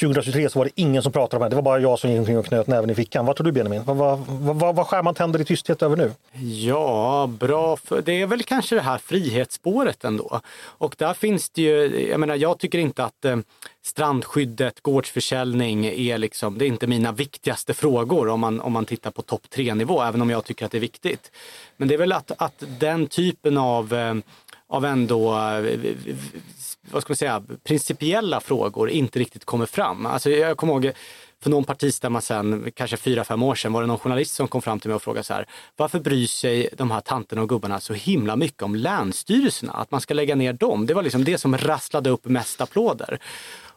2023 0.01 0.51
så 0.51 0.59
var 0.59 0.65
det 0.65 0.71
ingen 0.75 1.03
som 1.03 1.13
pratade 1.13 1.37
om 1.37 1.43
det, 1.43 1.49
det 1.49 1.57
var 1.57 1.63
bara 1.63 1.79
jag 1.79 1.99
som 1.99 2.11
gick 2.11 2.19
omkring 2.19 2.39
och 2.39 2.47
knöt 2.47 2.67
näven 2.67 2.91
i 2.91 2.95
fickan. 2.95 3.27
Vad 3.27 3.37
tror 3.37 3.45
du 3.45 3.53
Benjamin? 3.53 3.83
Vad, 3.85 3.97
vad, 3.97 4.19
vad, 4.29 4.77
vad 4.77 4.87
skär 4.87 5.03
man 5.03 5.15
tänder 5.15 5.41
i 5.41 5.45
tysthet 5.45 5.83
över 5.83 5.97
nu? 5.97 6.13
Ja, 6.43 7.31
bra. 7.41 7.77
För 7.77 8.03
det 8.03 8.13
är 8.13 8.27
väl 8.27 8.43
kanske 8.43 8.75
det 8.75 8.81
här 8.81 8.99
frihetsspåret 8.99 10.05
ändå. 10.05 10.41
Och 10.61 10.95
där 10.99 11.15
finns 11.15 11.51
det 11.51 11.63
ju, 11.63 12.09
jag 12.11 12.21
menar 12.21 12.37
jag 12.37 12.59
tycker 12.59 12.79
inte 12.79 13.05
att 13.05 13.25
eh, 13.25 13.37
strandskyddet, 13.83 14.81
gårdsförsäljning 14.81 15.87
är 15.87 16.19
liksom, 16.19 16.59
det 16.59 16.65
är 16.65 16.67
inte 16.67 16.87
mina 16.87 17.13
viktigaste 17.13 17.75
frågor 17.75 18.29
om 18.29 18.41
man, 18.41 18.61
om 18.61 18.73
man 18.73 18.85
tittar 18.85 19.11
på 19.11 19.23
topp 19.23 19.51
tre 19.51 19.75
nivå, 19.75 20.03
även 20.03 20.23
om 20.23 20.31
jag 20.31 20.45
tycker 20.45 20.67
att 20.67 20.73
det 20.73 20.79
är 20.79 20.81
viktigt. 20.81 21.31
Men 21.77 21.89
det 21.89 21.95
är 21.95 21.99
väl 21.99 22.13
att, 22.13 22.33
att 22.39 22.65
den 22.81 23.07
typen 23.07 23.59
av 23.59 23.95
eh, 23.95 24.15
av 24.73 24.85
ändå 24.85 25.39
eh, 25.39 25.79
vad 26.91 27.03
ska 27.03 27.11
man 27.11 27.17
säga, 27.17 27.43
principiella 27.65 28.41
frågor 28.41 28.91
inte 28.91 29.19
riktigt 29.19 29.45
kommer 29.45 29.67
fram. 29.67 30.07
Alltså 30.07 30.31
jag 30.31 30.57
kommer 30.57 30.73
ihåg 30.73 30.93
för 31.43 31.51
någon 31.51 31.65
partistämma 31.65 32.21
sen, 32.21 32.73
kanske 32.75 32.97
fyra, 32.97 33.25
fem 33.25 33.43
år 33.43 33.55
sedan, 33.55 33.73
var 33.73 33.81
det 33.81 33.87
någon 33.87 33.99
journalist 33.99 34.35
som 34.35 34.49
kom 34.49 34.63
fram 34.63 34.81
till 34.81 34.89
mig 34.89 34.95
och 34.95 35.03
frågade 35.03 35.25
så 35.25 35.35
här, 35.35 35.47
varför 35.77 36.01
bryr 36.01 36.27
sig 36.27 36.69
de 36.77 36.91
här 36.91 37.01
tanterna 37.01 37.43
och 37.43 37.49
gubbarna 37.49 37.81
så 37.81 37.93
himla 37.93 38.37
mycket 38.37 38.63
om 38.63 38.75
länsstyrelserna? 38.75 39.73
Att 39.73 39.91
man 39.91 40.01
ska 40.01 40.15
lägga 40.15 40.35
ner 40.35 40.53
dem. 40.53 40.87
Det 40.87 40.95
var 40.95 41.03
liksom 41.03 41.25
det 41.25 41.39
som 41.39 41.59
rasslade 41.59 42.11
upp 42.11 42.25
mest 42.25 42.61
applåder. 42.61 43.19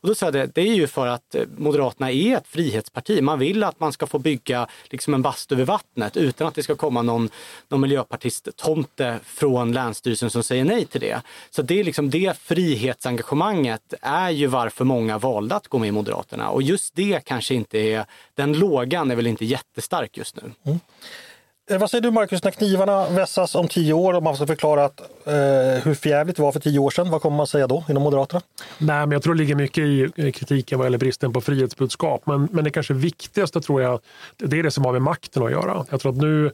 Och 0.05 0.09
då 0.09 0.15
sa 0.15 0.25
jag 0.25 0.33
det, 0.33 0.45
det 0.45 0.61
är 0.61 0.75
ju 0.75 0.87
för 0.87 1.07
att 1.07 1.35
eh, 1.35 1.43
Moderaterna 1.57 2.11
är 2.11 2.37
ett 2.37 2.47
frihetsparti. 2.47 3.21
Man 3.21 3.39
vill 3.39 3.63
att 3.63 3.79
man 3.79 3.93
ska 3.93 4.07
få 4.07 4.19
bygga 4.19 4.67
liksom 4.83 5.13
en 5.13 5.21
bastu 5.21 5.55
vid 5.55 5.65
vattnet 5.65 6.17
utan 6.17 6.47
att 6.47 6.55
det 6.55 6.63
ska 6.63 6.75
komma 6.75 7.01
någon, 7.01 7.29
någon 7.69 7.81
miljöpartist-tomte 7.81 9.19
från 9.23 9.71
Länsstyrelsen 9.71 10.29
som 10.29 10.43
säger 10.43 10.65
nej 10.65 10.85
till 10.85 11.01
det. 11.01 11.21
Så 11.49 11.61
det 11.61 11.79
är 11.79 11.83
liksom 11.83 12.09
det 12.09 12.37
frihetsengagemanget 12.37 13.93
är 14.01 14.29
ju 14.29 14.47
varför 14.47 14.85
många 14.85 15.17
valde 15.17 15.55
att 15.55 15.67
gå 15.67 15.77
med 15.77 15.87
i 15.87 15.91
Moderaterna. 15.91 16.49
Och 16.49 16.61
just 16.61 16.95
det 16.95 17.21
kanske 17.25 17.55
inte 17.55 17.79
är, 17.79 18.05
den 18.35 18.53
lågan 18.53 19.11
är 19.11 19.15
väl 19.15 19.27
inte 19.27 19.45
jättestark 19.45 20.17
just 20.17 20.35
nu. 20.35 20.51
Mm. 20.65 20.79
Eh, 21.69 21.79
vad 21.79 21.89
säger 21.89 22.01
du 22.01 22.11
Marcus, 22.11 22.43
när 22.43 22.51
knivarna 22.51 23.09
vässas 23.09 23.55
om 23.55 23.67
tio 23.67 23.93
år 23.93 24.13
och 24.13 24.23
man 24.23 24.35
ska 24.35 24.47
förklara 24.47 24.85
att, 24.85 24.99
eh, 24.99 25.83
hur 25.83 25.93
förjävligt 25.93 26.35
det 26.35 26.41
var 26.41 26.51
för 26.51 26.59
tio 26.59 26.79
år 26.79 26.89
sedan, 26.89 27.09
vad 27.09 27.21
kommer 27.21 27.37
man 27.37 27.47
säga 27.47 27.67
då 27.67 27.83
inom 27.89 28.03
Moderaterna? 28.03 28.41
Nej, 28.77 28.99
men 28.99 29.11
jag 29.11 29.23
tror 29.23 29.33
det 29.33 29.37
ligger 29.37 29.55
mycket 29.55 29.83
i 29.83 30.31
kritiken 30.31 30.79
vad 30.79 30.85
gäller 30.85 30.97
bristen 30.97 31.33
på 31.33 31.41
frihetsbudskap. 31.41 32.25
Men, 32.25 32.47
men 32.51 32.63
det 32.63 32.69
kanske 32.69 32.93
viktigaste 32.93 33.61
tror 33.61 33.81
jag, 33.81 33.99
det 34.37 34.59
är 34.59 34.63
det 34.63 34.71
som 34.71 34.85
har 34.85 34.91
med 34.91 35.01
makten 35.01 35.43
att 35.43 35.51
göra. 35.51 35.85
Jag 35.89 36.01
tror 36.01 36.11
att 36.11 36.17
nu, 36.17 36.51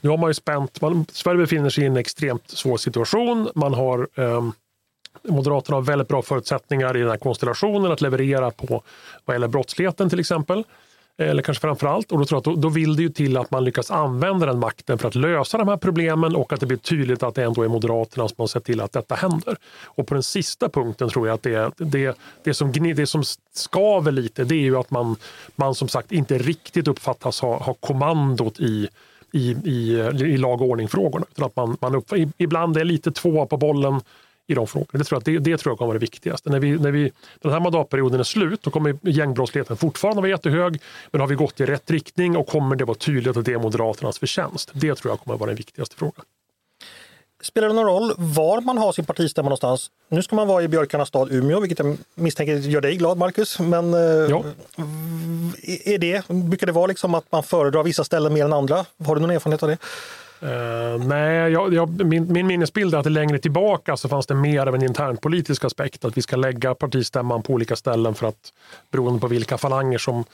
nu 0.00 0.10
har 0.10 0.16
man 0.16 0.30
ju 0.30 0.34
spänt, 0.34 0.80
man, 0.80 1.06
Sverige 1.12 1.38
befinner 1.38 1.70
sig 1.70 1.84
i 1.84 1.86
en 1.86 1.96
extremt 1.96 2.50
svår 2.50 2.76
situation. 2.76 3.48
Man 3.54 3.74
har 3.74 4.08
eh, 4.14 4.48
Moderaterna 5.28 5.76
har 5.76 5.82
väldigt 5.82 6.08
bra 6.08 6.22
förutsättningar 6.22 6.96
i 6.96 7.00
den 7.00 7.10
här 7.10 7.16
konstellationen 7.16 7.92
att 7.92 8.00
leverera 8.00 8.50
på 8.50 8.82
vad 9.24 9.34
gäller 9.34 9.48
brottsligheten 9.48 10.10
till 10.10 10.20
exempel 10.20 10.64
eller 11.18 11.42
kanske 11.42 11.60
framför 11.60 11.86
allt. 11.86 12.12
Och 12.12 12.18
då, 12.18 12.24
tror 12.24 12.36
jag 12.36 12.38
att 12.38 12.44
då, 12.44 12.68
då, 12.68 12.68
vill 12.68 12.96
det 12.96 13.02
ju 13.02 13.08
till 13.08 13.36
att 13.36 13.50
man 13.50 13.64
lyckas 13.64 13.90
använda 13.90 14.46
den 14.46 14.58
makten 14.58 14.98
för 14.98 15.08
att 15.08 15.14
lösa 15.14 15.58
de 15.58 15.68
här 15.68 15.76
problemen 15.76 16.36
och 16.36 16.52
att 16.52 16.60
det 16.60 16.66
blir 16.66 16.78
tydligt 16.78 17.22
att 17.22 17.34
det 17.34 17.44
ändå 17.44 17.62
är 17.62 17.68
Moderaterna 17.68 18.28
som 18.28 18.36
har 18.38 18.46
sett 18.46 18.64
till 18.64 18.80
att 18.80 18.92
detta 18.92 19.14
händer. 19.14 19.56
Och 19.84 20.06
på 20.06 20.14
den 20.14 20.22
sista 20.22 20.68
punkten 20.68 21.08
tror 21.08 21.26
jag 21.26 21.34
att 21.34 21.42
det, 21.42 21.70
det, 21.76 22.18
det, 22.44 22.54
som, 22.54 22.72
det 22.72 23.06
som 23.06 23.22
skaver 23.54 24.12
lite 24.12 24.44
det 24.44 24.54
är 24.54 24.60
ju 24.60 24.76
att 24.76 24.90
man, 24.90 25.16
man 25.56 25.74
som 25.74 25.88
sagt 25.88 26.12
inte 26.12 26.38
riktigt 26.38 26.88
uppfattas 26.88 27.40
ha, 27.40 27.58
ha 27.58 27.74
kommandot 27.74 28.60
i 28.60 28.88
i, 29.34 29.56
i, 29.64 29.98
i 30.20 30.36
lag 30.36 30.60
och 30.60 30.68
ordning-frågorna. 30.68 31.26
Att 31.36 31.56
man, 31.56 31.76
man 31.80 31.94
upp, 31.94 32.12
ibland 32.38 32.76
är 32.76 32.84
lite 32.84 33.12
tvåa 33.12 33.46
på 33.46 33.56
bollen 33.56 34.00
i 34.46 34.54
de 34.54 34.66
frågorna. 34.66 34.98
Det 34.98 35.04
tror 35.04 35.22
jag, 35.24 35.34
det, 35.34 35.50
det 35.50 35.58
tror 35.58 35.70
jag 35.70 35.78
kommer 35.78 35.86
vara 35.86 35.98
det 35.98 36.02
viktigaste. 36.02 36.50
När, 36.50 36.60
vi, 36.60 36.78
när 36.78 36.90
vi, 36.90 37.12
den 37.40 37.52
här 37.52 37.60
mandatperioden 37.60 38.20
är 38.20 38.24
slut, 38.24 38.62
då 38.62 38.70
kommer 38.70 38.98
gängbrottsligheten 39.02 39.76
fortfarande 39.76 40.22
vara 40.22 40.30
jättehög, 40.30 40.80
men 41.10 41.20
har 41.20 41.28
vi 41.28 41.34
gått 41.34 41.60
i 41.60 41.66
rätt 41.66 41.90
riktning 41.90 42.36
och 42.36 42.46
kommer 42.46 42.76
det 42.76 42.84
vara 42.84 42.98
tydligt 42.98 43.36
att 43.36 43.44
det 43.44 43.52
är 43.52 43.58
Moderaternas 43.58 44.18
förtjänst? 44.18 44.70
Det 44.74 44.94
tror 44.94 45.12
jag 45.12 45.20
kommer 45.20 45.38
vara 45.38 45.48
den 45.48 45.56
viktigaste 45.56 45.96
frågan. 45.96 46.24
Spelar 47.42 47.68
det 47.68 47.74
någon 47.74 47.86
roll 47.86 48.12
var 48.16 48.60
man 48.60 48.78
har 48.78 48.92
sin 48.92 49.04
partistämma 49.04 49.44
någonstans? 49.44 49.90
Nu 50.08 50.22
ska 50.22 50.36
man 50.36 50.48
vara 50.48 50.62
i 50.62 50.68
björkarnas 50.68 51.08
stad 51.08 51.32
Umeå, 51.32 51.60
vilket 51.60 51.78
jag 51.78 51.96
misstänker 52.14 52.56
gör 52.56 52.80
dig 52.80 52.96
glad 52.96 53.18
Marcus. 53.18 53.58
Men 53.58 53.92
ja. 53.92 54.44
är 55.84 55.98
det, 55.98 56.28
brukar 56.28 56.66
det 56.66 56.72
vara 56.72 56.86
liksom 56.86 57.14
att 57.14 57.32
man 57.32 57.42
föredrar 57.42 57.82
vissa 57.82 58.04
ställen 58.04 58.32
mer 58.32 58.44
än 58.44 58.52
andra? 58.52 58.84
Har 59.06 59.14
du 59.14 59.20
någon 59.20 59.30
erfarenhet 59.30 59.62
av 59.62 59.68
det? 59.68 59.78
Uh, 60.42 61.06
nej, 61.06 61.52
jag, 61.52 61.74
jag, 61.74 62.06
min, 62.06 62.32
min 62.32 62.46
minnesbild 62.46 62.94
är 62.94 62.98
att 62.98 63.12
längre 63.12 63.38
tillbaka 63.38 63.96
så 63.96 64.08
fanns 64.08 64.26
det 64.26 64.34
mer 64.34 64.66
av 64.66 64.74
en 64.74 64.82
internpolitisk 64.82 65.64
aspekt. 65.64 66.04
Att 66.04 66.16
vi 66.16 66.22
ska 66.22 66.36
lägga 66.36 66.74
partistämman 66.74 67.42
på 67.42 67.52
olika 67.52 67.76
ställen 67.76 68.14
för 68.14 68.26
att 68.26 68.52
beroende 68.90 69.20
på 69.20 69.26
vilka 69.26 69.58
falanger 69.58 69.98
som, 69.98 70.24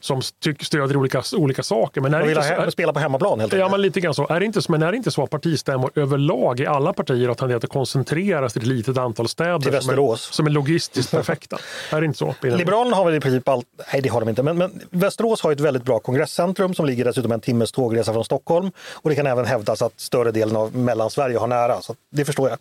som 0.00 0.20
tyck, 0.42 0.64
stödjer 0.64 0.96
olika, 0.96 1.22
olika 1.36 1.62
saker. 1.62 2.00
Men 2.00 2.14
är 2.14 2.22
vill 2.22 2.36
inte 2.36 2.62
så, 2.64 2.70
spela 2.70 2.92
på 2.92 2.98
hemmaplan 2.98 3.40
helt 3.40 3.52
enkelt? 3.52 3.60
Ja, 3.60 3.68
men 3.68 3.82
lite 3.82 4.00
grann 4.00 4.14
så. 4.14 4.26
Är 4.28 4.40
inte, 4.42 4.60
men 4.68 4.82
är 4.82 4.90
det 4.90 4.96
inte 4.96 5.10
så 5.10 5.22
att 5.22 5.30
partistämmor 5.30 5.90
överlag 5.94 6.60
i 6.60 6.66
alla 6.66 6.92
partier 6.92 7.28
har 7.28 7.34
tenderat 7.34 7.64
att 7.64 7.70
koncentreras 7.70 8.52
till 8.52 8.62
ett 8.62 8.68
litet 8.68 8.98
antal 8.98 9.28
städer 9.28 9.58
till 9.58 9.72
Västerås. 9.72 10.20
Som 10.20 10.30
är, 10.30 10.34
som 10.34 10.46
är 10.46 10.50
logistiskt 10.50 11.10
perfekta? 11.10 11.58
är 11.92 12.00
det 12.00 12.06
inte 12.06 12.18
så? 12.18 12.34
Liberalerna 12.42 12.96
har 12.96 13.04
väl 13.04 13.14
i 13.14 13.20
princip 13.20 13.48
allt, 13.48 13.66
nej 13.92 14.02
det 14.02 14.08
har 14.08 14.20
de 14.20 14.28
inte, 14.28 14.42
men, 14.42 14.58
men 14.58 14.80
Västerås 14.90 15.42
har 15.42 15.52
ett 15.52 15.60
väldigt 15.60 15.84
bra 15.84 15.98
kongresscentrum 15.98 16.74
som 16.74 16.86
ligger 16.86 17.04
dessutom 17.04 17.32
en 17.32 17.40
timmes 17.40 17.72
tågresa 17.72 18.12
från 18.12 18.24
Stockholm 18.24 18.70
och 18.92 19.10
det 19.10 19.16
kan 19.16 19.26
även 19.26 19.44
hävdas 19.44 19.82
att 19.82 20.00
större 20.00 20.30
delen 20.30 20.56
av 20.56 20.76
Mellansverige 20.76 21.38
har 21.38 21.46
nära, 21.46 21.80
så 21.80 21.94
det 22.12 22.24
förstår 22.24 22.48
jag. 22.48 22.58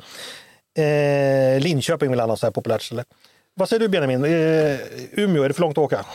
Eh, 0.78 1.60
Linköping 1.60 2.10
vill 2.10 2.20
annars 2.20 2.40
säga 2.40 2.52
populärt 2.52 2.82
ställe. 2.82 3.04
Vad 3.58 3.70
säger 3.70 3.80
du 3.80 3.88
Benjamin? 3.88 4.24
Eh, 4.26 4.80
Umeå, 5.12 5.44
är 5.44 5.48
det 5.48 5.54
för 5.54 5.62
långt 5.62 5.78
att 5.78 5.84
åka? 5.84 6.06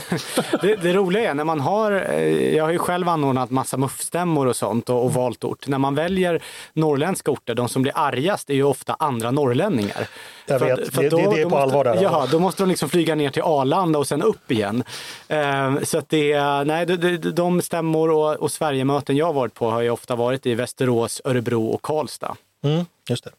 det, 0.62 0.76
det, 0.76 0.92
roliga 0.92 1.30
är 1.30 1.34
när 1.34 1.44
man 1.44 1.60
har, 1.60 1.92
eh, 2.10 2.56
jag 2.56 2.64
har 2.64 2.70
ju 2.70 2.78
själv 2.78 3.08
anordnat 3.08 3.50
massa 3.50 3.76
muffstämmor 3.76 4.46
och 4.46 4.56
sånt 4.56 4.90
och, 4.90 5.04
och 5.04 5.14
valt 5.14 5.44
ort. 5.44 5.66
När 5.66 5.78
man 5.78 5.94
väljer 5.94 6.42
norrländska 6.72 7.30
orter, 7.30 7.54
de 7.54 7.68
som 7.68 7.82
blir 7.82 7.92
argast 7.96 8.50
är 8.50 8.54
ju 8.54 8.62
ofta 8.62 8.96
andra 8.98 9.30
norrlänningar. 9.30 10.08
Jag 10.46 10.58
vet, 10.58 10.84
för, 10.84 10.92
för 10.92 11.02
det, 11.02 11.08
då, 11.08 11.16
det, 11.16 11.22
det, 11.22 11.40
är 11.40 11.42
på 11.42 11.50
måste, 11.50 11.62
allvar 11.62 11.84
där. 11.84 12.02
Ja, 12.02 12.26
då 12.30 12.38
måste 12.38 12.62
de 12.62 12.68
liksom 12.68 12.88
flyga 12.88 13.14
ner 13.14 13.30
till 13.30 13.42
Arlanda 13.42 13.98
och 13.98 14.06
sen 14.06 14.22
upp 14.22 14.50
igen. 14.50 14.84
Eh, 15.28 15.78
så 15.82 15.98
att 15.98 16.08
det, 16.08 16.40
nej, 16.64 16.86
de, 16.86 17.16
de 17.16 17.62
stämmor 17.62 18.10
och, 18.10 18.36
och 18.36 18.50
Sverigemöten 18.50 19.16
jag 19.16 19.26
har 19.26 19.32
varit 19.32 19.54
på 19.54 19.70
har 19.70 19.80
ju 19.80 19.90
ofta 19.90 20.16
varit 20.16 20.46
i 20.46 20.54
Västerås, 20.54 21.22
Örebro 21.24 21.66
och 21.66 21.82
Karlstad. 21.82 22.36
Mm, 22.64 22.84
just 23.08 23.24
det. 23.24 23.30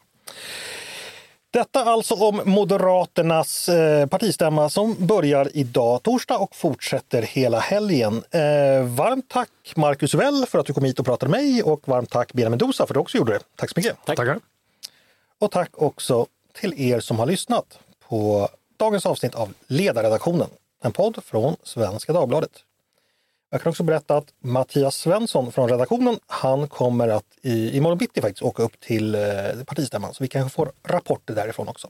Detta 1.52 1.84
alltså 1.84 2.14
om 2.14 2.40
Moderaternas 2.44 3.68
eh, 3.68 4.06
partistämma 4.06 4.68
som 4.68 5.06
börjar 5.06 5.50
idag 5.54 6.02
torsdag 6.02 6.38
och 6.38 6.56
fortsätter 6.56 7.22
hela 7.22 7.58
helgen. 7.58 8.24
Eh, 8.30 8.40
varmt 8.84 9.28
tack 9.28 9.50
Marcus 9.76 10.14
Well 10.14 10.46
för 10.46 10.58
att 10.58 10.66
du 10.66 10.72
kom 10.72 10.84
hit 10.84 10.98
och 10.98 11.06
pratade 11.06 11.30
med 11.30 11.40
mig 11.40 11.62
och 11.62 11.88
varmt 11.88 12.10
tack 12.10 12.32
Benjamin 12.32 12.58
Dosa 12.58 12.86
för 12.86 12.94
att 12.94 12.96
du 12.96 13.00
också 13.00 13.18
gjorde 13.18 13.32
det. 13.32 13.40
Tack 13.56 13.70
så 13.70 13.74
mycket. 13.76 13.96
Tack. 14.04 14.16
Tackar. 14.16 14.40
Och 15.38 15.50
tack 15.50 15.70
också 15.72 16.26
till 16.60 16.80
er 16.80 17.00
som 17.00 17.18
har 17.18 17.26
lyssnat 17.26 17.78
på 18.08 18.48
dagens 18.76 19.06
avsnitt 19.06 19.34
av 19.34 19.52
Ledarredaktionen, 19.66 20.48
en 20.82 20.92
podd 20.92 21.24
från 21.24 21.56
Svenska 21.62 22.12
Dagbladet. 22.12 22.50
Jag 23.50 23.62
kan 23.62 23.70
också 23.70 23.82
berätta 23.82 24.16
att 24.16 24.32
Mattias 24.40 24.96
Svensson 24.96 25.52
från 25.52 25.68
redaktionen, 25.68 26.18
han 26.26 26.68
kommer 26.68 27.08
att 27.08 27.24
i, 27.42 27.76
imorgon 27.76 27.98
bitti 27.98 28.20
faktiskt 28.20 28.42
åka 28.42 28.62
upp 28.62 28.80
till 28.80 29.14
eh, 29.14 29.20
partistämman 29.66 30.14
så 30.14 30.24
vi 30.24 30.28
kanske 30.28 30.54
får 30.56 30.72
rapporter 30.82 31.34
därifrån 31.34 31.68
också. 31.68 31.88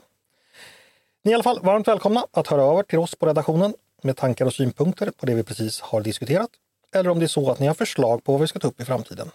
Ni 1.22 1.30
är 1.30 1.32
i 1.32 1.34
alla 1.34 1.42
fall 1.42 1.60
varmt 1.62 1.88
välkomna 1.88 2.26
att 2.32 2.46
höra 2.46 2.62
över 2.62 2.82
till 2.82 2.98
oss 2.98 3.14
på 3.14 3.26
redaktionen 3.26 3.74
med 4.02 4.16
tankar 4.16 4.46
och 4.46 4.54
synpunkter 4.54 5.10
på 5.10 5.26
det 5.26 5.34
vi 5.34 5.42
precis 5.42 5.80
har 5.80 6.00
diskuterat. 6.00 6.50
Eller 6.94 7.10
om 7.10 7.18
det 7.18 7.26
är 7.26 7.28
så 7.28 7.50
att 7.50 7.58
ni 7.58 7.66
har 7.66 7.74
förslag 7.74 8.24
på 8.24 8.32
vad 8.32 8.40
vi 8.40 8.46
ska 8.46 8.58
ta 8.58 8.68
upp 8.68 8.80
i 8.80 8.84
framtiden. 8.84 9.30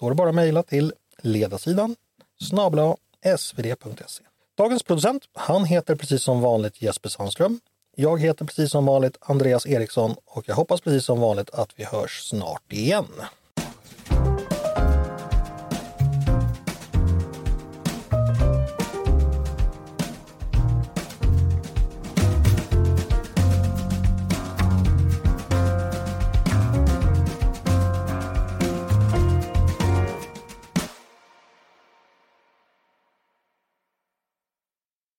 Då 0.00 0.06
är 0.06 0.10
det 0.10 0.16
bara 0.16 0.28
att 0.28 0.34
mejla 0.34 0.62
till 0.62 0.92
ledarsidan 1.22 1.96
snabla 2.40 2.96
svd.se. 3.38 4.24
Dagens 4.56 4.82
producent, 4.82 5.24
han 5.32 5.64
heter 5.64 5.94
precis 5.94 6.22
som 6.22 6.40
vanligt 6.40 6.82
Jesper 6.82 7.08
Sandström. 7.08 7.60
Jag 8.00 8.20
heter 8.20 8.44
precis 8.44 8.70
som 8.70 8.86
vanligt 8.86 9.16
Andreas 9.20 9.66
Eriksson 9.66 10.14
och 10.24 10.48
jag 10.48 10.54
hoppas 10.54 10.80
precis 10.80 11.04
som 11.04 11.20
vanligt 11.20 11.50
att 11.50 11.70
vi 11.76 11.84
hörs 11.84 12.20
snart 12.22 12.72
igen. 12.72 13.06